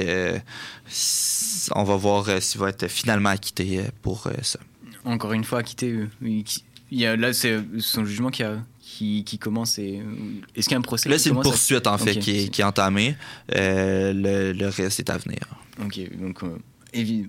on 1.74 1.82
va 1.84 1.96
voir 1.96 2.26
s'il 2.42 2.60
va 2.60 2.68
être 2.68 2.88
finalement 2.88 3.30
acquitté 3.30 3.80
pour 4.02 4.28
ça. 4.42 4.58
Encore 5.04 5.32
une 5.32 5.44
fois, 5.44 5.60
acquitté. 5.60 5.94
il 6.22 6.44
y 6.92 7.06
a, 7.06 7.16
là, 7.16 7.32
c'est 7.32 7.58
son 7.78 8.04
jugement 8.04 8.30
qui, 8.30 8.42
a, 8.42 8.56
qui, 8.94 9.24
qui 9.24 9.38
commence. 9.38 9.78
et, 9.78 10.00
Est-ce 10.54 10.66
qu'il 10.68 10.74
y 10.74 10.74
a 10.74 10.78
un 10.78 10.82
procès 10.82 11.08
Là, 11.08 11.18
c'est 11.18 11.30
une 11.30 11.38
à- 11.38 11.42
poursuite, 11.42 11.86
en 11.86 11.98
fait, 11.98 12.16
qui, 12.18 12.30
est, 12.38 12.48
qui 12.48 12.60
est 12.60 12.64
entamée. 12.64 13.16
Euh, 13.54 14.12
le, 14.12 14.52
le 14.52 14.68
reste 14.68 15.00
est 15.00 15.10
à 15.10 15.18
venir. 15.18 15.40
Ok, 15.84 15.98
donc 16.20 16.42
euh, 16.44 16.56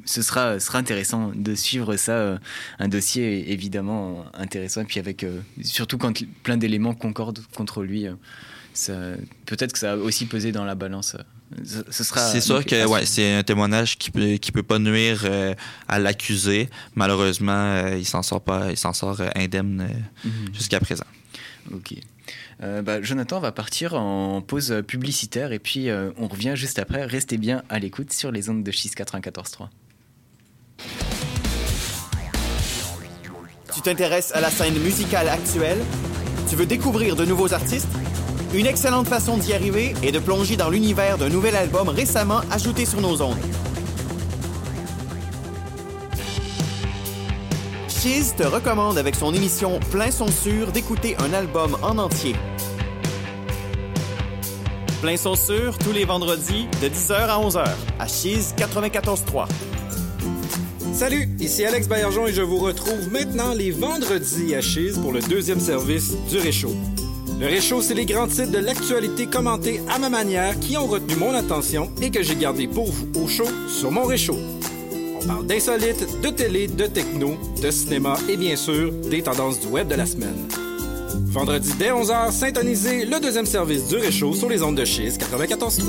ce 0.06 0.22
sera, 0.22 0.60
sera 0.60 0.78
intéressant 0.78 1.32
de 1.36 1.56
suivre 1.56 1.96
ça, 1.98 2.12
euh, 2.12 2.38
un 2.78 2.88
dossier 2.88 3.52
évidemment 3.52 4.26
intéressant, 4.36 4.82
et 4.82 4.86
puis 4.86 5.00
avec 5.00 5.26
surtout 5.64 5.98
quand 5.98 6.14
plein 6.44 6.58
d'éléments 6.58 6.94
concordent 6.94 7.42
contre 7.56 7.82
lui, 7.84 8.06
peut-être 9.46 9.74
que 9.74 9.80
ça 9.80 9.94
a 9.94 9.96
aussi 9.98 10.26
pesé 10.26 10.52
dans 10.52 10.66
la 10.66 10.76
balance. 10.76 11.16
Ce, 11.64 11.80
ce 11.90 12.04
sera. 12.04 12.22
C'est 12.32 12.42
sûr 12.42 12.66
que 12.66 12.86
ouais, 12.88 13.06
c'est 13.06 13.36
un 13.36 13.44
témoignage 13.44 13.98
qui 13.98 14.10
peut, 14.12 14.34
qui 14.38 14.52
peut 14.52 14.64
pas 14.64 14.80
nuire 14.80 15.22
euh, 15.26 15.54
à 15.88 16.00
l'accusé. 16.00 16.70
Malheureusement, 16.96 17.52
euh, 17.54 17.98
il 17.98 18.06
s'en 18.06 18.24
sort 18.24 18.42
pas, 18.42 18.72
il 18.72 18.78
s'en 18.78 18.94
sort 18.94 19.22
indemne 19.36 19.82
euh, 19.82 20.28
Mhm. 20.28 20.54
jusqu'à 20.54 20.80
présent. 20.80 21.06
Ok. 21.74 21.96
Euh, 22.64 22.82
bah, 22.82 23.02
Jonathan 23.02 23.40
va 23.40 23.52
partir 23.52 23.96
en 23.96 24.42
pause 24.42 24.84
publicitaire 24.88 25.52
et 25.52 25.60
puis 25.60 25.90
euh, 25.90 26.12
on 26.18 26.28
revient 26.28 26.54
juste 26.56 26.80
après. 26.80 27.06
Restez 27.06 27.38
bien 27.38 27.64
à 27.70 27.80
l'écoute 27.80 28.14
sur 28.14 28.32
les 28.32 28.50
ondes 28.50 28.64
de 28.64 28.72
6 28.72 28.96
94.3. 28.96 29.68
Tu 33.74 33.82
t'intéresses 33.82 34.32
à 34.34 34.42
la 34.42 34.50
scène 34.50 34.80
musicale 34.80 35.28
actuelle? 35.28 35.80
Tu 36.50 36.56
veux 36.56 36.66
découvrir 36.66 37.16
de 37.16 37.26
nouveaux 37.26 37.54
artistes? 37.54 37.90
Une 38.54 38.68
excellente 38.68 39.08
façon 39.08 39.38
d'y 39.38 39.54
arriver 39.54 39.94
est 40.02 40.12
de 40.12 40.20
plonger 40.20 40.56
dans 40.56 40.70
l'univers 40.70 41.18
d'un 41.18 41.30
nouvel 41.30 41.56
album 41.56 41.90
récemment 41.90 42.40
ajouté 42.52 42.86
sur 42.86 43.02
nos 43.02 43.22
ondes. 43.22 43.38
Chiz 48.06 48.36
te 48.36 48.44
recommande 48.44 49.00
avec 49.00 49.16
son 49.16 49.34
émission 49.34 49.80
Plein 49.90 50.12
son 50.12 50.28
sûr 50.28 50.72
d'écouter 50.72 51.16
un 51.18 51.34
album 51.34 51.76
en 51.82 51.98
entier. 51.98 52.36
Plein 55.02 55.18
son 55.18 55.34
sûr 55.34 55.76
tous 55.80 55.92
les 55.92 56.06
vendredis 56.06 56.68
de 56.84 56.88
10h 56.88 57.14
à 57.16 57.40
11h 57.40 57.66
à 57.98 58.08
Chiz 58.08 58.54
94.3. 58.60 59.48
Salut, 60.94 61.28
ici 61.40 61.66
Alex 61.66 61.88
Baillargeon 61.88 62.28
et 62.28 62.32
je 62.34 62.44
vous 62.44 62.60
retrouve 62.60 63.12
maintenant 63.12 63.56
les 63.56 63.72
vendredis 63.72 64.54
à 64.54 64.62
Chise 64.62 65.00
pour 65.00 65.12
le 65.12 65.22
deuxième 65.22 65.60
service 65.60 66.14
du 66.30 66.38
Réchaud. 66.38 66.76
Le 67.40 67.48
Réchaud, 67.48 67.82
c'est 67.82 67.96
les 67.96 68.06
grands 68.06 68.28
titres 68.28 68.52
de 68.52 68.60
l'actualité 68.60 69.26
commentés 69.26 69.82
à 69.90 69.98
ma 69.98 70.10
manière 70.10 70.60
qui 70.60 70.78
ont 70.78 70.86
retenu 70.86 71.16
mon 71.16 71.34
attention 71.34 71.92
et 72.04 72.12
que 72.12 72.22
j'ai 72.22 72.36
gardé 72.36 72.68
pour 72.68 72.92
vous 72.92 73.08
au 73.20 73.28
chaud 73.28 73.50
sur 73.68 73.90
mon 73.90 74.04
Réchaud. 74.04 74.38
On 75.26 75.28
parle 75.28 75.48
d'insolites, 75.48 76.22
de 76.22 76.30
télé, 76.30 76.68
de 76.68 76.86
techno, 76.86 77.36
de 77.60 77.72
cinéma 77.72 78.16
et 78.30 78.38
bien 78.38 78.56
sûr 78.56 78.92
des 79.10 79.24
tendances 79.24 79.60
du 79.60 79.68
web 79.68 79.88
de 79.88 79.96
la 79.96 80.06
semaine. 80.06 80.36
Vendredi 81.28 81.72
dès 81.80 81.90
11h, 81.90 82.32
syntonisez 82.32 83.06
le 83.06 83.20
deuxième 83.20 83.48
service 83.48 83.88
du 83.88 83.96
Réchaud 83.96 84.36
sur 84.36 84.50
les 84.50 84.62
ondes 84.62 84.76
de 84.76 84.86
Chise 84.86 85.18
94.3. 85.18 85.82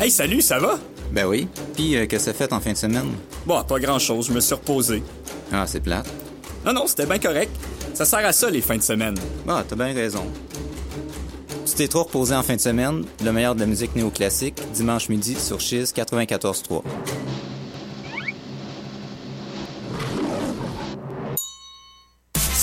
Hey, 0.00 0.10
salut, 0.10 0.42
ça 0.42 0.58
va? 0.58 0.80
Ben 1.12 1.26
oui. 1.26 1.46
Puis, 1.74 1.94
euh, 1.94 2.06
qu'est-ce 2.06 2.26
que 2.26 2.32
ça 2.32 2.36
fait 2.36 2.52
en 2.52 2.58
fin 2.58 2.72
de 2.72 2.76
semaine? 2.76 3.12
Bon, 3.46 3.62
pas 3.62 3.78
grand-chose, 3.78 4.26
je 4.26 4.32
me 4.32 4.40
suis 4.40 4.54
reposé. 4.54 5.02
Ah, 5.52 5.64
c'est 5.68 5.80
plate. 5.80 6.08
Non, 6.66 6.72
non, 6.72 6.86
c'était 6.88 7.06
bien 7.06 7.20
correct. 7.20 7.52
Ça 7.94 8.04
sert 8.04 8.26
à 8.26 8.32
ça, 8.32 8.50
les 8.50 8.62
fins 8.62 8.78
de 8.78 8.82
semaine. 8.82 9.14
Ah, 9.46 9.62
t'as 9.68 9.76
bien 9.76 9.92
raison. 9.92 10.24
Tu 11.66 11.74
t'es 11.74 11.86
trop 11.88 12.02
reposé 12.02 12.34
en 12.34 12.42
fin 12.42 12.56
de 12.56 12.60
semaine, 12.60 13.04
le 13.24 13.32
meilleur 13.32 13.54
de 13.54 13.60
la 13.60 13.66
musique 13.66 13.94
néoclassique, 13.94 14.60
dimanche 14.74 15.08
midi 15.08 15.36
sur 15.38 15.60
Chiz 15.60 15.92
94.3. 15.94 16.82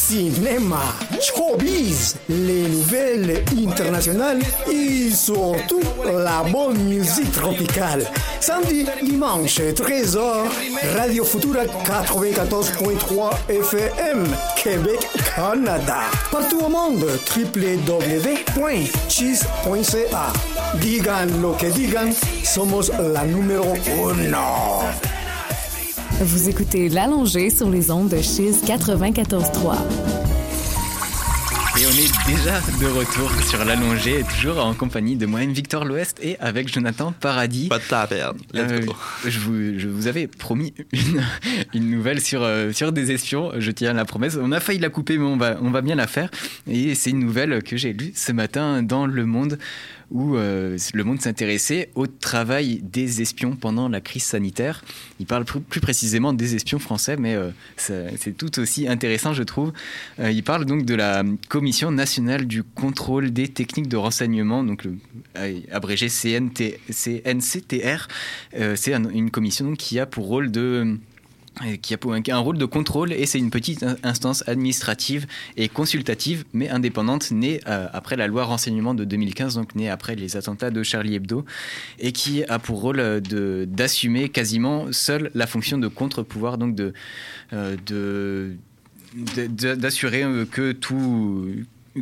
cinéma, 0.10 0.82
showbiz, 1.22 2.15
les 2.28 2.67
nouvelles 2.67 3.43
internationales 3.56 4.39
et 4.72 5.12
surtout 5.12 5.84
la 6.04 6.41
bonne 6.52 6.80
musique 6.86 7.32
tropicale. 7.32 8.08
Samedi, 8.39 8.88
dimanche, 9.04 9.60
13h, 9.60 10.48
Radio 10.97 11.24
Futura 11.24 11.66
94.3 11.66 13.38
FM, 13.49 14.26
Québec, 14.57 15.07
Canada. 15.36 15.99
Partout 16.32 16.62
au 16.62 16.70
monde, 16.70 17.05
www.cheese.ca. 17.36 18.34
Digan 20.82 21.28
lo 21.39 21.51
que 21.51 21.68
digan, 21.68 22.12
somos 22.43 22.91
la 23.14 23.26
numéro 23.26 23.76
uno. 24.03 25.18
Vous 26.22 26.49
écoutez 26.49 26.89
L'Allongé 26.89 27.49
sur 27.49 27.70
les 27.70 27.91
ondes 27.91 28.09
de 28.09 28.17
Chiz 28.17 28.61
94.3. 28.65 29.78
Et 31.80 31.86
on 31.86 31.91
est 31.91 32.36
déjà 32.36 32.59
de 32.59 32.88
retour 32.88 33.32
sur 33.43 33.63
l'allongé, 33.63 34.26
toujours 34.36 34.59
en 34.59 34.74
compagnie 34.74 35.15
de 35.15 35.26
moi-même 35.26 35.53
Victor 35.53 35.86
l'Ouest 35.86 36.20
et 36.22 36.38
avec 36.41 36.67
Jonathan 36.67 37.13
Paradis. 37.17 37.70
Pas 37.70 37.80
de 37.80 37.84
temps 37.86 37.99
à 37.99 38.07
perdre. 38.07 38.41
Let's 38.53 38.86
go. 38.86 38.93
je, 39.26 39.39
vous, 39.39 39.80
je 39.80 39.88
vous 39.88 40.07
avais 40.07 40.28
promis 40.28 40.74
une, 40.91 41.24
une 41.74 41.89
nouvelle 41.89 42.20
sur, 42.20 42.43
euh, 42.43 42.74
sur 42.74 42.91
des 42.91 43.13
espions, 43.13 43.53
je 43.57 43.72
tiens 43.72 43.93
la 43.93 44.03
promesse. 44.03 44.38
On 44.41 44.51
a 44.51 44.59
failli 44.59 44.80
la 44.80 44.89
couper, 44.89 45.17
mais 45.17 45.26
on 45.26 45.38
va, 45.38 45.57
on 45.61 45.72
va 45.72 45.80
bien 45.80 45.95
la 45.95 46.07
faire. 46.07 46.30
Et 46.70 46.95
c'est 46.95 47.11
une 47.11 47.20
nouvelle 47.20 47.63
que 47.63 47.78
j'ai 47.78 47.93
lue 47.93 48.11
ce 48.13 48.34
matin 48.34 48.84
dans 48.84 49.05
Le 49.05 49.26
Monde 49.26 49.57
où 50.12 50.36
euh, 50.36 50.78
Le 50.93 51.03
Monde 51.03 51.22
s'intéressait 51.22 51.89
au 51.95 52.07
travail 52.07 52.82
des 52.84 53.22
espions 53.22 53.55
pendant 53.55 53.88
la 53.89 54.01
crise 54.01 54.24
sanitaire. 54.24 54.84
Il 55.20 55.26
parle 55.26 55.45
plus, 55.45 55.80
précisément 55.80 56.34
des 56.34 56.55
espions 56.55 56.80
français, 56.80 57.16
mais 57.18 57.36
euh, 57.36 57.51
c'est 57.78 58.36
tout 58.38 58.60
aussi 58.60 58.88
intéressant, 58.88 59.34
je 59.34 59.43
trouve. 59.43 59.72
Euh, 60.20 60.32
il 60.32 60.43
parle 60.43 60.66
donc 60.66 60.86
de 60.86 60.95
la 60.95 61.24
Commission 61.47 61.91
nationale 61.91 62.45
du 62.47 62.64
contrôle 62.64 63.32
des 63.32 63.47
techniques 63.47 63.88
de 63.88 63.97
renseignement, 63.97 64.64
donc 64.64 64.88
abrégé 65.72 66.10
CNCTR. 66.10 68.07
C'est 68.76 68.93
un- 68.93 69.10
une 69.10 69.32
commission 69.32 69.74
qui 69.76 69.99
a 69.99 70.05
pour 70.05 70.26
rôle 70.28 70.51
de 70.51 70.97
qui 71.82 71.93
a 71.93 72.36
un, 72.36 72.39
rôle 72.39 72.57
de 72.57 72.66
contrôle 72.66 73.14
et 73.14 73.26
c'est 73.26 73.39
une 73.39 73.49
petite 73.49 73.84
in- 73.84 73.97
instance 74.03 74.43
administrative 74.47 75.28
et 75.57 75.68
consultative 75.68 76.45
mais 76.53 76.70
indépendante 76.70 77.32
née 77.32 77.60
euh, 77.68 77.88
après 77.93 78.16
la 78.16 78.28
loi 78.28 78.45
renseignement 78.45 78.93
de 78.93 79.03
2015 79.03 79.55
donc 79.55 79.76
née 79.76 79.89
après 79.89 80.16
les 80.16 80.38
attentats 80.38 80.72
de 80.72 80.84
Charlie 80.84 81.16
Hebdo 81.16 81.45
et 81.99 82.12
qui 82.12 82.43
a 82.45 82.60
pour 82.60 82.82
rôle 82.82 82.99
euh, 82.99 83.20
de 83.20 83.66
d'assumer 83.70 84.30
quasiment 84.30 84.91
seule 84.91 85.32
la 85.34 85.47
fonction 85.47 85.78
de 85.78 85.88
contre-pouvoir 85.88 86.57
donc 86.57 86.76
de 86.76 86.93
euh, 87.53 88.55
d'assurer 89.16 90.24
que 90.51 90.72
tout 90.72 91.49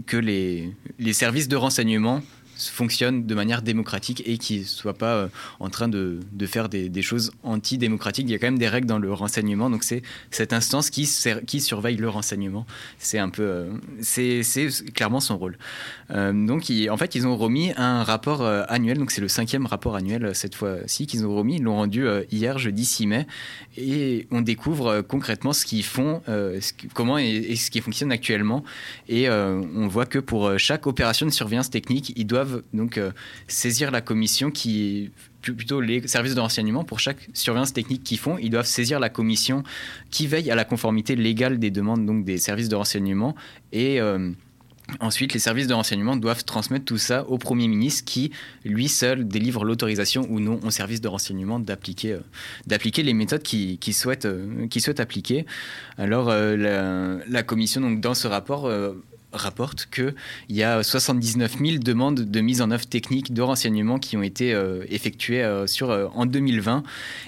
que 0.05 0.17
les, 0.17 0.73
les 0.99 1.13
services 1.13 1.47
de 1.47 1.55
renseignement 1.55 2.21
fonctionnent 2.57 3.25
de 3.25 3.35
manière 3.35 3.61
démocratique 3.61 4.23
et 4.25 4.37
qui 4.37 4.59
ne 4.59 4.63
soient 4.65 4.93
pas 4.93 5.15
euh, 5.15 5.27
en 5.59 5.69
train 5.69 5.87
de, 5.87 6.19
de 6.31 6.45
faire 6.45 6.69
des, 6.69 6.89
des 6.89 7.01
choses 7.01 7.31
antidémocratiques. 7.43 8.25
Il 8.27 8.31
y 8.31 8.35
a 8.35 8.39
quand 8.39 8.47
même 8.47 8.59
des 8.59 8.67
règles 8.67 8.87
dans 8.87 8.99
le 8.99 9.13
renseignement, 9.13 9.69
donc 9.69 9.83
c'est 9.83 10.01
cette 10.31 10.53
instance 10.53 10.89
qui, 10.89 11.09
qui 11.45 11.61
surveille 11.61 11.97
le 11.97 12.09
renseignement. 12.09 12.65
C'est 12.97 13.19
un 13.19 13.29
peu, 13.29 13.43
euh, 13.43 13.69
c'est 14.01 14.41
clairement 14.93 15.19
son 15.19 15.37
rôle. 15.37 15.57
Euh, 16.11 16.33
donc 16.33 16.71
en 16.89 16.97
fait, 16.97 17.15
ils 17.15 17.27
ont 17.27 17.37
remis 17.37 17.71
un 17.77 18.03
rapport 18.03 18.41
euh, 18.41 18.63
annuel, 18.67 18.97
donc 18.97 19.11
c'est 19.11 19.21
le 19.21 19.27
cinquième 19.27 19.65
rapport 19.65 19.95
annuel 19.95 20.31
cette 20.33 20.55
fois-ci 20.55 21.07
qu'ils 21.07 21.25
ont 21.25 21.35
remis. 21.35 21.57
Ils 21.57 21.63
l'ont 21.63 21.75
rendu 21.75 22.05
hier, 22.31 22.57
jeudi 22.57 22.85
6 22.85 23.07
mai, 23.07 23.27
et 23.77 24.27
on 24.31 24.41
découvre 24.41 25.01
concrètement 25.01 25.53
ce 25.53 25.65
qu'ils 25.65 25.83
font, 25.83 26.21
comment 26.93 27.17
et, 27.17 27.27
et 27.27 27.55
ce 27.55 27.71
qui 27.71 27.81
fonctionne 27.81 28.11
actuellement. 28.11 28.63
Et 29.09 29.29
on 29.29 29.87
voit 29.87 30.05
que 30.05 30.19
pour 30.19 30.57
chaque 30.57 30.87
opération 30.87 31.25
de 31.25 31.31
surveillance 31.31 31.69
technique, 31.69 32.13
ils 32.15 32.25
doivent 32.25 32.46
donc 32.73 32.97
euh, 32.97 33.11
saisir 33.47 33.91
la 33.91 34.01
commission 34.01 34.51
qui 34.51 35.11
plutôt 35.41 35.79
les 35.79 36.05
services 36.07 36.35
de 36.35 36.41
renseignement 36.41 36.83
pour 36.83 36.99
chaque 36.99 37.29
surveillance 37.33 37.71
technique 37.71 38.03
qu'ils 38.03 38.17
font, 38.17 38.37
ils 38.37 38.49
doivent 38.49 38.65
saisir 38.65 38.99
la 38.99 39.09
commission 39.09 39.63
qui 40.11 40.27
veille 40.27 40.51
à 40.51 40.55
la 40.55 40.65
conformité 40.65 41.15
légale 41.15 41.57
des 41.59 41.71
demandes 41.71 42.05
donc 42.05 42.25
des 42.25 42.37
services 42.37 42.69
de 42.69 42.75
renseignement 42.75 43.35
et 43.71 44.01
euh, 44.01 44.31
Ensuite, 45.01 45.33
les 45.33 45.39
services 45.39 45.67
de 45.67 45.73
renseignement 45.73 46.15
doivent 46.15 46.45
transmettre 46.45 46.85
tout 46.85 46.97
ça 46.97 47.27
au 47.27 47.37
Premier 47.37 47.67
ministre 47.67 48.05
qui, 48.05 48.31
lui 48.63 48.87
seul, 48.87 49.27
délivre 49.27 49.65
l'autorisation 49.65 50.25
ou 50.29 50.39
non 50.39 50.61
aux 50.63 50.71
services 50.71 51.01
de 51.01 51.09
renseignement 51.09 51.59
d'appliquer 51.59 52.13
euh, 52.13 52.19
d'appliquer 52.67 53.03
les 53.03 53.13
méthodes 53.13 53.43
souhaitent, 53.91 54.25
euh, 54.25 54.67
qu'ils 54.67 54.81
souhaitent 54.81 55.01
appliquer. 55.01 55.45
Alors, 55.97 56.29
la, 56.29 57.17
la 57.27 57.43
commission, 57.43 57.81
donc, 57.81 57.99
dans 57.99 58.13
ce 58.13 58.27
rapport, 58.27 58.71
rapporte 59.33 59.87
qu'il 59.93 60.13
y 60.49 60.63
a 60.63 60.81
79 60.81 61.57
000 61.59 61.77
demandes 61.79 62.21
de 62.21 62.41
mise 62.41 62.61
en 62.61 62.71
œuvre 62.71 62.85
technique 62.85 63.33
de 63.33 63.41
renseignement 63.41 63.99
qui 63.99 64.15
ont 64.15 64.23
été 64.23 64.53
euh, 64.53 64.85
effectuées 64.89 65.43
euh, 65.43 65.67
sur, 65.67 65.89
euh, 65.89 66.07
en 66.13 66.25
2020. 66.25 66.83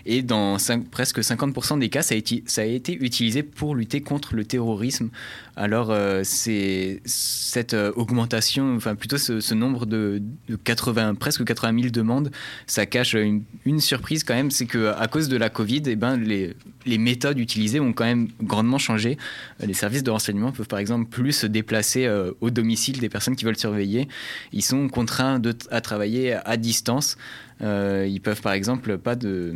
Et 0.06 0.22
dans 0.22 0.58
presque 0.92 1.20
50% 1.20 1.80
des 1.80 1.90
cas, 1.90 2.02
ça 2.02 2.16
a, 2.16 2.18
été, 2.18 2.44
ça 2.48 2.62
a 2.62 2.66
été 2.66 2.94
utilisé 2.94 3.44
pour 3.44 3.76
lutter 3.76 4.02
contre 4.02 4.36
le 4.36 4.46
terrorisme. 4.46 5.10
Alors, 5.56 5.94
c'est 6.24 7.02
cette 7.04 7.74
augmentation, 7.74 8.78
enfin 8.78 8.96
plutôt 8.96 9.18
ce, 9.18 9.54
nombre 9.54 9.86
de, 9.86 10.22
de 10.48 10.56
80, 10.56 11.16
presque 11.16 11.44
80 11.44 11.82
000 11.82 11.92
demandes, 11.92 12.32
ça 12.66 12.86
cache 12.86 13.14
une, 13.14 13.80
surprise 13.82 14.24
quand 14.24 14.36
même, 14.36 14.52
c'est 14.52 14.68
que 14.68 14.94
à 14.98 15.08
cause 15.08 15.28
de 15.28 15.36
la 15.36 15.50
Covid, 15.50 15.84
eh 15.88 15.98
ben, 15.98 16.16
les, 16.16 16.56
les 16.86 16.98
méthodes 16.98 17.40
utilisées 17.40 17.82
ont 17.82 17.92
quand 17.92 18.06
même 18.06 18.30
grandement 18.42 18.78
changé. 18.78 19.18
Les 19.60 19.74
services 19.74 20.04
de 20.04 20.12
renseignement 20.12 20.54
peuvent 20.54 20.68
par 20.68 20.80
exemple 20.80 21.10
plus 21.10 21.34
se 21.34 21.48
déplacer 21.48 21.89
euh, 21.98 22.32
au 22.42 22.50
domicile 22.50 23.00
des 23.00 23.10
personnes 23.10 23.36
qui 23.36 23.46
veulent 23.46 23.58
surveiller. 23.58 24.08
Ils 24.54 24.64
sont 24.64 24.88
contraints 24.90 25.40
de, 25.40 25.56
à 25.72 25.82
travailler 25.82 26.34
à 26.34 26.58
distance. 26.58 27.18
Euh, 27.62 28.08
ils 28.10 28.22
peuvent 28.22 28.42
par 28.42 28.54
exemple 28.54 28.98
pas 28.98 29.16
de 29.16 29.56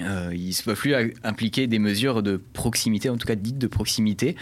euh, 0.00 0.30
ils 0.32 0.48
ne 0.48 0.62
peuvent 0.64 0.78
plus 0.78 0.94
impliquer 1.22 1.66
des 1.66 1.78
mesures 1.78 2.22
de 2.22 2.40
proximité, 2.52 3.10
en 3.10 3.16
tout 3.16 3.26
cas 3.26 3.34
dites 3.34 3.58
de 3.58 3.66
proximité. 3.66 4.36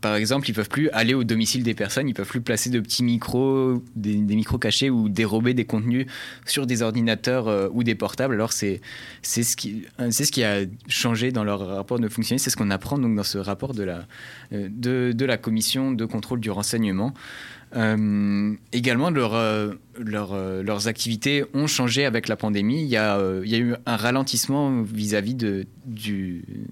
Par 0.00 0.14
exemple, 0.14 0.48
ils 0.48 0.52
peuvent 0.52 0.68
plus 0.68 0.88
aller 0.90 1.14
au 1.14 1.24
domicile 1.24 1.62
des 1.62 1.74
personnes, 1.74 2.08
ils 2.08 2.14
peuvent 2.14 2.28
plus 2.28 2.40
placer 2.40 2.70
de 2.70 2.80
petits 2.80 3.02
micros, 3.02 3.82
des, 3.96 4.16
des 4.16 4.36
micros 4.36 4.58
cachés 4.58 4.90
ou 4.90 5.08
dérober 5.08 5.54
des 5.54 5.64
contenus 5.64 6.06
sur 6.46 6.66
des 6.66 6.82
ordinateurs 6.82 7.48
euh, 7.48 7.68
ou 7.72 7.82
des 7.82 7.94
portables. 7.94 8.34
Alors 8.34 8.52
c'est 8.52 8.80
c'est 9.22 9.42
ce 9.42 9.56
qui 9.56 9.84
euh, 10.00 10.08
c'est 10.10 10.24
ce 10.24 10.32
qui 10.32 10.44
a 10.44 10.60
changé 10.88 11.32
dans 11.32 11.44
leur 11.44 11.66
rapport 11.66 11.98
de 11.98 12.08
fonctionner. 12.08 12.38
C'est 12.38 12.50
ce 12.50 12.56
qu'on 12.56 12.70
apprend 12.70 12.98
donc 12.98 13.16
dans 13.16 13.22
ce 13.22 13.38
rapport 13.38 13.74
de 13.74 13.82
la 13.82 14.06
euh, 14.52 14.68
de, 14.70 15.12
de 15.12 15.24
la 15.24 15.36
commission 15.36 15.92
de 15.92 16.04
contrôle 16.04 16.40
du 16.40 16.50
renseignement. 16.50 17.12
Euh, 17.76 18.54
également, 18.72 19.10
leur, 19.10 19.34
euh, 19.34 19.72
euh, 19.98 20.62
leurs 20.62 20.88
activités 20.88 21.44
ont 21.54 21.66
changé 21.66 22.04
avec 22.04 22.28
la 22.28 22.36
pandémie. 22.36 22.82
Il 22.82 22.88
y 22.88 22.96
a, 22.96 23.20
il 23.42 23.50
y 23.50 23.54
a 23.54 23.58
eu 23.58 23.74
un 23.86 23.96
ralentissement 23.96 24.82
vis-à-vis 24.82 25.34
de, 25.34 25.66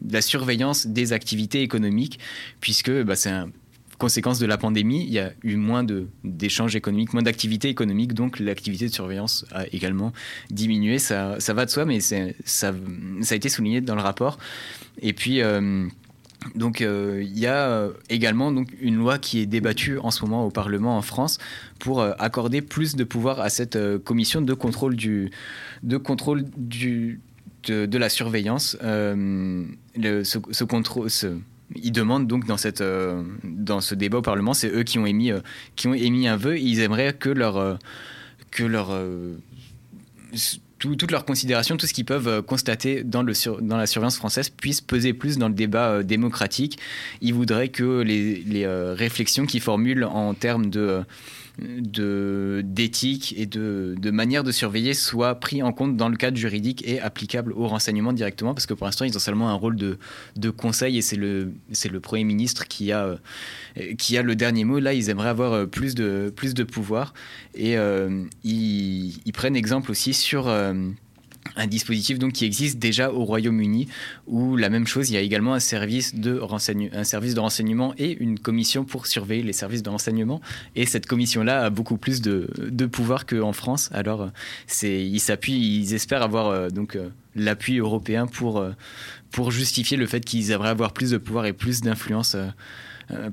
la 0.09 0.21
surveillance 0.21 0.87
des 0.87 1.13
activités 1.13 1.63
économiques, 1.63 2.19
puisque 2.61 2.91
bah, 3.03 3.17
c'est 3.17 3.31
une 3.31 3.53
conséquence 3.99 4.39
de 4.39 4.47
la 4.47 4.59
pandémie. 4.59 5.05
Il 5.05 5.13
y 5.13 5.19
a 5.19 5.33
eu 5.43 5.57
moins 5.57 5.85
d'échanges 6.25 6.77
économiques, 6.77 7.13
moins 7.13 7.23
d'activités 7.23 7.69
économiques, 7.69 8.15
donc 8.15 8.39
l'activité 8.39 8.87
de 8.87 8.93
surveillance 8.93 9.45
a 9.53 9.67
également 9.73 10.13
diminué. 10.51 10.99
Ça, 10.99 11.37
ça 11.41 11.53
va 11.53 11.65
de 11.65 11.71
soi, 11.71 11.85
mais 11.85 12.01
ça, 12.01 12.17
ça 12.45 12.73
a 13.31 13.35
été 13.35 13.49
souligné 13.49 13.81
dans 13.81 13.97
le 13.97 14.03
rapport. 14.03 14.39
Et 15.01 15.13
puis... 15.13 15.41
donc 16.55 16.81
euh, 16.81 17.23
il 17.23 17.39
y 17.39 17.47
a 17.47 17.69
euh, 17.69 17.93
également 18.09 18.53
donc, 18.53 18.69
une 18.81 18.97
loi 18.97 19.19
qui 19.19 19.41
est 19.41 19.47
débattue 19.47 19.99
en 19.99 20.11
ce 20.11 20.23
moment 20.23 20.45
au 20.45 20.51
Parlement 20.51 20.97
en 20.97 21.03
France 21.03 21.39
pour 21.79 22.01
euh, 22.01 22.13
accorder 22.19 22.63
plus 22.63 22.97
de 22.97 23.05
pouvoir 23.05 23.41
à 23.41 23.49
cette 23.49 23.79
commission 23.99 24.41
de 24.41 24.55
contrôle 24.55 24.97
du, 24.97 25.31
de 25.83 25.97
contrôle 25.97 26.45
du, 26.57 27.21
de, 27.67 27.99
la 27.99 28.09
surveillance. 28.09 28.77
Le- 28.83 30.25
ce, 30.25 30.65
contrôle... 30.65 31.09
Ils 31.75 31.93
demandent 31.93 32.27
donc 32.27 32.47
dans, 32.47 32.59
cette, 32.59 32.85
dans 33.45 33.81
ce 33.81 33.95
débat 33.95 34.19
au 34.19 34.23
Parlement, 34.23 34.53
c'est 34.53 34.69
eux 34.69 34.83
qui 34.83 34.99
ont 34.99 35.07
émis, 35.07 35.33
qui 35.75 35.89
ont 35.89 35.95
émis 35.95 36.29
un 36.29 36.37
vœu. 36.37 36.59
Ils 36.59 36.81
aimeraient 36.81 37.15
que 37.15 37.31
leur, 37.31 37.79
que 38.51 38.63
leur 38.63 38.91
tout- 40.83 40.97
toutes 40.97 41.13
leurs 41.13 41.25
considérations, 41.25 41.77
tout 41.77 41.87
ce 41.87 41.95
qu'ils 41.95 42.05
peuvent 42.05 42.27
euh, 42.27 42.43
constater 42.43 43.05
dans, 43.05 43.23
la 43.23 43.35
surveillance 43.87 44.17
française 44.17 44.49
puisse 44.49 44.81
peser 44.81 45.13
plus 45.13 45.39
dans 45.39 45.47
le 45.49 45.55
débat 45.55 45.91
euh, 45.91 46.03
démocratique. 46.03 46.77
Ils 47.21 47.33
voudraient 47.35 47.69
que 47.69 48.01
les, 48.01 48.43
les, 48.45 48.65
euh, 48.65 48.93
réflexions 48.93 49.47
qu'ils 49.47 49.61
formulent 49.61 50.03
en 50.05 50.35
termes 50.35 50.71
de- 50.71 51.05
d'éthique 51.59 53.35
et 53.37 53.47
de, 53.47 53.95
de 53.99 54.11
manière 54.11 54.43
de 54.43 54.53
surveiller 54.53 54.95
soient 54.95 55.35
pris 55.35 55.63
en 55.63 55.73
compte 55.73 55.97
dans 55.97 56.09
le 56.09 56.17
cadre 56.17 56.37
juridique 56.37 56.83
et 56.87 57.01
applicables 57.01 57.53
au 57.53 57.69
renseignement 57.69 58.13
directement, 58.13 58.55
parce 58.55 58.67
que 58.67 58.75
pour 58.75 58.87
l'instant, 58.87 59.05
ils 59.05 59.15
ont 59.17 59.21
seulement 59.21 59.51
un 59.51 59.55
rôle 59.55 59.77
de, 59.77 59.99
de 60.37 60.51
conseil 60.51 60.99
et 60.99 61.03
c'est 61.03 61.17
le, 61.17 61.53
le 61.91 62.01
Premier 62.01 62.25
ministre 62.25 62.69
qui 62.69 62.91
a, 62.91 63.05
euh, 63.05 63.95
qui 63.99 64.17
a 64.17 64.23
le 64.23 64.35
dernier 64.35 64.65
mot. 64.65 64.79
Là, 64.79 64.95
ils 64.95 65.11
aimeraient 65.11 65.29
avoir 65.29 65.53
euh, 65.53 65.67
plus 65.67 65.95
de, 65.95 66.33
plus 66.35 66.55
de 66.55 66.65
pouvoir 66.65 67.13
et 67.55 67.77
euh, 67.77 68.25
ils, 68.45 69.33
prennent 69.35 69.57
exemple 69.57 69.91
aussi 69.91 70.15
sur... 70.15 70.49
un 71.57 71.67
dispositif 71.67 72.19
donc 72.19 72.33
qui 72.33 72.45
existe 72.45 72.79
déjà 72.79 73.13
au 73.13 73.25
Royaume-Uni 73.25 73.89
où 74.27 74.57
la 74.57 74.71
même 74.71 74.87
chose 74.87 75.11
il 75.11 75.15
y 75.15 75.17
a 75.17 75.21
également 75.21 75.55
un 75.55 75.61
service 75.61 76.15
de 76.15 76.39
renseignement 76.39 76.91
un 76.95 77.05
service 77.05 77.35
de 77.35 77.41
renseignement 77.41 77.95
et 77.99 78.17
une 78.23 78.39
commission 78.39 78.85
pour 78.85 79.07
surveiller 79.07 79.43
les 79.43 79.53
services 79.53 79.83
de 79.83 79.91
renseignement. 79.91 80.41
Et 80.77 80.87
cette 80.87 81.07
commission 81.07 81.43
là 81.43 81.65
a 81.65 81.71
beaucoup 81.71 81.97
plus 81.97 82.21
de, 82.21 82.47
pouvoir 82.87 83.27
qu'en 83.27 83.53
France. 83.53 83.91
Alors 83.93 84.31
ils 84.83 85.21
s'appuient 85.21 85.81
ils 85.81 85.95
espèrent 85.95 86.23
avoir 86.23 86.49
euh, 86.49 86.69
donc 86.69 86.97
euh, 86.97 87.11
l'appui 87.35 87.79
européen 87.79 88.27
pour 88.27 88.59
euh, 88.59 88.73
pour 89.31 89.51
justifier 89.51 89.97
le 89.97 90.07
fait 90.07 90.21
qu'ils 90.21 90.51
aimeraient 90.51 90.69
avoir 90.69 90.93
plus 90.93 91.11
de 91.11 91.19
pouvoir 91.19 91.47
et 91.47 91.53
plus 91.53 91.81
d'influence 91.81 92.37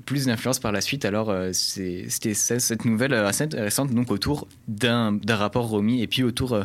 plus 0.06 0.26
d'influence 0.26 0.60
par 0.60 0.72
la 0.72 0.82
suite. 0.82 1.06
Alors, 1.06 1.30
euh, 1.30 1.52
c'était 1.54 2.34
cette 2.34 2.86
nouvelle 2.86 3.14
euh, 3.14 3.28
assez 3.28 3.44
intéressante 3.44 3.94
donc 3.94 4.12
autour 4.12 4.48
d'un 4.68 5.20
rapport 5.30 5.70
remis 5.70 6.02
et 6.02 6.08
puis 6.08 6.24
autour 6.24 6.54
euh, 6.54 6.64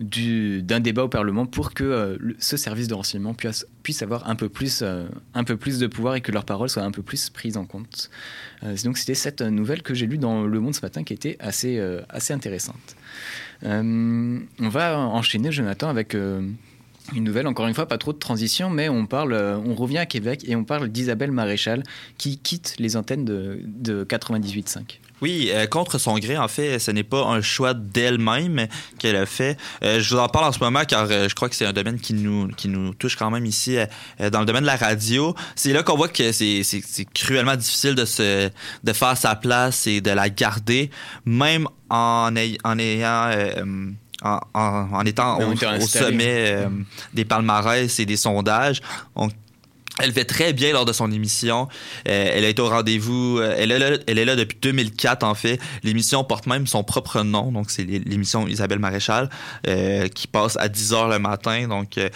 du- 0.00 0.62
d'un 0.62 0.80
débat 0.80 1.04
au 1.04 1.08
Parlement 1.08 1.46
pour 1.46 1.74
que 1.74 1.84
euh, 1.84 2.16
ce 2.38 2.56
service 2.56 2.88
de 2.88 2.94
renseignement 2.94 3.34
puisse, 3.34 3.66
puisse 3.82 4.02
avoir 4.02 4.28
un 4.28 4.36
peu, 4.36 4.48
plus, 4.48 4.80
euh, 4.82 5.06
un 5.34 5.44
peu 5.44 5.56
plus 5.56 5.78
de 5.78 5.86
pouvoir 5.86 6.14
et 6.16 6.20
que 6.20 6.32
leurs 6.32 6.44
paroles 6.44 6.68
soient 6.68 6.82
un 6.84 6.90
peu 6.90 7.02
plus 7.02 7.30
prises 7.30 7.56
en 7.56 7.64
compte. 7.66 8.10
Euh, 8.62 8.76
donc, 8.84 8.98
c'était 8.98 9.14
cette 9.14 9.42
nouvelle 9.42 9.82
que 9.82 9.94
j'ai 9.94 10.06
lue 10.06 10.18
dans 10.18 10.44
Le 10.44 10.60
Monde 10.60 10.74
ce 10.74 10.80
matin 10.82 11.04
qui 11.04 11.12
était 11.12 11.36
assez, 11.40 11.78
euh, 11.78 12.00
assez 12.08 12.32
intéressante. 12.32 12.96
Euh, 13.64 14.38
on 14.58 14.68
va 14.68 14.98
enchaîner, 14.98 15.52
Jonathan, 15.52 15.88
avec. 15.88 16.14
euh, 16.14 16.42
une 17.14 17.24
nouvelle, 17.24 17.46
encore 17.46 17.66
une 17.66 17.74
fois, 17.74 17.86
pas 17.86 17.98
trop 17.98 18.12
de 18.12 18.18
transition, 18.18 18.70
mais 18.70 18.88
on 18.88 19.06
parle, 19.06 19.32
euh, 19.32 19.56
on 19.56 19.74
revient 19.74 19.98
à 19.98 20.06
Québec 20.06 20.42
et 20.46 20.56
on 20.56 20.64
parle 20.64 20.88
d'Isabelle 20.88 21.32
Maréchal 21.32 21.82
qui 22.18 22.38
quitte 22.38 22.74
les 22.78 22.96
antennes 22.96 23.24
de, 23.24 23.60
de 23.64 24.04
98.5. 24.04 24.98
Oui, 25.22 25.50
euh, 25.50 25.66
contre 25.66 25.98
son 25.98 26.18
gré, 26.18 26.36
en 26.36 26.48
fait, 26.48 26.78
ce 26.78 26.90
n'est 26.90 27.02
pas 27.02 27.24
un 27.24 27.40
choix 27.40 27.72
d'elle-même 27.72 28.66
qu'elle 28.98 29.16
a 29.16 29.24
fait. 29.24 29.56
Euh, 29.82 30.00
je 30.00 30.14
vous 30.14 30.20
en 30.20 30.28
parle 30.28 30.44
en 30.46 30.52
ce 30.52 30.58
moment 30.58 30.82
car 30.86 31.06
je 31.08 31.34
crois 31.34 31.48
que 31.48 31.54
c'est 31.54 31.64
un 31.64 31.72
domaine 31.72 31.98
qui 31.98 32.12
nous, 32.12 32.48
qui 32.48 32.68
nous 32.68 32.92
touche 32.92 33.16
quand 33.16 33.30
même 33.30 33.46
ici 33.46 33.78
dans 34.18 34.40
le 34.40 34.46
domaine 34.46 34.62
de 34.62 34.66
la 34.66 34.76
radio. 34.76 35.34
C'est 35.54 35.72
là 35.72 35.82
qu'on 35.82 35.96
voit 35.96 36.08
que 36.08 36.32
c'est, 36.32 36.62
cruellement 37.14 37.56
difficile 37.56 37.94
de, 37.94 38.04
se, 38.04 38.50
de 38.84 38.92
faire 38.92 39.16
sa 39.16 39.34
place 39.36 39.86
et 39.86 40.02
de 40.02 40.10
la 40.10 40.28
garder, 40.28 40.90
même 41.24 41.66
en 41.88 42.34
ayant... 42.36 43.30
en, 44.22 44.40
en- 44.54 44.88
en 44.92 45.04
étant 45.04 45.38
au, 45.46 45.50
au 45.76 45.86
sommet 46.10 46.50
euh, 46.52 46.68
des 47.14 47.24
palmarès 47.24 47.98
et 48.00 48.06
des 48.06 48.16
sondages. 48.16 48.80
On- 49.14 49.28
elle 50.02 50.12
fait 50.12 50.24
très 50.24 50.52
bien 50.52 50.72
lors 50.72 50.84
de 50.84 50.92
son 50.92 51.10
émission. 51.10 51.68
Euh, 52.08 52.30
elle 52.34 52.44
été 52.44 52.60
au 52.60 52.68
rendez-vous. 52.68 53.38
euh, 53.38 53.54
elle, 53.58 53.72
est 53.72 53.78
là, 53.78 53.96
est 54.06 54.36
depuis 54.36 54.58
2004, 54.60 55.22
en 55.24 55.34
fait. 55.34 55.58
L'émission 55.82 56.22
porte 56.24 56.46
même 56.46 56.66
son 56.66 56.84
propre 56.84 57.22
nom. 57.22 57.50
Donc, 57.52 57.70
c'est 57.70 57.84
l'é- 57.84 58.02
l'émission 58.04 58.46
Isabelle 58.46 58.78
Maréchal 58.78 59.30
euh, 59.66 60.08
qui 60.08 60.26
passe 60.26 60.56
à 60.58 60.68
10 60.68 60.92
heures 60.92 61.08
le 61.08 61.18
matin. 61.18 61.66
Donc, 61.68 61.98
euh, 61.98 62.08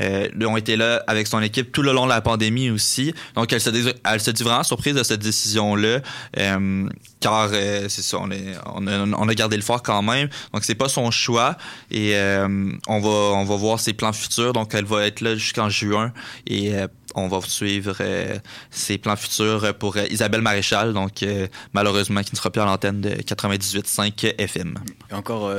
euh, 0.00 0.28
ils 0.38 0.46
ont 0.46 0.56
été 0.56 0.76
là 0.76 1.02
avec 1.06 1.26
son 1.26 1.40
équipe 1.42 1.72
tout 1.72 1.82
le 1.82 1.92
long 1.92 2.04
de 2.04 2.10
la 2.10 2.20
pandémie 2.20 2.70
aussi. 2.70 3.12
Donc, 3.34 3.52
elle 3.52 3.60
se 3.60 3.70
elle 4.04 4.20
se 4.20 4.30
dit 4.30 4.42
vraiment 4.42 4.62
surprise 4.62 4.94
de 4.94 5.02
cette 5.02 5.20
décision-là. 5.20 6.00
euh, 6.38 6.88
car, 7.20 7.48
euh, 7.52 7.86
c'est 7.88 8.02
ça, 8.02 8.18
on, 8.20 8.30
est, 8.30 8.54
on, 8.74 8.86
a, 8.86 8.98
on 9.04 9.28
a 9.28 9.34
gardé 9.34 9.56
le 9.56 9.62
fort 9.62 9.82
quand 9.82 10.02
même. 10.02 10.28
Donc, 10.52 10.64
c'est 10.64 10.74
pas 10.74 10.88
son 10.88 11.10
choix. 11.10 11.56
Et 11.90 12.12
euh, 12.16 12.70
on, 12.88 13.00
va, 13.00 13.08
on 13.08 13.44
va 13.44 13.56
voir 13.56 13.80
ses 13.80 13.92
plans 13.92 14.12
futurs. 14.12 14.52
Donc, 14.52 14.74
elle 14.74 14.84
va 14.84 15.06
être 15.06 15.20
là 15.20 15.34
jusqu'en 15.34 15.68
juin. 15.68 16.12
Et 16.46 16.74
euh, 16.74 16.86
on 17.16 17.28
va 17.28 17.40
suivre 17.40 17.96
euh, 18.00 18.38
ses 18.70 18.98
plans 18.98 19.16
futurs 19.16 19.74
pour 19.78 19.96
euh, 19.96 20.04
Isabelle 20.10 20.42
Maréchal, 20.42 20.92
donc 20.92 21.22
euh, 21.22 21.48
malheureusement 21.72 22.22
qui 22.22 22.32
ne 22.32 22.36
sera 22.36 22.50
plus 22.50 22.60
à 22.60 22.66
l'antenne 22.66 23.00
de 23.00 23.10
98.5 23.10 24.34
FM. 24.38 24.78
Encore 25.10 25.52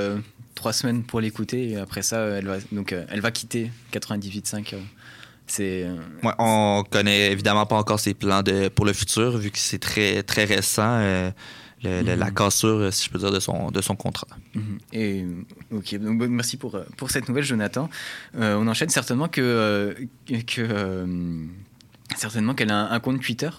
trois 0.56 0.74
semaines 0.74 1.04
pour 1.04 1.22
l'écouter 1.22 1.72
et 1.72 1.78
après 1.78 2.02
ça, 2.02 2.20
elle 2.20 2.48
va, 2.48 2.58
donc, 2.72 2.94
elle 2.94 3.22
va 3.22 3.32
quitter 3.32 3.72
98.5. 3.94 4.74
euh, 4.74 4.78
c'est 5.48 5.88
Ouais, 6.24 6.34
on 6.40 6.84
connaît 6.90 7.32
évidemment 7.32 7.66
pas 7.66 7.78
encore 7.78 8.00
ses 8.00 8.14
plans 8.14 8.44
de, 8.44 8.68
pour 8.68 8.86
le 8.86 8.94
futur, 8.94 9.38
vu 9.38 9.50
que 9.52 9.60
c'est 9.60 9.80
très, 9.80 10.24
très 10.24 10.44
récent, 10.44 11.00
euh, 11.00 11.32
le- 11.84 12.16
la 12.16 12.32
cassure, 12.32 12.92
si 12.94 13.06
je 13.06 13.10
peux 13.12 13.20
dire, 13.20 13.32
de 13.32 13.40
son, 13.40 13.70
de 13.72 13.82
son 13.82 13.96
contrat. 13.96 14.28
Mhm. 14.56 14.78
Et 14.94 15.26
ok, 15.72 15.96
donc 16.00 16.22
merci 16.30 16.58
pour, 16.58 16.76
euh, 16.76 16.84
pour 16.98 17.12
cette 17.12 17.28
nouvelle, 17.30 17.44
Jonathan. 17.44 17.90
Euh, 18.36 18.56
on 18.56 18.68
enchaîne 18.68 18.90
certainement 18.90 19.28
que, 19.28 19.42
euh, 19.42 19.94
que 20.28 20.62
euh, 20.62 21.46
certainement 22.16 22.54
qu'elle 22.56 22.72
a 22.72 22.76
un, 22.78 22.92
un 22.92 23.00
compte 23.00 23.22
Twitter. 23.22 23.50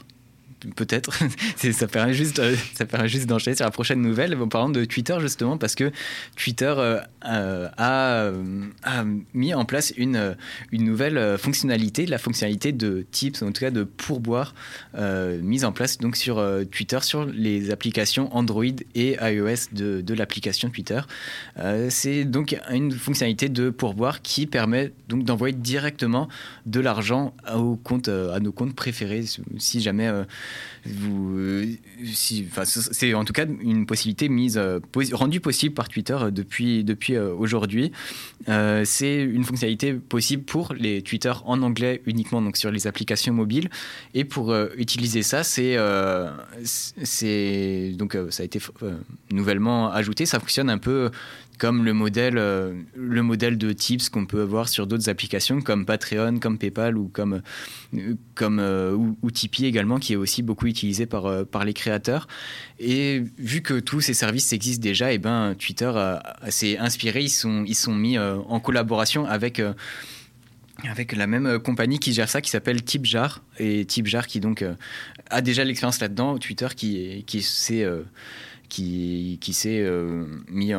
Peut-être. 0.74 1.16
Ça 1.56 1.86
permet 1.86 2.14
juste, 2.14 2.38
euh, 2.40 2.56
ça 2.74 2.84
permet 2.84 3.08
juste 3.08 3.26
d'enchaîner 3.26 3.56
sur 3.56 3.64
la 3.64 3.70
prochaine 3.70 4.00
nouvelle 4.00 4.34
en 4.34 4.48
parlant 4.48 4.70
de 4.70 4.84
Twitter 4.84 5.16
justement 5.20 5.56
parce 5.56 5.74
que 5.74 5.92
Twitter 6.36 6.72
euh, 6.76 7.00
euh, 7.24 7.68
a, 7.76 8.30
a 8.82 9.04
mis 9.34 9.54
en 9.54 9.64
place 9.64 9.92
une, 9.96 10.36
une 10.72 10.84
nouvelle 10.84 11.38
fonctionnalité, 11.38 12.06
la 12.06 12.18
fonctionnalité 12.18 12.72
de 12.72 13.06
tips, 13.10 13.42
en 13.42 13.52
tout 13.52 13.60
cas 13.60 13.70
de 13.70 13.84
pourboire, 13.84 14.54
mise 14.96 15.64
en 15.64 15.72
place 15.72 15.98
donc 15.98 16.16
sur 16.16 16.44
Twitter, 16.70 16.98
sur 17.02 17.24
les 17.26 17.70
applications 17.70 18.34
Android 18.34 18.64
et 18.94 19.16
iOS 19.20 19.72
de, 19.72 20.00
de 20.00 20.14
l'application 20.14 20.70
Twitter. 20.70 21.00
C'est 21.88 22.24
donc 22.24 22.56
une 22.70 22.92
fonctionnalité 22.92 23.48
de 23.48 23.70
pourboire 23.70 24.22
qui 24.22 24.46
permet 24.46 24.92
donc 25.08 25.24
d'envoyer 25.24 25.54
directement 25.54 26.28
de 26.66 26.80
l'argent 26.80 27.34
à 27.44 27.56
nos 27.56 28.52
comptes 28.52 28.74
préférés. 28.74 29.24
Si 29.58 29.80
jamais 29.80 30.10
euh, 30.86 31.66
c'est 32.04 33.14
en 33.14 33.24
tout 33.24 33.32
cas 33.32 33.46
une 33.60 33.86
possibilité 33.86 34.28
mise, 34.28 34.58
euh, 34.58 34.80
rendue 35.12 35.40
possible 35.40 35.74
par 35.74 35.88
Twitter 35.88 36.16
euh, 36.20 36.30
depuis, 36.30 36.84
depuis 36.84 37.18
aujourd'hui. 37.18 37.92
C'est 38.46 39.22
une 39.22 39.44
fonctionnalité 39.44 39.92
possible 39.94 40.44
pour 40.44 40.72
les 40.72 41.02
Twitter 41.02 41.32
en 41.44 41.62
anglais 41.62 42.02
uniquement, 42.06 42.40
donc 42.40 42.56
sur 42.56 42.70
les 42.70 42.86
applications 42.86 43.32
mobiles. 43.32 43.68
Et 44.14 44.24
pour 44.24 44.54
utiliser 44.76 45.22
ça, 45.22 45.42
c'est 45.44 45.76
donc 47.96 48.16
ça 48.30 48.42
a 48.42 48.46
été 48.46 48.60
nouvellement 49.30 49.90
ajouté. 49.92 50.24
Ça 50.24 50.40
fonctionne 50.40 50.70
un 50.70 50.78
peu 50.78 51.10
comme 51.58 51.84
le 51.84 51.92
modèle, 51.92 52.38
euh, 52.38 52.72
le 52.94 53.22
modèle 53.22 53.58
de 53.58 53.72
tips 53.72 54.08
qu'on 54.08 54.26
peut 54.26 54.42
avoir 54.42 54.68
sur 54.68 54.86
d'autres 54.86 55.08
applications 55.08 55.60
comme 55.60 55.84
Patreon, 55.84 56.38
comme 56.38 56.56
PayPal 56.56 56.96
ou 56.96 57.08
comme, 57.08 57.42
euh, 57.94 58.14
comme 58.34 58.60
euh, 58.60 58.94
ou, 58.94 59.30
Tipeee 59.30 59.66
également, 59.66 59.98
qui 59.98 60.12
est 60.12 60.16
aussi 60.16 60.42
beaucoup 60.42 60.66
utilisé 60.66 61.06
par, 61.06 61.44
par 61.46 61.64
les 61.64 61.74
créateurs. 61.74 62.28
Et 62.78 63.24
vu 63.38 63.60
que 63.60 63.80
tous 63.80 64.00
ces 64.00 64.14
services 64.14 64.52
existent 64.52 64.82
déjà, 64.82 65.12
et 65.12 65.18
ben 65.18 65.54
Twitter 65.58 65.92
s'est 66.48 66.78
inspiré, 66.78 67.22
ils 67.22 67.28
sont, 67.28 67.64
ils 67.66 67.74
sont 67.74 67.94
mis 67.94 68.18
en 68.18 68.60
collaboration 68.60 69.26
avec 69.26 69.60
avec 70.88 71.16
la 71.16 71.26
même 71.26 71.58
compagnie 71.58 71.98
qui 71.98 72.12
gère 72.12 72.28
ça, 72.28 72.40
qui 72.40 72.50
s'appelle 72.50 72.82
Tipjar. 72.84 73.42
Et 73.58 73.84
Tipjar 73.84 74.26
qui 74.28 74.38
donc 74.38 74.64
a 75.30 75.40
déjà 75.40 75.64
l'expérience 75.64 76.00
là-dedans. 76.00 76.38
Twitter 76.38 76.68
qui, 76.76 77.24
qui 77.26 77.42
s'est 77.42 77.84
qui, 78.68 79.38
qui 79.40 79.52
s'est 79.52 79.80
euh, 79.80 80.24
mis 80.48 80.72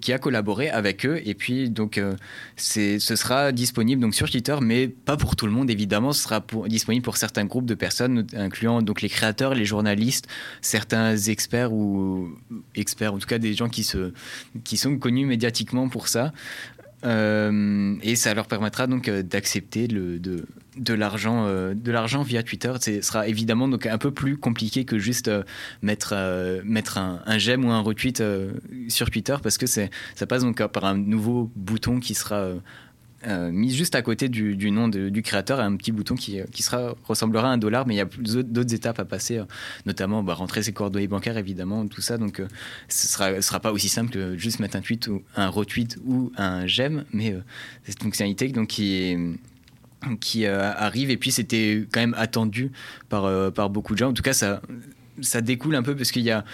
qui 0.00 0.12
a 0.12 0.18
collaboré 0.18 0.70
avec 0.70 1.04
eux. 1.06 1.20
Et 1.24 1.34
puis 1.34 1.70
donc 1.70 1.98
euh, 1.98 2.14
ce 2.56 2.98
sera 2.98 3.52
disponible 3.52 4.00
donc 4.00 4.14
sur 4.14 4.30
Twitter 4.30 4.56
mais 4.62 4.88
pas 4.88 5.16
pour 5.16 5.36
tout 5.36 5.46
le 5.46 5.52
monde 5.52 5.70
évidemment. 5.70 6.12
Ce 6.12 6.22
sera 6.22 6.44
disponible 6.66 7.04
pour 7.04 7.16
certains 7.16 7.44
groupes 7.44 7.66
de 7.66 7.74
personnes 7.74 8.26
incluant 8.34 8.82
donc 8.82 9.02
les 9.02 9.08
créateurs 9.08 9.54
les 9.54 9.64
journalistes 9.64 10.28
certains 10.60 11.16
experts 11.16 11.72
ou 11.72 12.30
experts 12.74 13.14
en 13.14 13.18
tout 13.18 13.26
cas 13.26 13.38
des 13.38 13.54
gens 13.54 13.68
qui 13.68 13.84
se 13.84 14.12
qui 14.64 14.76
sont 14.76 14.96
connus 14.98 15.26
médiatiquement 15.26 15.88
pour 15.88 16.08
ça 16.08 16.32
euh, 17.04 17.96
et 18.02 18.16
ça 18.16 18.34
leur 18.34 18.46
permettra 18.46 18.86
donc 18.86 19.08
euh, 19.08 19.22
d'accepter 19.22 19.88
euh, 19.90 20.18
de 20.18 20.92
l'argent 20.92 22.22
via 22.22 22.42
Twitter. 22.42 22.72
Ce 22.80 23.00
sera 23.00 23.26
évidemment 23.26 23.68
un 23.84 23.98
peu 23.98 24.10
plus 24.10 24.36
compliqué 24.36 24.84
que 24.84 24.98
juste 24.98 25.30
mettre 25.82 26.12
un, 26.12 27.22
un 27.24 27.38
j'aime 27.38 27.64
ou 27.64 27.70
un 27.70 27.80
retweet 27.80 28.22
sur 28.88 29.10
Twitter 29.10 29.36
parce 29.42 29.58
que 29.58 29.66
c'est 29.66 29.90
ça 30.14 30.26
passe 30.26 30.42
donc 30.42 30.64
par 30.68 30.84
un 30.84 30.96
nouveau 30.96 31.50
bouton 31.56 32.00
qui 32.00 32.14
sera 32.14 32.54
euh, 33.26 33.30
euh, 33.30 33.52
mis 33.52 33.72
juste 33.72 33.94
à 33.94 34.02
côté 34.02 34.28
du, 34.28 34.70
nom 34.70 34.88
du 34.88 35.22
créateur, 35.22 35.60
un 35.60 35.76
petit 35.76 35.92
bouton 35.92 36.14
qui, 36.14 36.40
qui 36.52 36.62
sera, 36.62 36.94
ressemblera 37.04 37.48
à 37.48 37.52
un 37.52 37.58
dollar, 37.58 37.86
mais 37.86 37.94
il 37.94 37.98
y 37.98 38.00
a 38.00 38.08
d'autres- 38.18 38.74
étapes 38.74 39.00
à 39.00 39.04
passer, 39.04 39.38
euh, 39.38 39.44
notamment 39.86 40.22
bah, 40.22 40.34
rentrer 40.34 40.62
ses 40.62 40.72
coordonnées 40.72 41.08
bancaires, 41.08 41.36
évidemment, 41.36 41.86
tout 41.88 42.00
ça. 42.00 42.18
Donc, 42.18 42.40
euh, 42.40 42.46
ce 42.88 43.08
sera, 43.08 43.34
ce 43.36 43.40
sera 43.40 43.60
pas 43.60 43.72
aussi 43.72 43.88
simple 43.88 44.10
que 44.10 44.36
juste 44.36 44.60
mettre 44.60 44.76
un 44.76 44.80
tweet 44.80 45.08
ou 45.08 45.22
un 45.36 45.48
retweet 45.48 45.98
ou 46.06 46.32
un 46.36 46.66
j'aime, 46.66 47.04
mais 47.12 47.32
euh, 47.32 47.40
cette 47.84 48.02
fonctionnalité 48.02 48.48
donc, 48.48 48.68
qui 48.68 48.94
est 48.94 49.18
qui 50.20 50.46
euh, 50.46 50.72
arrive 50.72 51.10
et 51.10 51.18
puis 51.18 51.30
c'était 51.30 51.84
quand 51.92 52.00
même 52.00 52.14
attendu 52.16 52.70
par, 53.10 53.26
euh, 53.26 53.50
par 53.50 53.68
beaucoup 53.68 53.92
de 53.92 53.98
gens. 53.98 54.08
En 54.08 54.12
tout 54.14 54.22
cas, 54.22 54.32
ça, 54.32 54.62
ça 55.20 55.40
découle 55.40 55.74
un 55.74 55.82
peu 55.82 55.94
parce 55.94 56.10
qu'il 56.10 56.22
y 56.22 56.30
a, 56.30 56.44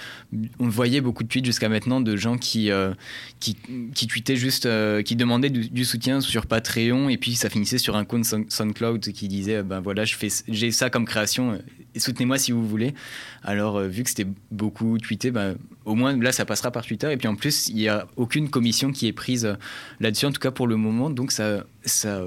on 0.59 0.69
voyait 0.69 1.01
beaucoup 1.01 1.23
de 1.23 1.29
tweets 1.29 1.45
jusqu'à 1.45 1.69
maintenant 1.69 2.01
de 2.01 2.17
gens 2.17 2.39
qui, 2.39 2.71
euh, 2.71 2.93
qui, 3.41 3.57
qui 3.95 4.07
tweetaient 4.07 4.37
juste, 4.37 4.67
euh, 4.67 5.03
qui 5.03 5.17
demandaient 5.17 5.51
du, 5.51 5.85
soutien 5.85 6.21
sur 6.21 6.47
Patreon 6.47 7.09
et 7.09 7.17
puis 7.17 7.35
ça 7.35 7.49
finissait 7.49 7.79
sur 7.79 7.97
un 7.97 8.05
compte 8.05 8.25
Sound- 8.25 8.51
SoundCloud 8.51 9.01
qui 9.01 9.29
disait, 9.29 9.63
ben 9.63 9.81
voilà, 9.81 10.05
j'ai 10.05 10.71
ça 10.71 10.91
comme 10.91 11.05
création, 11.05 11.53
euh, 11.53 11.59
soutenez-moi 11.97 12.39
si 12.39 12.53
vous 12.53 12.67
voulez. 12.67 12.95
Alors 13.43 13.81
vu 13.81 14.03
que 14.03 14.09
c'était 14.09 14.29
beaucoup 14.51 14.99
tweeté, 14.99 15.31
ben, 15.31 15.57
au 15.85 15.95
moins 15.95 16.17
là 16.17 16.33
ça 16.33 16.45
passera 16.45 16.71
par 16.71 16.85
Twitter 16.85 17.13
et 17.13 17.17
puis 17.17 17.29
en 17.29 17.37
plus 17.37 17.69
il 17.69 17.77
n'y 17.77 17.89
a 17.89 18.07
aucune 18.17 18.51
commission 18.51 18.91
qui 18.91 19.07
est 19.07 19.13
prise 19.13 19.57
là-dessus 20.01 20.27
en 20.27 20.33
tout 20.33 20.41
cas 20.41 20.51
pour 20.51 20.67
le 20.67 20.77
moment, 20.77 21.11
donc 21.11 21.31
ça, 21.31 21.65
ça, 21.85 22.23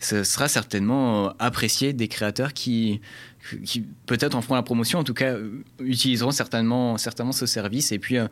sera 0.00 0.46
certainement 0.46 1.34
apprécié 1.40 1.92
des 1.92 2.06
créateurs 2.06 2.52
qui, 2.52 3.00
qui 3.64 3.84
peut-être 4.06 4.34
en 4.34 4.42
feront 4.42 4.54
la 4.54 4.62
promotion, 4.62 4.98
en 4.98 5.04
tout 5.04 5.14
cas 5.14 5.32
euh, 5.32 5.62
utiliseront 5.80 6.30
certainement, 6.30 6.96
certainement 6.98 7.32
ce 7.32 7.46
service. 7.46 7.92
Et 7.92 7.98
puis 7.98 8.18
euh, 8.18 8.26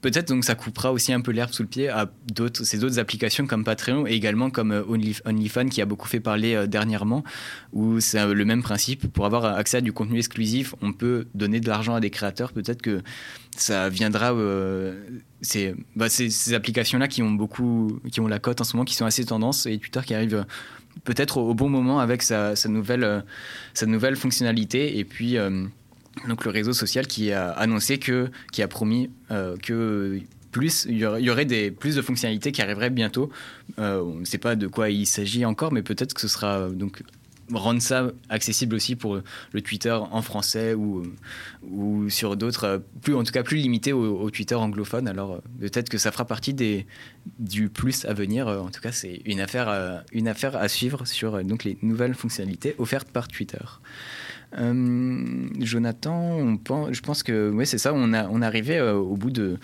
peut-être 0.00 0.28
donc 0.28 0.44
ça 0.44 0.54
coupera 0.54 0.92
aussi 0.92 1.12
un 1.12 1.20
peu 1.20 1.32
l'herbe 1.32 1.52
sous 1.52 1.62
le 1.62 1.68
pied 1.68 1.88
à 1.88 2.10
ces 2.62 2.84
autres 2.84 2.98
applications 2.98 3.46
comme 3.46 3.64
Patreon 3.64 4.06
et 4.06 4.12
également 4.12 4.50
comme 4.50 4.72
euh, 4.72 4.82
Only- 4.84 5.20
OnlyFans 5.24 5.68
qui 5.68 5.80
a 5.80 5.86
beaucoup 5.86 6.08
fait 6.08 6.20
parler 6.20 6.66
dernièrement, 6.66 7.24
où 7.72 8.00
c'est 8.00 8.26
le 8.26 8.44
même 8.44 8.62
principe. 8.62 9.06
Pour 9.12 9.26
avoir 9.26 9.44
accès 9.44 9.78
à 9.78 9.80
du 9.80 9.92
contenu 9.92 10.18
exclusif, 10.18 10.74
on 10.82 10.92
peut 10.92 11.26
donner 11.34 11.60
de 11.60 11.68
l'argent 11.68 11.94
à 11.94 12.00
des 12.00 12.10
créateurs. 12.10 12.52
Peut-être 12.52 12.82
que 12.82 13.02
ça 13.56 13.88
viendra. 13.88 14.32
bah, 15.94 16.08
c'est 16.08 16.30
ces 16.30 16.54
applications-là 16.54 17.08
qui 17.08 17.22
ont 17.22 17.30
beaucoup, 17.30 18.00
qui 18.10 18.20
ont 18.20 18.28
la 18.28 18.38
cote 18.38 18.60
en 18.60 18.64
ce 18.64 18.76
moment, 18.76 18.84
qui 18.84 18.94
sont 18.94 19.06
assez 19.06 19.24
tendance 19.24 19.66
et 19.66 19.78
Twitter 19.78 20.00
qui 20.04 20.14
arrive 20.14 20.44
peut-être 21.04 21.38
au, 21.38 21.54
bon 21.54 21.68
moment 21.68 22.00
avec 22.00 22.22
sa, 22.22 22.54
nouvelle, 22.66 23.04
euh, 23.04 23.20
sa 23.74 23.86
nouvelle 23.86 24.16
fonctionnalité 24.16 24.98
et 24.98 25.04
puis 25.04 25.36
euh, 25.36 25.64
donc 26.28 26.44
le 26.44 26.50
réseau 26.50 26.72
social 26.72 27.06
qui 27.06 27.32
a 27.32 27.50
annoncé 27.50 27.98
que, 27.98 28.30
qui 28.52 28.62
a 28.62 28.68
promis 28.68 29.10
euh, 29.30 29.56
que 29.56 30.20
plus 30.52 30.86
y 30.88 31.04
aurait, 31.04 31.44
des 31.44 31.70
plus 31.70 31.96
de 31.96 32.02
fonctionnalités 32.02 32.50
qui 32.50 32.62
arriveraient 32.62 32.88
bientôt. 32.88 33.28
On 33.76 34.20
ne 34.20 34.24
sait 34.24 34.38
pas 34.38 34.56
de 34.56 34.66
quoi 34.66 34.88
il 34.88 35.04
s'agit 35.04 35.44
encore, 35.44 35.70
mais 35.70 35.82
peut-être 35.82 36.14
que 36.14 36.20
ce 36.22 36.28
sera 36.28 36.70
donc 36.70 37.02
rendre 37.52 37.82
ça 37.82 38.10
accessible 38.30 38.74
aussi 38.74 38.96
pour 38.96 39.20
le 39.52 39.60
Twitter 39.60 39.92
en 39.92 40.22
français 40.22 40.72
ou, 40.72 41.02
ou 41.70 42.08
sur 42.08 42.38
d'autres, 42.38 42.82
plus 43.02 43.14
en 43.14 43.22
tout 43.22 43.32
cas 43.32 43.42
plus 43.42 43.58
limité 43.58 43.92
au, 43.92 44.30
Twitter 44.30 44.54
anglophone. 44.54 45.08
Alors 45.08 45.42
peut-être 45.60 45.90
que 45.90 45.98
ça 45.98 46.10
fera 46.10 46.24
partie 46.24 46.54
des, 46.54 46.86
du 47.38 47.68
plus 47.68 48.04
à 48.04 48.12
venir. 48.12 48.48
Euh, 48.48 48.58
En 48.60 48.70
tout 48.70 48.80
cas, 48.80 48.92
c'est 48.92 49.20
une 49.24 49.40
affaire, 49.40 49.68
euh, 49.68 49.98
une 50.12 50.28
affaire 50.28 50.56
à 50.56 50.68
suivre 50.68 51.06
sur 51.06 51.34
euh, 51.36 51.42
donc 51.42 51.64
les 51.64 51.76
nouvelles 51.82 52.14
fonctionnalités 52.14 52.74
offertes 52.78 53.08
par 53.10 53.28
Twitter. 53.28 53.58
Euh, 54.58 55.48
Jonathan, 55.60 56.36
on 56.38 56.56
pense, 56.56 56.92
je 56.92 57.00
pense 57.00 57.22
que 57.22 57.50
ouais, 57.50 57.64
c'est 57.66 57.78
ça. 57.78 57.92
On 57.94 58.12
a, 58.12 58.28
on 58.28 58.42
est 58.42 58.46
arrivé 58.46 58.78
euh, 58.78 58.94
au 58.94 59.16
bout 59.16 59.30
de. 59.30 59.58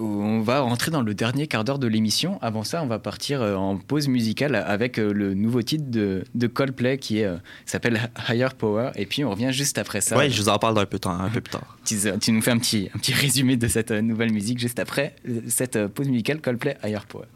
On 0.00 0.40
va 0.40 0.60
rentrer 0.60 0.90
dans 0.90 1.02
le 1.02 1.12
dernier 1.12 1.48
quart 1.48 1.62
d'heure 1.62 1.78
de 1.78 1.86
l'émission. 1.86 2.38
Avant 2.40 2.62
ça, 2.64 2.82
on 2.82 2.86
va 2.86 2.98
partir 2.98 3.42
euh, 3.42 3.56
en 3.56 3.76
pause 3.76 4.08
musicale 4.08 4.54
avec 4.54 4.96
le 4.96 5.34
nouveau 5.34 5.60
titre 5.60 5.84
de, 5.90 6.24
de 6.34 6.46
Coldplay 6.46 6.96
qui 6.96 7.22
s'appelle 7.66 8.10
Higher 8.28 8.48
Power. 8.56 8.92
Et 8.96 9.04
puis 9.04 9.22
on 9.24 9.30
revient 9.32 9.50
juste 9.52 9.76
après 9.76 10.00
ça. 10.00 10.16
Ouais, 10.16 10.30
je 10.30 10.40
vous 10.40 10.48
en 10.48 10.58
parle 10.58 10.78
un 10.78 10.86
peu, 10.86 10.98
temps- 10.98 11.10
un 11.20 11.28
peu 11.28 11.42
plus 11.42 11.50
tard. 11.52 11.76
Tu, 11.84 11.96
tu 12.22 12.32
nous 12.32 12.40
fais 12.40 12.52
un 12.52 12.58
petit, 12.58 12.88
un 12.94 12.98
petit 12.98 13.12
résumé 13.12 13.58
de 13.58 13.68
cette 13.68 13.90
nouvelle 13.90 14.32
musique 14.32 14.58
juste 14.58 14.78
après 14.78 15.14
cette 15.48 15.86
pause 15.88 16.08
musicale 16.08 16.40
Coldplay 16.40 16.75
Higher 16.82 17.00
Power. 17.08 17.26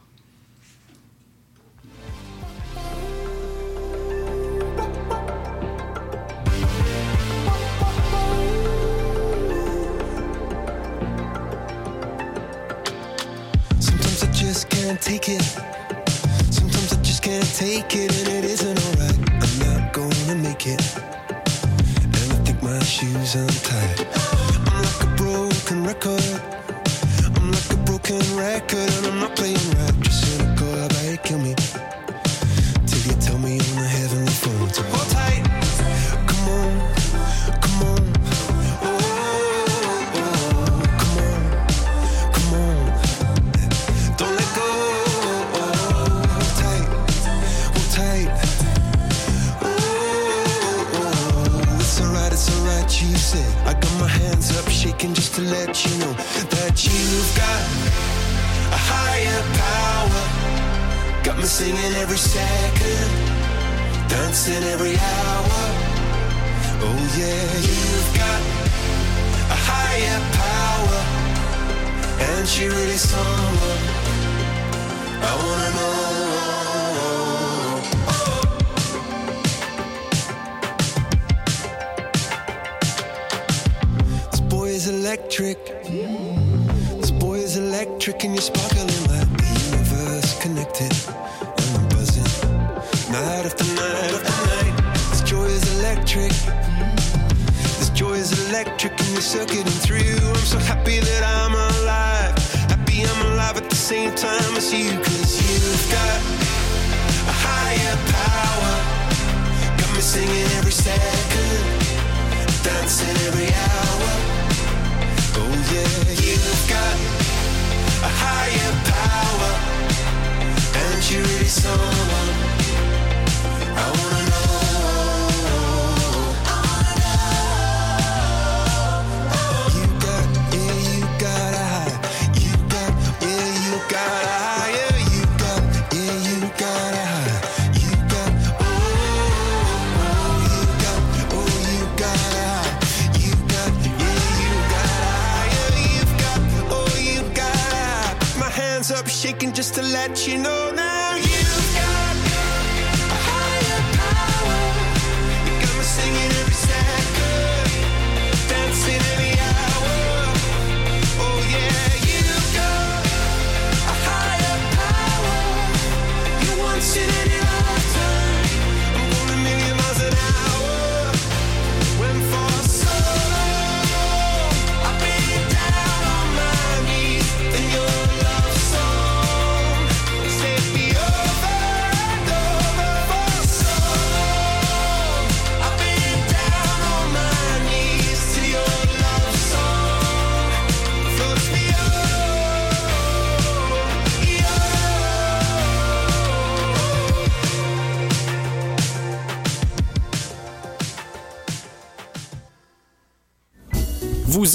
Sometimes 13.79 14.23
I 14.23 14.31
just 14.33 14.69
can't 14.69 15.01
take 15.01 15.29
it. 15.29 15.43
Sometimes 16.51 16.93
I 16.93 17.03
just 17.03 17.23
can't 17.23 17.55
take 17.55 17.95
it, 17.97 18.13
and 18.19 18.29
it 18.29 18.45
isn't 18.45 18.79
alright. 18.87 19.19
I'm 19.43 19.59
not 19.67 19.93
gonna 19.93 20.35
make 20.37 20.67
it. 20.67 20.97
And 20.97 22.33
I 22.33 22.37
think 22.45 22.63
my 22.63 22.79
shoes 22.81 23.35
untied. 23.35 24.07
I'm 24.67 24.83
like 24.83 25.03
a 25.03 25.07
broken 25.17 25.85
record. 25.85 26.20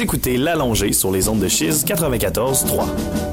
Écoutez 0.06 0.38
l'allongée 0.38 0.94
sur 0.94 1.12
les 1.12 1.28
ondes 1.30 1.40
de 1.40 1.48
Chiz 1.48 1.84
94.3. 1.84 3.25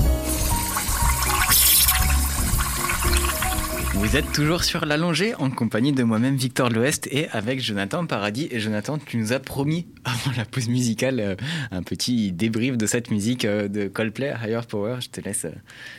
Vous 4.13 4.19
êtes 4.19 4.33
toujours 4.33 4.63
sur 4.63 4.85
l'allongée 4.85 5.35
en 5.37 5.49
compagnie 5.49 5.93
de 5.93 6.03
moi-même 6.03 6.37
Victor 6.37 6.69
de 6.69 6.75
l'Ouest 6.75 7.09
et 7.11 7.31
avec 7.31 7.63
Jonathan 7.63 8.05
Paradis. 8.05 8.47
Et 8.51 8.61
Jonathan, 8.61 8.99
tu 8.99 9.17
nous 9.17 9.33
as 9.33 9.39
promis 9.39 9.87
avant 10.05 10.37
la 10.37 10.45
pause 10.45 10.69
musicale 10.69 11.19
euh, 11.19 11.35
un 11.71 11.83
petit 11.83 12.31
débrief 12.31 12.77
de 12.77 12.85
cette 12.85 13.11
musique 13.11 13.47
euh, 13.47 13.69
de 13.69 13.89
Coldplay, 13.89 14.35
Higher 14.45 14.61
Power. 14.69 14.97
Je 15.01 15.09
te 15.09 15.23
laisse, 15.23 15.47
euh, 15.47 15.53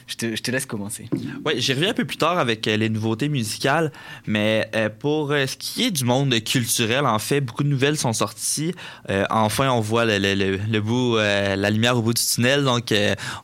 je 0.05 0.39
te, 0.39 0.51
laisse 0.51 0.67
commencer. 0.67 1.09
Oui, 1.43 1.53
j'y 1.57 1.73
reviens 1.73 1.89
un 1.89 1.95
peu 1.95 2.05
plus 2.05 2.17
tard 2.17 2.37
avec 2.37 2.67
les 2.67 2.87
nouveautés 2.87 3.29
musicales, 3.29 3.91
mais 4.27 4.69
pour 4.99 5.29
ce 5.29 5.57
qui 5.57 5.85
est 5.85 5.91
du 5.91 6.03
monde 6.03 6.35
culturel, 6.43 7.07
en 7.07 7.17
fait, 7.17 7.41
beaucoup 7.41 7.63
de 7.63 7.69
nouvelles 7.69 7.97
sont 7.97 8.13
sorties. 8.13 8.75
Enfin, 9.31 9.69
on 9.69 9.79
voit 9.79 10.05
le, 10.05 10.79
bout, 10.79 11.17
la 11.17 11.69
lumière 11.71 11.97
au 11.97 12.03
bout 12.03 12.13
du 12.13 12.21
tunnel, 12.21 12.63
donc 12.63 12.93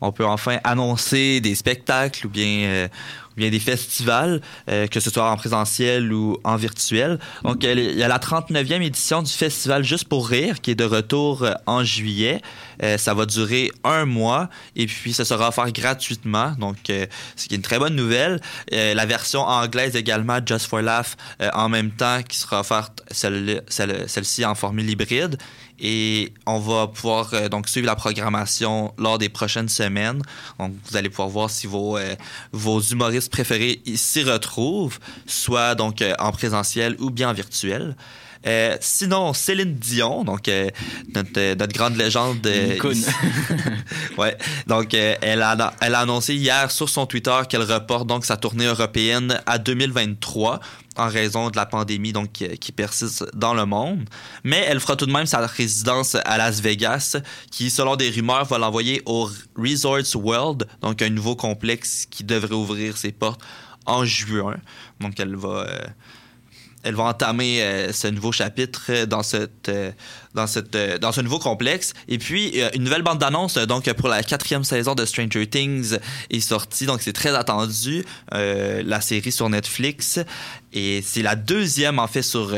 on 0.02 0.12
peut 0.12 0.26
enfin 0.26 0.60
annoncer 0.64 1.42
des 1.42 1.56
spectacles 1.56 2.28
ou 2.28 2.30
bien, 2.30 2.88
ou 3.36 3.40
bien 3.40 3.50
des 3.50 3.60
festivals, 3.60 4.42
euh, 4.70 4.88
que 4.88 5.00
ce 5.00 5.10
soit 5.10 5.30
en 5.30 5.38
présentiel 5.38 6.12
ou 6.12 6.38
en 6.44 6.56
virtuel. 6.56 7.20
Donc, 7.44 7.64
euh, 7.64 7.74
il 7.74 7.98
y 7.98 8.04
a 8.04 8.08
la 8.08 8.20
39e 8.20 8.82
édition 8.82 9.22
du 9.22 9.32
festival 9.32 9.84
Juste 9.84 10.06
pour 10.06 10.28
rire 10.28 10.62
qui 10.62 10.72
est 10.72 10.76
de 10.76 10.84
retour 10.84 11.44
euh, 11.44 11.54
en 11.66 11.84
juillet. 11.84 12.42
Euh, 12.84 12.98
ça 12.98 13.14
va 13.14 13.26
durer 13.26 13.72
un 13.84 14.06
mois 14.06 14.50
et 14.76 14.86
puis 14.86 15.14
ça 15.14 15.26
sera 15.26 15.50
offert 15.50 15.72
gratuitement. 15.72 16.52
Donc, 16.58 16.90
euh, 16.90 17.06
ce 17.36 17.48
qui 17.48 17.54
est 17.54 17.58
une 17.58 17.64
très 17.64 17.80
bonne 17.80 17.96
nouvelle. 17.96 18.40
Euh, 18.74 18.94
la 18.94 19.06
version 19.06 19.42
anglaise 19.42 19.96
également, 19.96 20.40
Just 20.46 20.68
for 20.68 20.82
Laugh, 20.82 21.16
euh, 21.42 21.50
en 21.54 21.70
même 21.70 21.92
temps, 21.92 22.22
qui 22.24 22.38
sera 22.38 22.62
offerte 22.62 23.04
celle- 23.12 23.64
celle- 23.68 24.08
celle-ci 24.08 24.46
en 24.46 24.56
formule 24.56 24.90
hybride. 24.90 25.38
Et 25.82 26.34
on 26.46 26.60
va 26.60 26.88
pouvoir 26.88 27.50
donc 27.50 27.70
suivre 27.70 27.88
la 27.88 27.96
programmation 27.96 28.94
lors 28.98 29.18
des 29.18 29.30
prochaines 29.30 29.70
semaines. 29.70 30.22
Donc, 30.60 30.74
vous 30.90 30.98
allez 30.98 31.10
pouvoir 31.10 31.30
voir 31.30 31.50
si 31.50 31.68
vos, 31.68 31.98
humoristes 32.82 33.32
préférés 33.32 33.82
s'y 33.96 34.24
retrouvent, 34.24 35.00
soit 35.26 35.76
donc 35.76 36.04
en 36.20 36.32
présentiel 36.34 36.98
ou 37.00 37.12
bien 37.12 37.30
en 37.30 37.34
virtuel. 37.34 37.96
Euh, 38.48 38.78
sinon, 38.80 39.34
Céline 39.34 39.76
Dion, 39.76 40.24
donc 40.24 40.48
euh, 40.48 40.70
notre, 41.14 41.32
euh, 41.38 41.56
notre 41.56 41.74
grande 41.74 41.98
légende. 41.98 42.46
euh, 42.48 42.78
ouais. 44.18 44.38
Donc, 44.66 44.94
elle, 44.94 45.42
a, 45.42 45.74
elle 45.82 45.96
a 45.96 46.00
annoncé 46.00 46.36
hier 46.36 46.72
sur 46.72 46.88
son 46.88 47.06
Twitter 47.06 47.36
qu'elle 47.50 47.64
reporte 47.64 48.08
donc 48.08 48.26
sa 48.26 48.38
tournée 48.38 48.66
européenne 48.66 49.42
à 49.46 49.58
2023 49.58 50.62
en 50.96 51.08
raison 51.08 51.50
de 51.50 51.58
la 51.58 51.66
pandémie 51.66 52.14
donc 52.14 52.32
qui, 52.32 52.48
qui 52.58 52.72
persiste 52.72 53.26
dans 53.36 53.54
le 53.54 53.66
monde. 53.66 54.08
Mais 54.46 54.64
elle 54.68 54.80
fera 54.80 54.96
tout 54.96 55.06
de 55.06 55.12
même 55.12 55.26
sa 55.26 55.46
résidence 55.46 56.16
à 56.16 56.38
Las 56.38 56.62
Vegas, 56.62 57.18
qui, 57.52 57.70
selon 57.70 57.98
des 57.98 58.10
rumeurs, 58.10 58.46
va 58.46 58.58
l'envoyer 58.58 59.02
au 59.06 59.30
Resorts 59.58 60.16
World, 60.16 60.66
donc 60.82 61.02
un 61.02 61.10
nouveau 61.10 61.36
complexe 61.36 62.06
qui 62.10 62.24
devrait 62.24 62.56
ouvrir 62.56 62.96
ses 62.96 63.12
portes 63.12 63.42
en 63.86 64.06
juin. 64.06 64.56
Donc, 65.02 65.20
elle 65.20 65.36
va. 65.36 65.68
Elle 66.84 66.96
va 66.96 67.04
entamer 67.04 67.62
euh, 67.62 67.92
ce 67.92 68.08
nouveau 68.08 68.32
chapitre 68.32 69.06
dans 69.06 69.24
cette 69.24 69.70
euh, 69.70 69.92
dans 70.34 70.48
cette 70.48 70.76
euh, 70.76 70.98
dans 70.98 71.12
ce 71.12 71.22
nouveau 71.22 71.40
complexe 71.40 71.94
et 72.08 72.18
puis 72.18 72.62
une 72.74 72.84
nouvelle 72.84 73.02
bande 73.02 73.20
d'annonce 73.20 73.58
donc 73.58 73.92
pour 73.94 74.10
la 74.10 74.24
quatrième 74.24 74.64
saison 74.64 74.96
de 74.96 75.06
Stranger 75.06 75.48
Things 75.48 75.98
est 76.30 76.40
sortie 76.40 76.86
donc 76.86 77.02
c'est 77.02 77.14
très 77.14 77.36
attendu 77.36 78.06
la 78.32 79.02
série 79.02 79.32
sur 79.32 79.50
Netflix 79.50 80.20
et 80.74 81.02
c'est 81.02 81.22
la 81.22 81.36
deuxième 81.36 82.00
en 82.00 82.08
fait 82.08 82.22
sur 82.22 82.56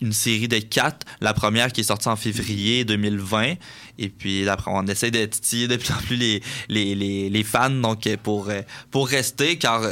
une 0.00 0.12
série 0.12 0.46
de 0.46 0.58
quatre. 0.58 1.04
La 1.20 1.34
première 1.34 1.72
qui 1.72 1.80
est 1.80 1.84
sortie 1.84 2.08
en 2.08 2.14
février 2.14 2.84
2020. 2.84 3.54
Et 3.98 4.08
puis 4.08 4.48
après, 4.48 4.70
on 4.72 4.86
essaie 4.86 5.10
de 5.10 5.24
de 5.24 5.76
plus 5.76 5.92
en 5.92 5.96
plus 5.96 6.16
les, 6.16 6.40
les, 6.68 6.94
les, 6.94 7.28
les 7.28 7.42
fans 7.42 7.68
donc, 7.68 8.08
pour, 8.22 8.48
pour 8.92 9.08
rester, 9.08 9.58
car 9.58 9.82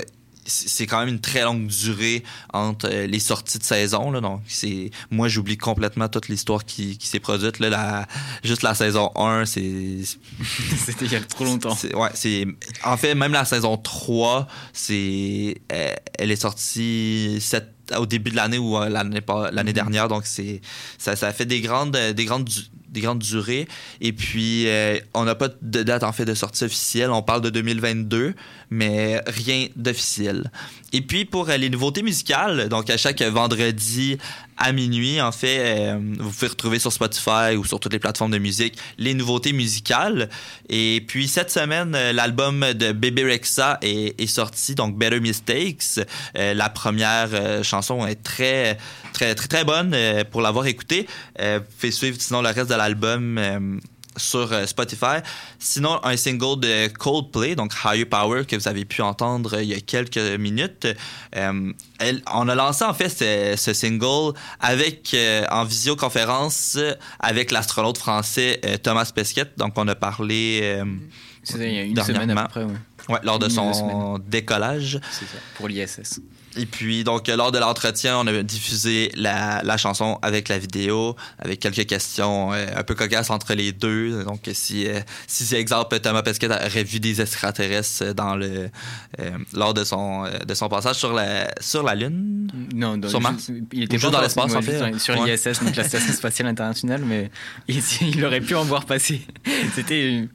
c'est 0.46 0.86
quand 0.86 1.00
même 1.00 1.08
une 1.08 1.20
très 1.20 1.42
longue 1.42 1.66
durée 1.66 2.22
entre 2.52 2.88
euh, 2.90 3.06
les 3.06 3.18
sorties 3.18 3.58
de 3.58 3.64
saison. 3.64 4.10
Là, 4.10 4.20
donc, 4.20 4.42
c'est 4.46 4.90
moi, 5.10 5.28
j'oublie 5.28 5.56
complètement 5.56 6.08
toute 6.08 6.28
l'histoire 6.28 6.64
qui, 6.64 6.98
qui 6.98 7.06
s'est 7.08 7.20
produite. 7.20 7.58
Là, 7.58 7.68
la, 7.70 8.06
juste 8.44 8.62
la 8.62 8.74
saison 8.74 9.10
1, 9.16 9.44
c'est. 9.46 9.98
C'était 10.84 11.04
il 11.06 11.12
y 11.12 11.16
a 11.16 11.20
trop 11.20 11.44
longtemps. 11.44 11.74
C'est- 11.74 11.94
Ouais, 11.94 12.10
c'est. 12.14 12.46
En 12.84 12.96
fait, 12.96 13.14
même 13.14 13.32
la 13.32 13.44
saison 13.44 13.76
3, 13.76 14.46
c'est. 14.72 15.56
euh, 15.72 15.94
elle 16.18 16.30
est 16.30 16.36
sortie 16.36 17.38
cette- 17.40 17.72
au 17.96 18.06
début 18.06 18.30
de 18.30 18.36
l'année 18.36 18.58
ou 18.58 18.76
euh, 18.76 18.88
l'année 18.88 19.20
l'année 19.52 19.72
dernière. 19.72 20.08
Donc, 20.08 20.22
c'est. 20.26 20.60
Ça, 20.98 21.16
ça 21.16 21.32
fait 21.32 21.46
des 21.46 21.60
grandes, 21.60 21.96
des 21.96 22.24
grandes, 22.24 22.48
des 22.88 23.00
grandes 23.00 23.18
durées. 23.20 23.68
Et 24.00 24.12
puis, 24.12 24.68
euh, 24.68 24.98
on 25.14 25.24
n'a 25.24 25.34
pas 25.34 25.48
de 25.62 25.82
date, 25.82 26.02
en 26.02 26.12
fait, 26.12 26.24
de 26.24 26.34
sortie 26.34 26.64
officielle. 26.64 27.10
On 27.10 27.22
parle 27.22 27.42
de 27.42 27.50
2022, 27.50 28.34
mais 28.70 29.20
rien 29.26 29.68
d'officiel. 29.76 30.50
Et 30.92 31.00
puis, 31.00 31.24
pour 31.24 31.48
euh, 31.48 31.56
les 31.56 31.70
nouveautés 31.70 32.02
musicales, 32.02 32.68
donc 32.68 32.90
à 32.90 32.96
chaque 32.96 33.22
vendredi 33.22 34.18
à 34.56 34.72
minuit, 34.72 35.20
en 35.20 35.32
fait, 35.32 35.58
euh, 35.58 35.98
vous 36.18 36.30
pouvez 36.30 36.48
retrouver 36.48 36.78
sur 36.78 36.92
Spotify 36.92 37.56
ou 37.56 37.64
sur 37.64 37.78
toutes 37.78 37.92
les 37.92 37.98
plateformes 37.98 38.30
de 38.30 38.38
musique 38.38 38.78
les 38.98 39.14
nouveautés 39.14 39.52
musicales. 39.52 40.28
Et 40.68 41.04
puis, 41.06 41.28
cette 41.28 41.50
semaine, 41.50 41.94
euh, 41.94 42.12
l'album 42.12 42.72
de 42.72 42.92
Bébé 42.92 43.24
Rexa 43.24 43.78
est, 43.82 44.26
sorti, 44.26 44.74
donc 44.74 44.96
Better 44.96 45.20
Mistakes. 45.20 46.00
La 46.34 46.68
première 46.68 47.62
chanson 47.62 48.06
est 48.06 48.22
très, 48.22 48.76
très, 49.12 49.34
très, 49.34 49.48
très 49.48 49.64
bonne 49.64 49.96
pour 50.30 50.40
l'avoir 50.40 50.66
écoutée. 50.66 51.06
Vous 51.38 51.90
suivre 51.90 52.16
sinon 52.20 52.42
le 52.42 52.48
reste 52.48 52.68
de 52.68 52.74
l'album. 52.74 53.80
Sur 54.16 54.52
euh, 54.52 54.66
Spotify. 54.66 55.18
Sinon, 55.58 56.00
un 56.04 56.16
single 56.16 56.60
de 56.60 56.88
Coldplay, 56.88 57.54
donc 57.54 57.72
Higher 57.84 58.04
Power, 58.04 58.44
que 58.44 58.56
vous 58.56 58.68
avez 58.68 58.84
pu 58.84 59.02
entendre 59.02 59.54
euh, 59.56 59.62
il 59.62 59.68
y 59.68 59.74
a 59.74 59.80
quelques 59.80 60.16
minutes. 60.38 60.86
Euh, 61.36 61.72
elle- 61.98 62.22
on 62.32 62.48
a 62.48 62.54
lancé 62.54 62.84
en 62.84 62.94
fait 62.94 63.08
ce, 63.08 63.54
ce 63.56 63.72
single 63.72 64.32
avec 64.60 65.12
euh, 65.14 65.44
en 65.50 65.64
visioconférence 65.64 66.78
avec 67.20 67.50
l'astronaute 67.50 67.98
français 67.98 68.60
euh, 68.64 68.76
Thomas 68.76 69.10
Pesquet. 69.14 69.46
Donc, 69.56 69.74
on 69.76 69.86
a 69.88 69.94
parlé 69.94 70.82
C'était 71.42 71.68
il 71.70 71.74
y 71.74 71.78
a 71.78 71.82
une 71.82 72.02
semaine 72.02 72.30
à 72.30 72.42
peu 72.44 72.48
près, 72.48 72.64
ouais. 72.64 72.72
Ouais, 73.08 73.20
lors 73.22 73.38
de 73.38 73.46
Une 73.46 73.50
son 73.52 74.18
décollage. 74.18 74.98
C'est 75.12 75.26
ça, 75.26 75.38
pour 75.56 75.68
l'ISS. 75.68 76.18
Et 76.56 76.66
puis, 76.66 77.04
donc, 77.04 77.28
lors 77.28 77.52
de 77.52 77.58
l'entretien, 77.58 78.18
on 78.18 78.26
a 78.26 78.42
diffusé 78.42 79.10
la, 79.14 79.60
la 79.62 79.76
chanson 79.76 80.18
avec 80.22 80.48
la 80.48 80.58
vidéo, 80.58 81.14
avec 81.38 81.60
quelques 81.60 81.86
questions 81.86 82.52
euh, 82.52 82.66
un 82.74 82.82
peu 82.82 82.94
cocasses 82.94 83.30
entre 83.30 83.54
les 83.54 83.72
deux. 83.72 84.24
Donc, 84.24 84.40
si, 84.52 84.88
euh, 84.88 85.00
si 85.26 85.44
c'est 85.44 85.56
exemple, 85.60 85.98
Thomas 86.00 86.22
Pesquet 86.22 86.46
aurait 86.48 86.84
vu 86.84 86.98
des 87.00 87.20
extraterrestres 87.20 88.14
dans 88.14 88.36
le, 88.36 88.68
euh, 89.20 89.30
lors 89.52 89.74
de 89.74 89.84
son, 89.84 90.24
euh, 90.24 90.38
de 90.46 90.54
son 90.54 90.68
passage 90.68 90.96
sur 90.96 91.12
la, 91.12 91.48
sur 91.60 91.82
la 91.82 91.94
Lune? 91.94 92.48
Non, 92.74 92.96
dans- 92.96 93.08
sur 93.08 93.20
Mars? 93.20 93.50
il 93.72 93.84
était 93.84 93.98
pas 93.98 94.10
dans 94.10 94.20
l'espace, 94.20 94.54
en 94.54 94.62
fait. 94.62 94.92
juste 94.92 95.04
Sur 95.04 95.20
Ouais. 95.20 95.32
l'ISS, 95.36 95.62
donc 95.62 95.76
la 95.76 95.84
Station 95.88 96.12
Spatiale 96.12 96.48
Internationale, 96.48 97.02
mais 97.04 97.30
il, 97.68 97.82
il 98.00 98.24
aurait 98.24 98.40
pu 98.40 98.54
en 98.54 98.64
voir 98.64 98.86
passer. 98.86 99.20
C'était 99.74 100.08
une, 100.08 100.28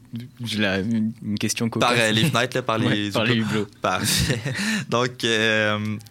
question 1.39 1.69
cocasse. 1.69 1.89
Par 1.97 2.11
les 2.11 2.25
fenêtres, 2.25 2.57
là, 2.57 2.61
par 2.61 2.77
les, 2.77 3.05
Ouais, 3.07 3.11
par 3.11 3.23
les 3.23 3.35
hublots. 3.35 3.67
Parfait. 3.81 4.39
Donc, 4.89 5.23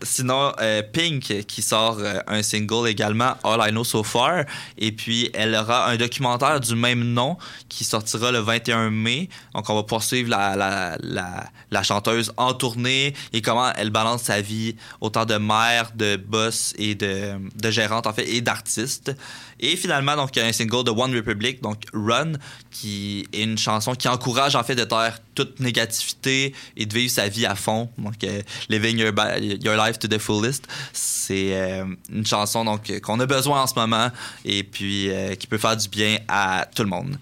sinon, 0.02 0.52
euh, 0.60 0.82
Pink 0.82 1.44
qui 1.46 1.62
sort 1.62 1.98
euh, 1.98 2.20
un 2.26 2.42
single 2.42 2.88
également, 2.88 3.34
All 3.44 3.60
I 3.68 3.70
Know 3.70 3.84
So 3.84 4.02
Far. 4.02 4.44
Et 4.78 4.92
puis, 4.92 5.30
elle 5.34 5.54
aura 5.54 5.88
un 5.88 5.96
documentaire 5.96 6.60
du 6.60 6.74
même 6.74 7.04
nom 7.04 7.36
qui 7.68 7.84
sortira 7.84 8.32
le 8.32 8.38
21 8.38 8.90
mai. 8.90 9.28
Donc, 9.54 9.68
on 9.68 9.74
va 9.74 9.82
poursuivre 9.82 10.30
la, 10.30 10.56
la, 10.56 10.96
la, 11.00 11.44
la 11.70 11.82
chanteuse 11.82 12.32
en 12.36 12.54
tournée 12.54 13.14
et 13.32 13.42
comment 13.42 13.72
elle 13.76 13.90
balance 13.90 14.22
sa 14.22 14.40
vie 14.40 14.76
autant 15.00 15.24
de 15.24 15.36
mère, 15.36 15.92
de 15.94 16.16
boss 16.16 16.74
et 16.78 16.94
de, 16.94 17.34
de 17.54 17.70
gérante, 17.70 18.06
en 18.06 18.12
fait, 18.12 18.28
et 18.28 18.40
d'artiste. 18.40 19.12
Et 19.60 19.76
finalement, 19.76 20.16
donc, 20.16 20.36
un 20.38 20.52
single 20.52 20.84
de 20.84 20.90
One 20.90 21.14
Republic, 21.14 21.62
donc 21.62 21.82
Run, 21.92 22.32
qui 22.70 23.26
est 23.32 23.42
une 23.42 23.58
chanson 23.58 23.94
qui 23.94 24.08
encourage 24.08 24.56
en 24.56 24.64
fait 24.64 24.74
de 24.74 24.84
taire 24.84 25.18
toute 25.34 25.60
négativité 25.60 26.54
et 26.78 26.86
de 26.86 26.94
vivre 26.94 27.10
sa 27.10 27.28
vie 27.28 27.44
à 27.44 27.54
fond. 27.54 27.90
Donc, 27.98 28.24
euh, 28.24 28.40
Living 28.70 28.98
your, 28.98 29.76
Life 29.76 29.98
to 29.98 30.08
the 30.08 30.18
Fullest, 30.18 30.66
c'est 30.94 31.54
euh, 31.54 31.84
une 32.10 32.26
chanson 32.26 32.64
donc 32.64 32.90
qu'on 33.00 33.20
a 33.20 33.26
besoin 33.26 33.62
en 33.62 33.66
ce 33.66 33.74
moment 33.74 34.10
et 34.46 34.64
puis 34.64 35.10
euh, 35.10 35.34
qui 35.34 35.46
peut 35.46 35.58
faire 35.58 35.76
du 35.76 35.88
bien 35.88 36.18
à 36.26 36.66
tout 36.74 36.82
le 36.82 36.88
monde. 36.88 37.18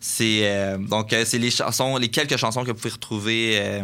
C'est 0.00 0.78
donc 0.78 1.12
c'est 1.24 1.38
les 1.38 1.50
chansons, 1.50 1.96
les 1.96 2.08
quelques 2.08 2.36
chansons 2.36 2.62
que 2.62 2.70
vous 2.70 2.76
pouvez 2.76 2.92
retrouver. 2.92 3.82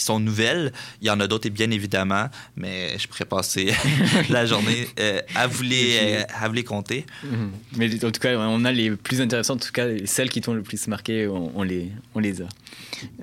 Qui 0.00 0.06
sont 0.06 0.18
nouvelles. 0.18 0.72
Il 1.02 1.06
y 1.06 1.10
en 1.10 1.20
a 1.20 1.26
d'autres, 1.26 1.46
et 1.46 1.50
bien 1.50 1.70
évidemment, 1.70 2.26
mais 2.56 2.98
je 2.98 3.06
pourrais 3.06 3.26
passer 3.26 3.72
la 4.30 4.46
journée 4.46 4.88
euh, 4.98 5.20
à, 5.34 5.46
vous 5.46 5.62
les, 5.62 5.98
euh, 6.00 6.22
à 6.40 6.48
vous 6.48 6.54
les 6.54 6.64
compter. 6.64 7.04
Mhm. 7.22 7.50
Mais 7.76 8.04
en 8.04 8.10
tout 8.10 8.20
cas, 8.20 8.36
on 8.38 8.64
a 8.64 8.72
les 8.72 8.90
plus 8.92 9.20
intéressantes, 9.20 9.62
en 9.62 9.66
tout 9.66 9.72
cas, 9.72 9.86
celles 10.06 10.30
qui 10.30 10.40
t'ont 10.40 10.54
le 10.54 10.62
plus 10.62 10.88
marqué, 10.88 11.28
on, 11.28 11.52
on 11.54 11.62
les, 11.62 11.92
on 12.14 12.18
les 12.18 12.40
a. 12.40 12.46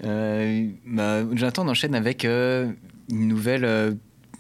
Euh, 0.04 0.68
bah, 0.86 1.24
Jonathan, 1.34 1.66
on 1.66 1.70
enchaîne 1.70 1.96
avec 1.96 2.26
euh, 2.26 2.72
une 3.10 3.28
nouvelle. 3.28 3.98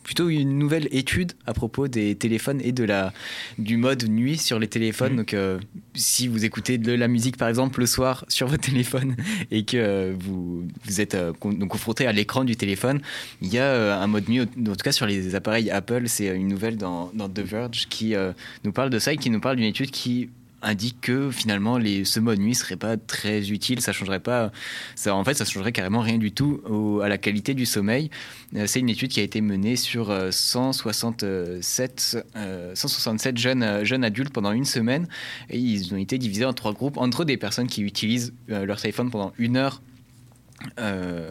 Plutôt 0.07 0.29
une 0.29 0.57
nouvelle 0.57 0.87
étude 0.91 1.33
à 1.45 1.53
propos 1.53 1.89
des 1.89 2.15
téléphones 2.15 2.61
et 2.63 2.71
de 2.71 2.85
la 2.85 3.11
du 3.57 3.75
mode 3.75 4.07
nuit 4.07 4.37
sur 4.37 4.57
les 4.57 4.69
téléphones. 4.69 5.11
Mhm. 5.11 5.17
Donc, 5.17 5.33
euh, 5.33 5.59
si 5.95 6.29
vous 6.29 6.45
écoutez 6.45 6.77
de 6.77 6.93
la 6.93 7.09
musique 7.09 7.35
par 7.35 7.49
exemple 7.49 7.81
le 7.81 7.87
soir 7.87 8.23
sur 8.29 8.47
votre 8.47 8.63
téléphone 8.63 9.17
et 9.51 9.65
que 9.65 9.75
euh, 9.75 10.15
vous 10.17 10.65
vous 10.85 11.01
êtes 11.01 11.13
euh, 11.13 11.33
donc 11.43 11.67
confronté 11.67 12.07
à 12.07 12.13
l'écran 12.13 12.45
du 12.45 12.55
téléphone, 12.55 13.01
il 13.41 13.53
y 13.53 13.59
a 13.59 13.99
un 14.01 14.07
mode 14.07 14.29
nuit. 14.29 14.39
En 14.41 14.45
tout 14.45 14.75
cas, 14.81 14.93
sur 14.93 15.05
les 15.05 15.35
appareils 15.35 15.69
Apple, 15.69 16.03
c'est 16.05 16.27
une 16.27 16.47
nouvelle 16.47 16.77
dans, 16.77 17.11
dans 17.13 17.27
The 17.27 17.41
Verge 17.41 17.87
qui 17.89 18.15
nous 18.63 18.71
parle 18.71 18.89
de 18.89 18.99
ça 18.99 19.11
et 19.11 19.17
qui 19.17 19.29
nous 19.29 19.41
parle 19.41 19.57
d'une 19.57 19.65
étude 19.65 19.91
qui 19.91 20.29
indique 20.61 21.01
que 21.01 21.31
finalement 21.31 21.77
les, 21.77 22.05
ce 22.05 22.19
mode 22.19 22.39
nuit 22.39 22.55
serait 22.55 22.75
pas 22.75 22.97
très 22.97 23.49
utile, 23.49 23.81
ça 23.81 23.91
changerait 23.91 24.19
pas, 24.19 24.51
ça, 24.95 25.15
en 25.15 25.23
fait 25.23 25.35
ça 25.35 25.45
changerait 25.45 25.71
carrément 25.71 26.01
rien 26.01 26.17
du 26.17 26.31
tout 26.31 26.61
à 27.03 27.09
la 27.09 27.17
qualité 27.17 27.53
du 27.53 27.65
sommeil. 27.65 28.09
Euh, 28.55 28.65
C'est 28.67 28.79
une 28.79 28.89
étude 28.89 29.11
qui 29.11 29.19
a 29.19 29.23
été 29.23 29.41
menée 29.41 29.75
sur 29.75 30.09
euh, 30.09 30.31
167, 30.31 32.25
euh, 32.35 32.71
167 32.75 33.37
jeunes, 33.37 33.63
euh, 33.63 33.83
jeunes 33.85 34.03
adultes 34.03 34.31
pendant 34.33 34.51
une 34.51 34.65
semaine 34.65 35.07
et 35.49 35.57
ils 35.57 35.93
ont 35.93 35.97
été 35.97 36.17
divisés 36.17 36.45
en 36.45 36.53
trois 36.53 36.73
groupes 36.73 36.97
entre 36.97 37.25
des 37.25 37.37
personnes 37.37 37.67
qui 37.67 37.81
utilisent 37.81 38.33
leur 38.47 38.79
téléphone 38.79 39.11
pendant 39.11 39.33
une 39.37 39.57
heure 39.57 39.81
euh, 40.79 41.29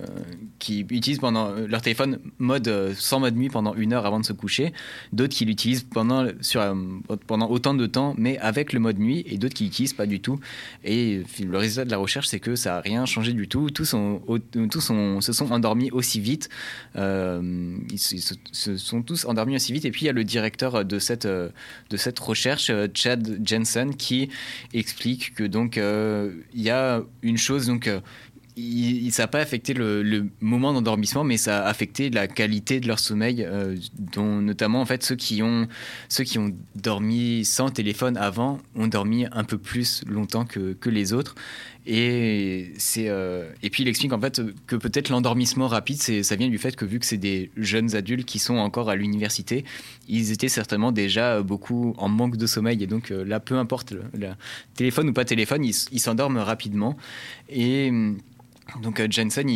qui 0.61 0.87
utilisent 0.89 1.19
pendant 1.19 1.51
euh, 1.51 1.67
leur 1.67 1.83
téléphone 1.83 2.21
mode 2.39 2.69
euh, 2.69 2.95
sans 2.97 3.19
mode 3.19 3.35
nuit 3.35 3.49
pendant 3.49 3.75
une 3.75 3.93
heure 3.93 4.07
avant 4.07 4.21
de 4.21 4.25
se 4.25 4.33
coucher, 4.33 4.73
d'autres 5.13 5.35
qui 5.35 5.45
l'utilisent 5.45 5.83
pendant 5.83 6.29
sur 6.41 6.63
pendant 7.27 7.51
autant 7.51 7.75
de 7.75 7.87
temps 7.87 8.15
mais 8.17 8.39
avec 8.39 8.73
le 8.73 8.79
mode 8.79 9.01
nuit 9.01 9.25
et 9.27 9.37
d'autres 9.37 9.55
qui 9.55 9.65
l'utilisent 9.65 9.95
pas 9.95 10.07
du 10.07 10.21
tout. 10.21 10.39
Et 10.85 11.23
le 11.41 11.59
résultat 11.59 11.85
de 11.85 11.91
la 11.91 11.97
recherche 11.97 12.29
c'est 12.29 12.39
que 12.39 12.55
ça 12.55 12.77
a 12.77 12.81
rien 12.81 13.05
changé 13.05 13.33
du 13.33 13.49
tout. 13.49 13.69
Tous 13.71 13.85
sont 13.85 14.23
tous 14.71 14.81
sont, 14.81 15.21
se 15.21 15.33
sont 15.33 15.51
endormis 15.51 15.91
aussi 15.91 16.21
vite. 16.21 16.49
Ils, 16.95 17.99
se, 17.99 18.77
sont 18.77 19.03
tous 19.03 19.25
endormis 19.25 19.57
aussi 19.57 19.73
vite. 19.73 19.85
Et 19.87 19.91
puis 19.91 20.03
il 20.03 20.07
y 20.07 20.11
a 20.11 20.13
le 20.13 20.25
directeur 20.25 20.85
de 20.85 20.99
cette 21.01 21.27
de 21.27 21.97
cette 21.97 22.19
recherche, 22.21 22.71
Chad 22.95 23.41
Jensen, 23.45 23.97
qui 23.97 24.29
explique 24.73 25.35
que 25.35 25.45
donc 25.45 25.77
il 25.77 26.63
y 26.63 26.71
a 26.71 27.03
une 27.23 27.39
chose 27.39 27.67
donc 27.67 27.91
il- 28.57 29.13
ça 29.13 29.25
n'a 29.25 29.27
pas 29.29 29.41
affecté 29.41 29.75
le, 29.75 30.27
moment 30.41 30.73
d'endormissement, 30.73 31.25
mais 31.25 31.37
ça 31.37 31.65
a 31.65 31.69
affecté 31.69 32.11
la 32.11 32.27
qualité 32.27 32.81
de 32.81 32.89
leur 32.89 32.99
sommeil, 32.99 33.45
euh, 33.45 33.77
dont 34.15 34.41
notamment 34.41 34.81
en 34.81 34.87
fait 34.87 35.03
ceux 35.03 35.17
qui 35.17 35.43
ont 35.43 35.69
ceux 36.09 36.25
qui 36.25 36.39
ont 36.39 36.55
dormi 36.75 37.45
sans 37.45 37.71
téléphone 37.71 38.17
avant 38.17 38.59
ont 38.75 38.87
dormi 38.87 39.27
un 39.31 39.45
peu 39.45 39.59
plus 39.59 40.03
longtemps 40.09 40.45
que, 40.45 40.73
que 40.73 40.91
les 40.91 41.13
autres. 41.13 41.35
Et 41.89 42.73
c'est 42.79 43.09
euh, 43.09 43.49
et 43.63 43.71
puis 43.71 43.85
il 43.85 43.89
explique 43.89 44.13
en 44.13 44.21
fait 44.21 44.41
que 44.67 44.75
peut-être 44.75 45.09
l'endormissement 45.09 45.69
rapide, 45.69 45.99
ça 46.01 46.37
vient 46.37 46.49
du 46.49 46.59
fait 46.59 46.75
que 46.75 46.85
vu 46.85 46.99
que 46.99 47.07
c'est 47.07 47.17
des 47.17 47.51
jeunes 47.57 47.95
adultes 47.95 48.27
qui 48.27 48.39
sont 48.41 48.57
encore 48.57 48.91
à 48.91 48.97
l'université, 48.97 49.65
ils 50.09 50.33
étaient 50.33 50.49
certainement 50.49 50.91
déjà 50.91 51.43
beaucoup 51.43 51.95
en 51.99 52.09
manque 52.09 52.37
de 52.37 52.47
sommeil 52.47 52.83
et 52.83 52.87
donc 52.89 53.11
euh, 53.13 53.25
là 53.25 53.39
peu 53.39 53.57
importe 53.57 53.95
téléphone 54.75 55.11
ou 55.11 55.13
pas 55.13 55.25
téléphone, 55.25 55.65
ils 55.65 56.01
s'endorment 56.01 56.39
rapidement 56.39 56.97
et 57.49 57.93
donc 58.83 58.99
euh, 58.99 59.07
Jensen, 59.09 59.47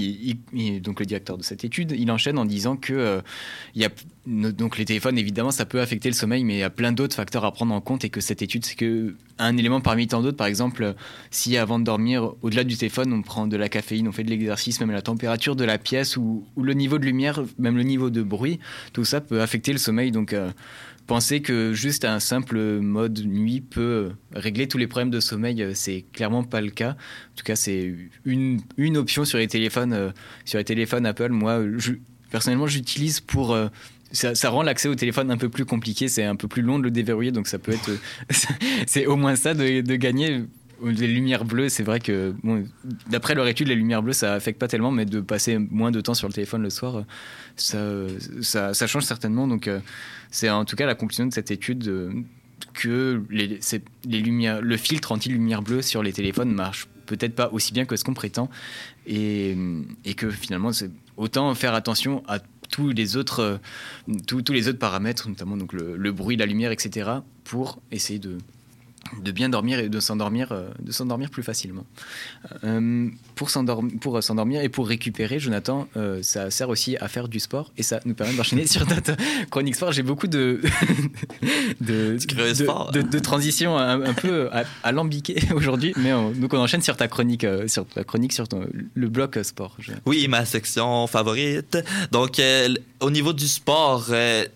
donc 0.80 1.00
le 1.00 1.06
directeur 1.06 1.36
de 1.36 1.42
cette 1.42 1.64
étude, 1.64 1.94
il 1.98 2.10
enchaîne 2.10 2.38
en 2.38 2.44
disant 2.44 2.76
que 2.76 2.92
euh, 2.92 3.20
il 3.74 3.82
y 3.82 3.84
a 3.84 3.90
donc 4.26 4.78
les 4.78 4.84
téléphones 4.84 5.18
évidemment 5.18 5.50
ça 5.50 5.66
peut 5.66 5.80
affecter 5.80 6.08
le 6.08 6.14
sommeil, 6.14 6.44
mais 6.44 6.54
il 6.54 6.58
y 6.58 6.62
a 6.62 6.70
plein 6.70 6.92
d'autres 6.92 7.16
facteurs 7.16 7.44
à 7.44 7.50
prendre 7.52 7.74
en 7.74 7.80
compte 7.80 8.04
et 8.04 8.10
que 8.10 8.20
cette 8.20 8.42
étude 8.42 8.64
c'est 8.64 8.76
que 8.76 9.16
un 9.38 9.56
élément 9.56 9.80
parmi 9.80 10.06
tant 10.06 10.22
d'autres. 10.22 10.36
Par 10.36 10.46
exemple, 10.46 10.94
si 11.30 11.56
avant 11.56 11.78
de 11.78 11.84
dormir, 11.84 12.32
au-delà 12.42 12.62
du 12.62 12.76
téléphone, 12.76 13.12
on 13.12 13.22
prend 13.22 13.46
de 13.46 13.56
la 13.56 13.68
caféine, 13.68 14.06
on 14.06 14.12
fait 14.12 14.22
de 14.22 14.30
l'exercice, 14.30 14.80
même 14.80 14.90
la 14.90 15.02
température 15.02 15.56
de 15.56 15.64
la 15.64 15.78
pièce 15.78 16.16
ou, 16.16 16.44
ou 16.56 16.62
le 16.62 16.74
niveau 16.74 16.98
de 16.98 17.04
lumière, 17.04 17.42
même 17.58 17.76
le 17.76 17.82
niveau 17.82 18.10
de 18.10 18.22
bruit, 18.22 18.60
tout 18.92 19.04
ça 19.04 19.20
peut 19.20 19.40
affecter 19.40 19.72
le 19.72 19.78
sommeil. 19.78 20.12
Donc 20.12 20.32
euh, 20.32 20.50
penser 21.10 21.42
que 21.42 21.72
juste 21.72 22.04
un 22.04 22.20
simple 22.20 22.78
mode 22.78 23.26
nuit 23.26 23.60
peut 23.60 24.12
régler 24.32 24.68
tous 24.68 24.78
les 24.78 24.86
problèmes 24.86 25.10
de 25.10 25.18
sommeil, 25.18 25.60
euh, 25.60 25.72
c'est 25.74 26.04
clairement 26.12 26.44
pas 26.44 26.60
le 26.60 26.70
cas. 26.70 26.90
En 26.90 27.34
tout 27.34 27.42
cas, 27.42 27.56
c'est 27.56 27.92
une, 28.24 28.60
une 28.76 28.96
option 28.96 29.24
sur 29.24 29.38
les 29.38 29.48
téléphones, 29.48 29.92
euh, 29.92 30.10
sur 30.44 30.58
les 30.58 30.64
téléphones 30.64 31.04
Apple. 31.06 31.30
Moi, 31.30 31.64
personnellement, 32.30 32.68
j'utilise 32.68 33.18
pour 33.18 33.52
euh, 33.52 33.66
ça, 34.12 34.36
ça 34.36 34.50
rend 34.50 34.62
l'accès 34.62 34.88
au 34.88 34.94
téléphone 34.94 35.32
un 35.32 35.36
peu 35.36 35.48
plus 35.48 35.64
compliqué, 35.64 36.06
c'est 36.06 36.22
un 36.22 36.36
peu 36.36 36.46
plus 36.46 36.62
long 36.62 36.78
de 36.78 36.84
le 36.84 36.92
déverrouiller, 36.92 37.32
donc 37.32 37.48
ça 37.48 37.58
peut 37.58 37.72
être, 37.72 37.90
c'est 38.86 39.06
au 39.06 39.16
moins 39.16 39.34
ça 39.34 39.52
de, 39.52 39.80
de 39.80 39.96
gagner. 39.96 40.44
Les 40.82 41.06
lumières 41.06 41.44
bleues, 41.44 41.68
c'est 41.68 41.82
vrai 41.82 42.00
que, 42.00 42.34
d'après 43.08 43.34
leur 43.34 43.46
étude, 43.46 43.68
les 43.68 43.74
lumières 43.74 44.02
bleues, 44.02 44.12
ça 44.12 44.34
affecte 44.34 44.58
pas 44.58 44.68
tellement, 44.68 44.90
mais 44.90 45.04
de 45.04 45.20
passer 45.20 45.58
moins 45.58 45.90
de 45.90 46.00
temps 46.00 46.14
sur 46.14 46.26
le 46.26 46.32
téléphone 46.32 46.62
le 46.62 46.70
soir, 46.70 47.04
ça, 47.56 48.86
change 48.86 49.04
certainement. 49.04 49.46
Donc, 49.46 49.68
euh, 49.68 49.80
c'est 50.30 50.48
en 50.48 50.64
tout 50.64 50.76
cas 50.76 50.86
la 50.86 50.94
conclusion 50.94 51.26
de 51.26 51.32
cette 51.34 51.50
étude 51.50 51.86
euh, 51.88 52.12
que 52.72 53.22
les, 53.30 53.58
les 54.06 54.20
lumières, 54.20 54.62
le 54.62 54.76
filtre 54.76 55.12
anti-lumière 55.12 55.62
bleue 55.62 55.82
sur 55.82 56.02
les 56.02 56.12
téléphones 56.12 56.52
marche 56.52 56.88
peut-être 57.06 57.34
pas 57.34 57.50
aussi 57.52 57.72
bien 57.72 57.86
que 57.86 57.96
ce 57.96 58.04
qu'on 58.04 58.14
prétend 58.14 58.48
et, 59.06 59.56
que 60.16 60.30
finalement 60.30 60.72
c'est 60.72 60.90
autant 61.16 61.52
faire 61.56 61.74
attention 61.74 62.22
à 62.28 62.38
tous 62.70 62.90
les 62.90 63.16
autres 63.16 63.40
euh, 63.40 64.14
tous, 64.28 64.52
les 64.52 64.68
autres 64.68 64.78
paramètres 64.78 65.28
notamment 65.28 65.56
donc 65.56 65.72
le 65.72 66.12
bruit 66.12 66.36
la 66.36 66.46
lumière 66.46 66.70
etc 66.70 67.10
pour 67.42 67.80
essayer 67.90 68.20
de 68.20 68.38
de 69.22 69.32
bien 69.32 69.48
dormir 69.48 69.78
et 69.80 69.88
de 69.88 70.00
s'endormir 70.00 70.52
euh, 70.52 70.68
de 70.80 70.92
s'endormir 70.92 71.30
plus 71.30 71.42
facilement. 71.42 71.84
Euh, 72.64 73.08
pour 73.34 73.50
s'endormir 73.50 73.94
pour 74.00 74.16
euh, 74.16 74.20
s'endormir 74.20 74.62
et 74.62 74.68
pour 74.68 74.86
récupérer 74.88 75.38
Jonathan 75.40 75.88
euh, 75.96 76.20
ça 76.22 76.50
sert 76.50 76.68
aussi 76.68 76.96
à 76.98 77.08
faire 77.08 77.28
du 77.28 77.40
sport 77.40 77.72
et 77.76 77.82
ça 77.82 78.00
nous 78.04 78.14
permet 78.14 78.34
d'enchaîner 78.34 78.66
sur 78.74 78.86
notre 78.88 79.12
chronique 79.50 79.74
sport. 79.76 79.92
J'ai 79.92 80.02
beaucoup 80.02 80.26
de 80.28 80.60
de, 81.80 82.16
de, 82.16 82.92
de, 82.92 83.02
de 83.02 83.18
transition 83.18 83.76
un, 83.78 84.02
un 84.02 84.14
peu 84.14 84.48
lambiquer 84.90 85.36
aujourd'hui 85.54 85.92
mais 85.96 86.12
on- 86.12 86.30
donc 86.30 86.52
on 86.54 86.58
enchaîne 86.58 86.82
sur 86.82 86.96
ta 86.96 87.08
chronique 87.08 87.46
sur 87.66 87.86
ta 87.86 88.04
chronique 88.04 88.32
sur 88.32 88.48
ton- 88.48 88.66
le 88.94 89.08
bloc 89.08 89.38
sport. 89.42 89.76
Oui, 90.06 90.26
ma 90.28 90.44
section 90.44 91.06
favorite. 91.06 91.78
Donc, 92.12 92.38
euh, 92.38 92.74
au 93.00 93.10
niveau 93.10 93.32
du 93.32 93.48
sport, 93.48 94.06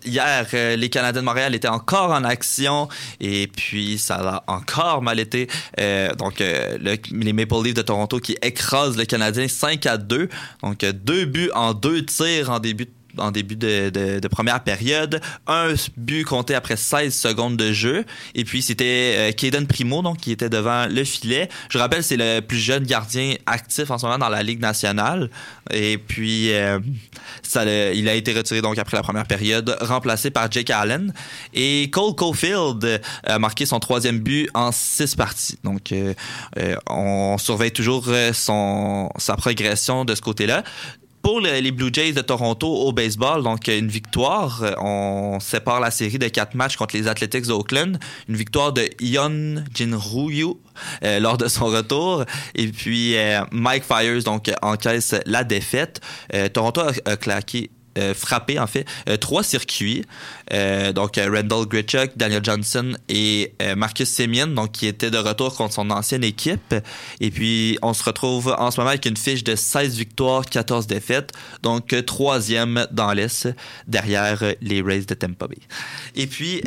hier, 0.05 0.47
les 0.77 0.89
Canadiens 0.89 1.21
de 1.21 1.25
Montréal 1.25 1.55
étaient 1.55 1.67
encore 1.67 2.11
en 2.11 2.23
action 2.23 2.87
et 3.19 3.47
puis 3.47 3.97
ça 3.97 4.15
a 4.15 4.43
encore 4.47 5.01
mal 5.01 5.19
été. 5.19 5.47
Euh, 5.79 6.13
donc, 6.15 6.41
euh, 6.41 6.77
le- 6.79 6.97
les 7.11 7.33
Maple 7.33 7.55
Leafs 7.63 7.73
de 7.75 7.81
Toronto 7.81 8.19
qui 8.19 8.35
écrasent 8.41 8.97
le 8.97 9.05
Canadien 9.05 9.47
5 9.47 9.85
à 9.85 9.97
2. 9.97 10.29
Donc, 10.63 10.83
euh, 10.83 10.91
deux 10.93 11.25
buts 11.25 11.51
en 11.53 11.73
deux 11.73 12.05
tirs 12.05 12.49
en 12.49 12.59
début 12.59 12.85
de 12.85 12.91
en 13.17 13.31
début 13.31 13.55
de, 13.55 14.27
première 14.27 14.63
période. 14.63 15.21
Un 15.47 15.73
but 15.97 16.23
compté 16.23 16.55
après 16.55 16.75
16 16.75 17.13
secondes 17.13 17.57
de 17.57 17.71
jeu. 17.71 18.05
Et 18.33 18.43
puis, 18.43 18.61
c'était 18.61 19.15
euh, 19.17 19.31
Caden 19.31 19.67
Primo, 19.67 20.01
donc, 20.01 20.17
qui 20.17 20.31
était 20.31 20.49
devant 20.49 20.87
le 20.87 21.03
filet. 21.03 21.49
Je 21.69 21.77
rappelle, 21.77 22.03
c'est 22.03 22.17
le 22.17 22.41
plus 22.41 22.57
jeune 22.57 22.83
gardien 22.83 23.35
actif 23.45 23.91
en 23.91 23.97
ce 23.97 24.05
moment 24.05 24.17
dans 24.17 24.29
la 24.29 24.43
Ligue 24.43 24.59
nationale. 24.59 25.29
Et 25.71 25.97
puis, 25.97 26.51
euh, 26.53 26.79
ça, 27.41 27.63
il 27.65 28.09
a 28.09 28.13
été 28.13 28.33
retiré 28.33 28.61
donc 28.61 28.77
après 28.77 28.97
la 28.97 29.03
première 29.03 29.25
période, 29.25 29.77
remplacé 29.81 30.31
par 30.31 30.51
Jake 30.51 30.69
Allen. 30.69 31.13
Et 31.53 31.89
Cole 31.91 32.15
Caulfield 32.15 32.83
euh, 32.83 32.97
a 33.23 33.39
marqué 33.39 33.65
son 33.65 33.79
troisième 33.79 34.19
but 34.19 34.49
en 34.53 34.71
six 34.71 35.15
parties. 35.15 35.57
Donc, 35.63 35.91
euh, 35.91 36.13
euh, 36.57 36.75
on 36.89 37.37
surveille 37.37 37.71
toujours 37.71 38.05
euh, 38.07 38.33
son, 38.33 39.09
sa 39.17 39.35
progression 39.35 40.05
de 40.05 40.15
ce 40.15 40.21
côté-là. 40.21 40.63
Pour 41.25 41.41
le- 41.41 41.59
les 41.59 41.71
Blue 41.71 41.89
Jays 41.91 42.13
de 42.13 42.21
Toronto 42.21 42.67
au 42.71 42.91
baseball, 42.91 43.41
donc 43.41 43.67
une 43.67 43.87
victoire. 43.87 44.61
Euh, 44.61 44.73
On 44.77 45.39
sépare 45.39 45.79
la 45.79 45.89
série 45.89 46.19
de 46.19 46.27
quatre 46.27 46.53
matchs 46.53 46.75
contre 46.77 46.95
les 46.95 47.07
Athletics 47.07 47.47
d'Oakland. 47.47 47.97
Une 48.29 48.35
victoire 48.35 48.71
de 48.73 48.87
Ion 49.01 49.63
Jinryu 49.73 50.45
euh, 51.03 51.19
lors 51.25 51.39
de 51.39 51.47
son 51.47 51.65
retour. 51.65 52.25
Et 52.53 52.67
puis 52.67 53.17
euh, 53.17 53.41
Mike 53.51 53.85
Fires 53.85 54.21
donc 54.23 54.51
encaisse 54.61 55.15
la 55.25 55.43
défaite. 55.43 55.99
Toronto 56.53 56.81
a 57.05 57.17
claqué. 57.17 57.71
Euh, 57.97 58.13
frappé 58.13 58.59
en 58.59 58.67
fait 58.67 58.85
euh, 59.09 59.17
trois 59.17 59.43
circuits 59.43 60.03
Euh, 60.53 60.93
donc 60.93 61.15
Randall 61.17 61.65
Grichuk, 61.65 62.11
Daniel 62.17 62.43
Johnson 62.43 62.93
et 63.09 63.53
Marcus 63.75 64.07
Semien 64.07 64.45
donc 64.45 64.73
qui 64.73 64.85
étaient 64.85 65.09
de 65.09 65.17
retour 65.17 65.55
contre 65.55 65.73
son 65.73 65.89
ancienne 65.89 66.23
équipe. 66.23 66.75
Et 67.19 67.31
puis 67.31 67.79
on 67.81 67.95
se 67.95 68.03
retrouve 68.03 68.55
en 68.59 68.69
ce 68.69 68.79
moment 68.79 68.89
avec 68.91 69.07
une 69.07 69.17
fiche 69.17 69.43
de 69.43 69.55
16 69.55 69.97
victoires 69.97 70.45
14 70.45 70.85
défaites. 70.85 71.31
Donc 71.63 71.95
troisième 72.05 72.85
dans 72.91 73.11
l'Est 73.11 73.49
derrière 73.87 74.43
les 74.61 74.83
Rays 74.83 75.05
de 75.05 75.15
Tampa 75.15 75.47
Bay. 75.47 75.57
Et 76.13 76.27
puis 76.27 76.61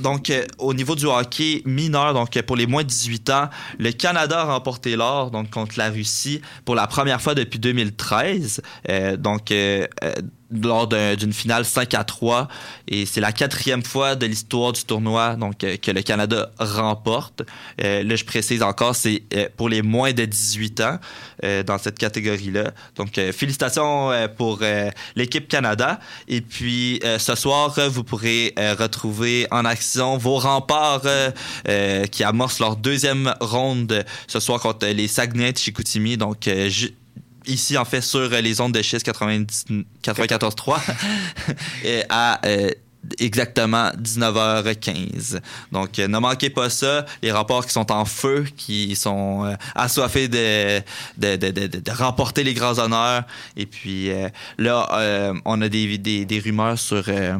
donc 0.00 0.32
au 0.58 0.74
niveau 0.74 0.96
du 0.96 1.06
hockey 1.06 1.62
mineur 1.64 2.14
donc 2.14 2.40
pour 2.42 2.56
les 2.56 2.66
moins 2.66 2.82
de 2.82 2.88
18 2.88 3.30
ans 3.30 3.48
le 3.78 3.92
Canada 3.92 4.40
a 4.40 4.44
remporté 4.44 4.96
l'or 4.96 5.30
donc 5.30 5.50
contre 5.50 5.78
la 5.78 5.88
Russie 5.90 6.42
pour 6.64 6.74
la 6.74 6.88
première 6.88 7.22
fois 7.22 7.36
depuis 7.36 7.60
2013 7.60 8.60
Euh, 8.88 9.16
donc 9.16 9.52
lors 10.52 10.86
d'un- 10.86 11.14
d'une 11.14 11.32
finale 11.32 11.64
5 11.64 11.94
à 11.94 12.04
3 12.04 12.48
et 12.88 13.06
c'est 13.06 13.20
la 13.20 13.32
quatrième 13.32 13.84
fois 13.84 14.16
de 14.16 14.26
l'histoire 14.26 14.72
du 14.72 14.82
tournoi 14.84 15.36
donc 15.36 15.62
euh, 15.64 15.76
que 15.76 15.90
le 15.90 16.02
Canada 16.02 16.50
remporte. 16.58 17.42
Euh, 17.82 18.02
là, 18.02 18.16
je 18.16 18.24
précise 18.24 18.62
encore, 18.62 18.96
c'est 18.96 19.22
euh, 19.34 19.48
pour 19.56 19.68
les 19.68 19.82
moins 19.82 20.12
de 20.12 20.24
18 20.24 20.80
ans 20.80 20.98
euh, 21.44 21.62
dans 21.62 21.78
cette 21.78 21.98
catégorie-là. 21.98 22.72
Donc, 22.96 23.16
euh, 23.18 23.32
félicitations 23.32 24.10
euh, 24.10 24.28
pour 24.28 24.60
l'équipe 25.16 25.48
Canada. 25.48 26.00
Et 26.28 26.40
puis, 26.40 27.00
ce 27.18 27.34
soir, 27.34 27.74
vous 27.88 28.04
pourrez 28.04 28.54
retrouver 28.78 29.46
en 29.50 29.64
action 29.64 30.16
vos 30.18 30.38
remparts 30.38 31.02
qui 32.10 32.24
amorcent 32.24 32.60
leur 32.60 32.76
deuxième 32.76 33.34
ronde 33.40 34.04
ce 34.26 34.40
soir 34.40 34.60
contre 34.60 34.86
les 34.86 35.08
Saguenay 35.08 35.52
de 35.52 35.58
Chicoutimi. 35.58 36.16
Donc, 36.16 36.48
ici, 37.46 37.76
en 37.76 37.84
fait, 37.84 38.00
sur 38.00 38.20
euh, 38.20 38.40
les 38.40 38.60
ondes 38.60 38.72
de 38.72 38.82
schiste 38.82 39.04
90 39.04 39.66
94.3 40.02 40.80
et 41.84 42.02
à 42.08 42.40
euh, 42.46 42.70
exactement 43.18 43.90
19h15. 43.90 45.40
Donc, 45.72 45.98
euh, 45.98 46.08
ne 46.08 46.18
manquez 46.18 46.50
pas 46.50 46.70
ça. 46.70 47.06
Les 47.22 47.32
rapports 47.32 47.66
qui 47.66 47.72
sont 47.72 47.90
en 47.92 48.04
feu, 48.04 48.46
qui 48.56 48.94
sont 48.96 49.44
euh, 49.44 49.54
assoiffés 49.74 50.28
de, 50.28 50.80
de, 51.18 51.36
de, 51.36 51.50
de, 51.50 51.66
de 51.66 51.90
remporter 51.92 52.44
les 52.44 52.54
grands 52.54 52.78
honneurs. 52.78 53.24
Et 53.56 53.66
puis 53.66 54.10
euh, 54.10 54.28
là, 54.58 54.88
euh, 54.92 55.34
on 55.44 55.60
a 55.62 55.68
des, 55.68 55.98
des, 55.98 56.24
des 56.24 56.38
rumeurs 56.38 56.78
sur 56.78 57.04
euh, 57.08 57.38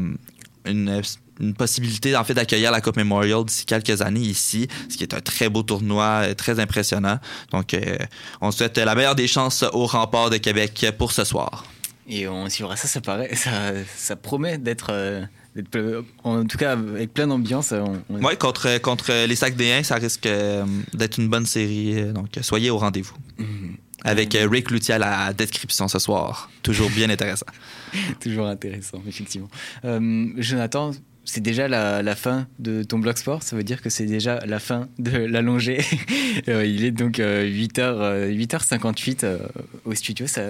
une 0.64 1.02
une 1.40 1.54
possibilité 1.54 2.14
en 2.16 2.24
fait 2.24 2.34
d'accueillir 2.34 2.70
la 2.70 2.80
Coupe 2.80 2.96
Memorial 2.96 3.44
d'ici 3.44 3.64
quelques 3.64 4.02
années 4.02 4.20
ici, 4.20 4.68
ce 4.88 4.96
qui 4.96 5.02
est 5.04 5.14
un 5.14 5.20
très 5.20 5.48
beau 5.48 5.62
tournoi, 5.62 6.22
euh, 6.24 6.34
très 6.34 6.60
impressionnant. 6.60 7.18
Donc, 7.52 7.74
euh, 7.74 7.96
on 8.40 8.50
souhaite 8.50 8.78
la 8.78 8.94
meilleure 8.94 9.14
des 9.14 9.26
chances 9.28 9.64
au 9.72 9.86
rempart 9.86 10.30
de 10.30 10.36
Québec 10.36 10.86
pour 10.98 11.12
ce 11.12 11.24
soir. 11.24 11.64
Et 12.08 12.26
on 12.28 12.48
suivra 12.48 12.76
ça, 12.76 12.88
ça 12.88 13.00
paraît, 13.00 13.30
ça, 13.34 13.50
ça 13.96 14.16
promet 14.16 14.58
d'être, 14.58 14.88
euh, 14.90 15.22
en 16.24 16.44
tout 16.44 16.58
cas 16.58 16.72
avec 16.72 17.12
plein 17.14 17.26
d'ambiance. 17.26 17.72
on- 17.72 18.02
on- 18.10 18.24
Oui, 18.24 18.36
contre, 18.36 18.78
contre 18.80 19.26
les 19.26 19.36
sacs 19.36 19.56
des 19.56 19.72
1, 19.72 19.82
ça 19.82 19.96
risque 19.96 20.26
euh, 20.26 20.64
d'être 20.94 21.18
une 21.18 21.28
bonne 21.28 21.46
série. 21.46 22.12
Donc, 22.12 22.28
soyez 22.42 22.70
au 22.70 22.78
rendez-vous. 22.78 23.14
Avec 24.02 24.34
euh, 24.34 24.48
Rick 24.50 24.70
Loutier 24.70 24.94
à 24.94 24.98
la 24.98 25.32
description 25.34 25.86
ce 25.86 25.98
soir. 25.98 26.50
Toujours 26.62 26.88
bien 26.88 27.10
intéressant. 27.10 27.44
Toujours 28.20 28.46
intéressant, 28.46 29.02
effectivement. 29.06 29.50
Euh, 29.84 30.28
Jonathan, 30.38 30.92
c'est 31.24 31.40
déjà 31.40 31.68
la, 31.68 32.14
fin 32.16 32.46
de 32.58 32.82
ton 32.82 32.98
blog 32.98 33.16
sport, 33.16 33.42
ça 33.42 33.54
veut 33.56 33.62
dire 33.62 33.82
que 33.82 33.90
c'est 33.90 34.06
déjà 34.06 34.40
la 34.46 34.58
fin 34.58 34.88
de 34.98 35.10
l'allongé. 35.26 35.80
Euh, 36.48 36.64
il 36.64 36.84
est 36.84 36.90
donc 36.90 37.18
8h, 37.18 38.30
8h58 38.34 39.24
euh, 39.24 39.38
au 39.84 39.94
studio, 39.94 40.26
ça, 40.26 40.42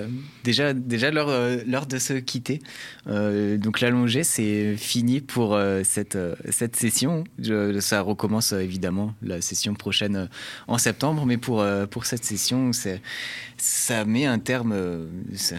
déjà, 0.45 0.73
déjà 0.73 1.11
l'heure, 1.11 1.29
euh, 1.29 1.59
l'heure 1.67 1.87
de 1.87 1.99
se 1.99 2.15
quitter. 2.15 2.61
Euh, 3.09 3.57
donc 3.57 3.81
l'allongé, 3.81 4.25
c'est 4.25 4.77
fini 4.77 5.21
pour 5.21 5.55
euh, 5.55 5.83
cette, 5.85 6.17
euh, 6.17 6.35
cette 6.51 6.77
session. 6.77 7.25
Ça 7.81 8.03
recommence 8.03 8.53
euh, 8.53 8.61
évidemment 8.61 9.15
la 9.23 9.41
session 9.41 9.75
prochaine 9.75 10.17
euh, 10.17 10.27
en 10.69 10.79
septembre, 10.79 11.27
mais 11.27 11.37
pour, 11.39 11.61
euh, 11.61 11.87
pour 11.87 12.07
cette 12.07 12.25
session, 12.25 12.73
c'est, 12.73 13.01
ça 13.57 14.05
met 14.05 14.27
un 14.27 14.39
terme. 14.39 14.73
euh, 14.73 15.07
ça, 15.35 15.57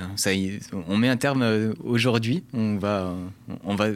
on 0.88 0.97
met 0.97 1.09
un 1.09 1.18
terme 1.18 1.41
euh, 1.41 1.74
aujourd'hui. 1.84 2.43
On 2.53 2.78
va, 2.78 3.14
on 3.64 3.76
va 3.76 3.88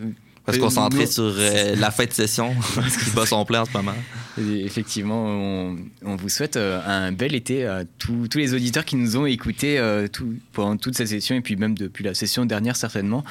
On 0.47 0.51
va 0.51 0.57
se 0.57 0.61
concentrer 0.61 1.05
nous- 1.05 1.11
sur 1.11 1.23
euh, 1.37 1.75
la 1.75 1.89
fin 1.91 2.05
de 2.05 2.11
session 2.13 2.53
qui 3.03 3.09
bat 3.15 3.25
son 3.25 3.43
plein 3.45 3.61
en 3.61 3.65
ce 3.65 3.71
moment. 3.73 3.95
Effectivement, 4.37 5.25
on, 5.25 5.77
on 6.03 6.15
vous 6.17 6.29
souhaite 6.29 6.55
euh, 6.57 6.79
un 6.85 7.11
bel 7.11 7.33
été 7.33 7.65
à 7.65 7.83
tous 7.97 8.27
tous 8.27 8.37
les 8.37 8.53
auditeurs 8.53 8.85
qui 8.85 8.95
nous 8.95 9.17
ont 9.17 9.25
écoutés 9.25 9.79
euh, 9.79 10.07
tout, 10.07 10.35
pendant 10.53 10.77
toute 10.77 10.95
cette 10.95 11.07
session 11.07 11.35
et 11.35 11.41
puis 11.41 11.55
même 11.55 11.75
depuis 11.77 12.03
la 12.03 12.13
session 12.13 12.45
dernière 12.45 12.75
certainement. 12.75 13.23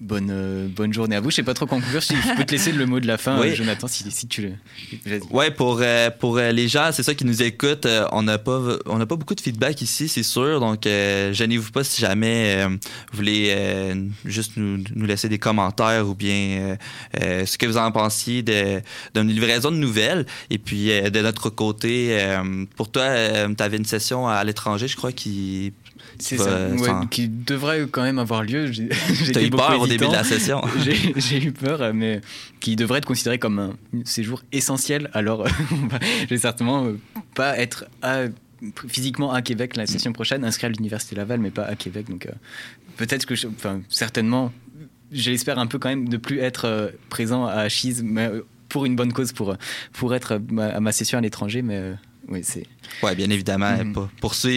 Bonne, 0.00 0.30
euh, 0.30 0.66
bonne 0.66 0.94
journée 0.94 1.14
à 1.14 1.20
vous. 1.20 1.30
Je 1.30 1.36
sais 1.36 1.42
pas 1.42 1.52
trop 1.52 1.66
conclure. 1.66 2.02
Si 2.02 2.14
je 2.16 2.34
peux 2.34 2.44
te 2.44 2.52
laisser 2.52 2.72
le 2.72 2.86
mot 2.86 3.00
de 3.00 3.06
la 3.06 3.18
fin, 3.18 3.38
Oui. 3.38 3.54
Jonathan, 3.54 3.86
si, 3.86 4.10
si 4.10 4.26
tu 4.26 4.40
le. 4.40 5.20
Ouais, 5.30 5.50
pour 5.50 5.80
euh, 5.82 6.08
pour 6.08 6.38
euh, 6.38 6.52
les 6.52 6.68
gens, 6.68 6.88
c'est 6.90 7.02
ça 7.02 7.14
qui 7.14 7.26
nous 7.26 7.42
écoutent, 7.42 7.86
on 8.10 8.22
n'a 8.22 8.38
pas 8.38 8.78
on 8.86 8.98
pas 8.98 9.16
beaucoup 9.16 9.34
de 9.34 9.40
feedback 9.42 9.82
ici, 9.82 10.08
c'est 10.08 10.22
sûr. 10.22 10.58
Donc 10.58 10.86
euh, 10.86 11.34
gênez-vous 11.34 11.70
pas 11.70 11.84
si 11.84 12.00
jamais 12.00 12.64
vous 12.64 12.78
voulez 13.12 13.54
juste 14.24 14.52
nous, 14.56 14.82
nous 14.94 15.04
laisser 15.04 15.28
des 15.28 15.38
commentaires 15.38 16.08
ou 16.08 16.14
bien 16.14 16.78
ce 17.20 17.58
que 17.58 17.66
vous 17.66 17.76
en 17.76 17.92
pensiez 17.92 18.42
de 18.42 18.80
d'une 19.14 19.28
livraison 19.28 19.70
de 19.70 19.76
nouvelles. 19.76 20.24
Et 20.48 20.56
puis 20.56 20.86
de 20.88 21.20
notre 21.20 21.50
côté, 21.50 22.18
pour 22.76 22.90
toi, 22.90 23.04
tu 23.54 23.62
avais 23.62 23.76
une 23.76 23.84
session 23.84 24.28
à 24.28 24.42
l'étranger, 24.44 24.88
je 24.88 24.96
crois, 24.96 25.12
qui 25.12 25.74
C'est 26.18 26.36
ça, 26.36 26.68
ouais, 26.68 26.90
qui 27.10 27.28
devrait 27.28 27.86
quand 27.90 28.02
même 28.02 28.18
avoir 28.18 28.42
lieu. 28.42 28.70
J'ai- 28.70 28.88
eu 29.46 29.50
peur 29.50 29.80
au 29.80 29.86
début 29.86 30.06
de 30.06 30.12
la 30.12 30.24
session. 30.24 30.60
J'ai- 31.16 31.42
eu 31.44 31.52
peur, 31.52 31.94
mais 31.94 32.20
qui 32.60 32.76
devrait 32.76 32.98
être 32.98 33.06
considéré 33.06 33.38
comme 33.38 33.58
un 33.58 33.72
séjour 34.04 34.42
essentiel. 34.52 35.08
Alors, 35.14 35.46
je 36.22 36.26
vais 36.26 36.38
certainement 36.38 36.84
euh, 36.86 36.98
pas 37.34 37.56
être 37.58 37.86
à- 38.02 38.24
physiquement 38.88 39.32
à 39.32 39.40
Québec 39.40 39.76
la 39.76 39.86
session 39.86 40.12
prochaine, 40.12 40.44
inscrit 40.44 40.66
à 40.66 40.70
l'université 40.70 41.16
Laval, 41.16 41.40
mais 41.40 41.50
pas 41.50 41.64
à 41.64 41.74
Québec. 41.76 42.06
Donc, 42.10 42.26
euh, 42.26 42.30
peut-être 42.98 43.24
que, 43.24 43.34
je- 43.34 43.46
enfin, 43.48 43.80
certainement, 43.88 44.52
j'espère 45.12 45.58
un 45.58 45.66
peu 45.66 45.78
quand 45.78 45.88
même 45.88 46.08
de 46.08 46.16
plus 46.18 46.40
être 46.40 46.66
euh, 46.66 46.88
présent 47.08 47.46
à 47.46 47.68
Chise, 47.70 48.02
mais 48.04 48.30
pour 48.68 48.84
une 48.84 48.94
bonne 48.96 49.12
cause, 49.12 49.32
pour, 49.32 49.56
pour 49.94 50.14
être 50.14 50.38
à 50.58 50.80
ma 50.80 50.92
session 50.92 51.16
à 51.18 51.20
l'étranger. 51.22 51.62
Mais 51.62 51.76
euh, 51.76 51.94
oui, 52.28 52.40
c'est. 52.44 52.64
Ouais, 53.02 53.14
bien 53.16 53.28
évidemment, 53.30 53.76
pour 53.92 54.08
poursuivre 54.20 54.48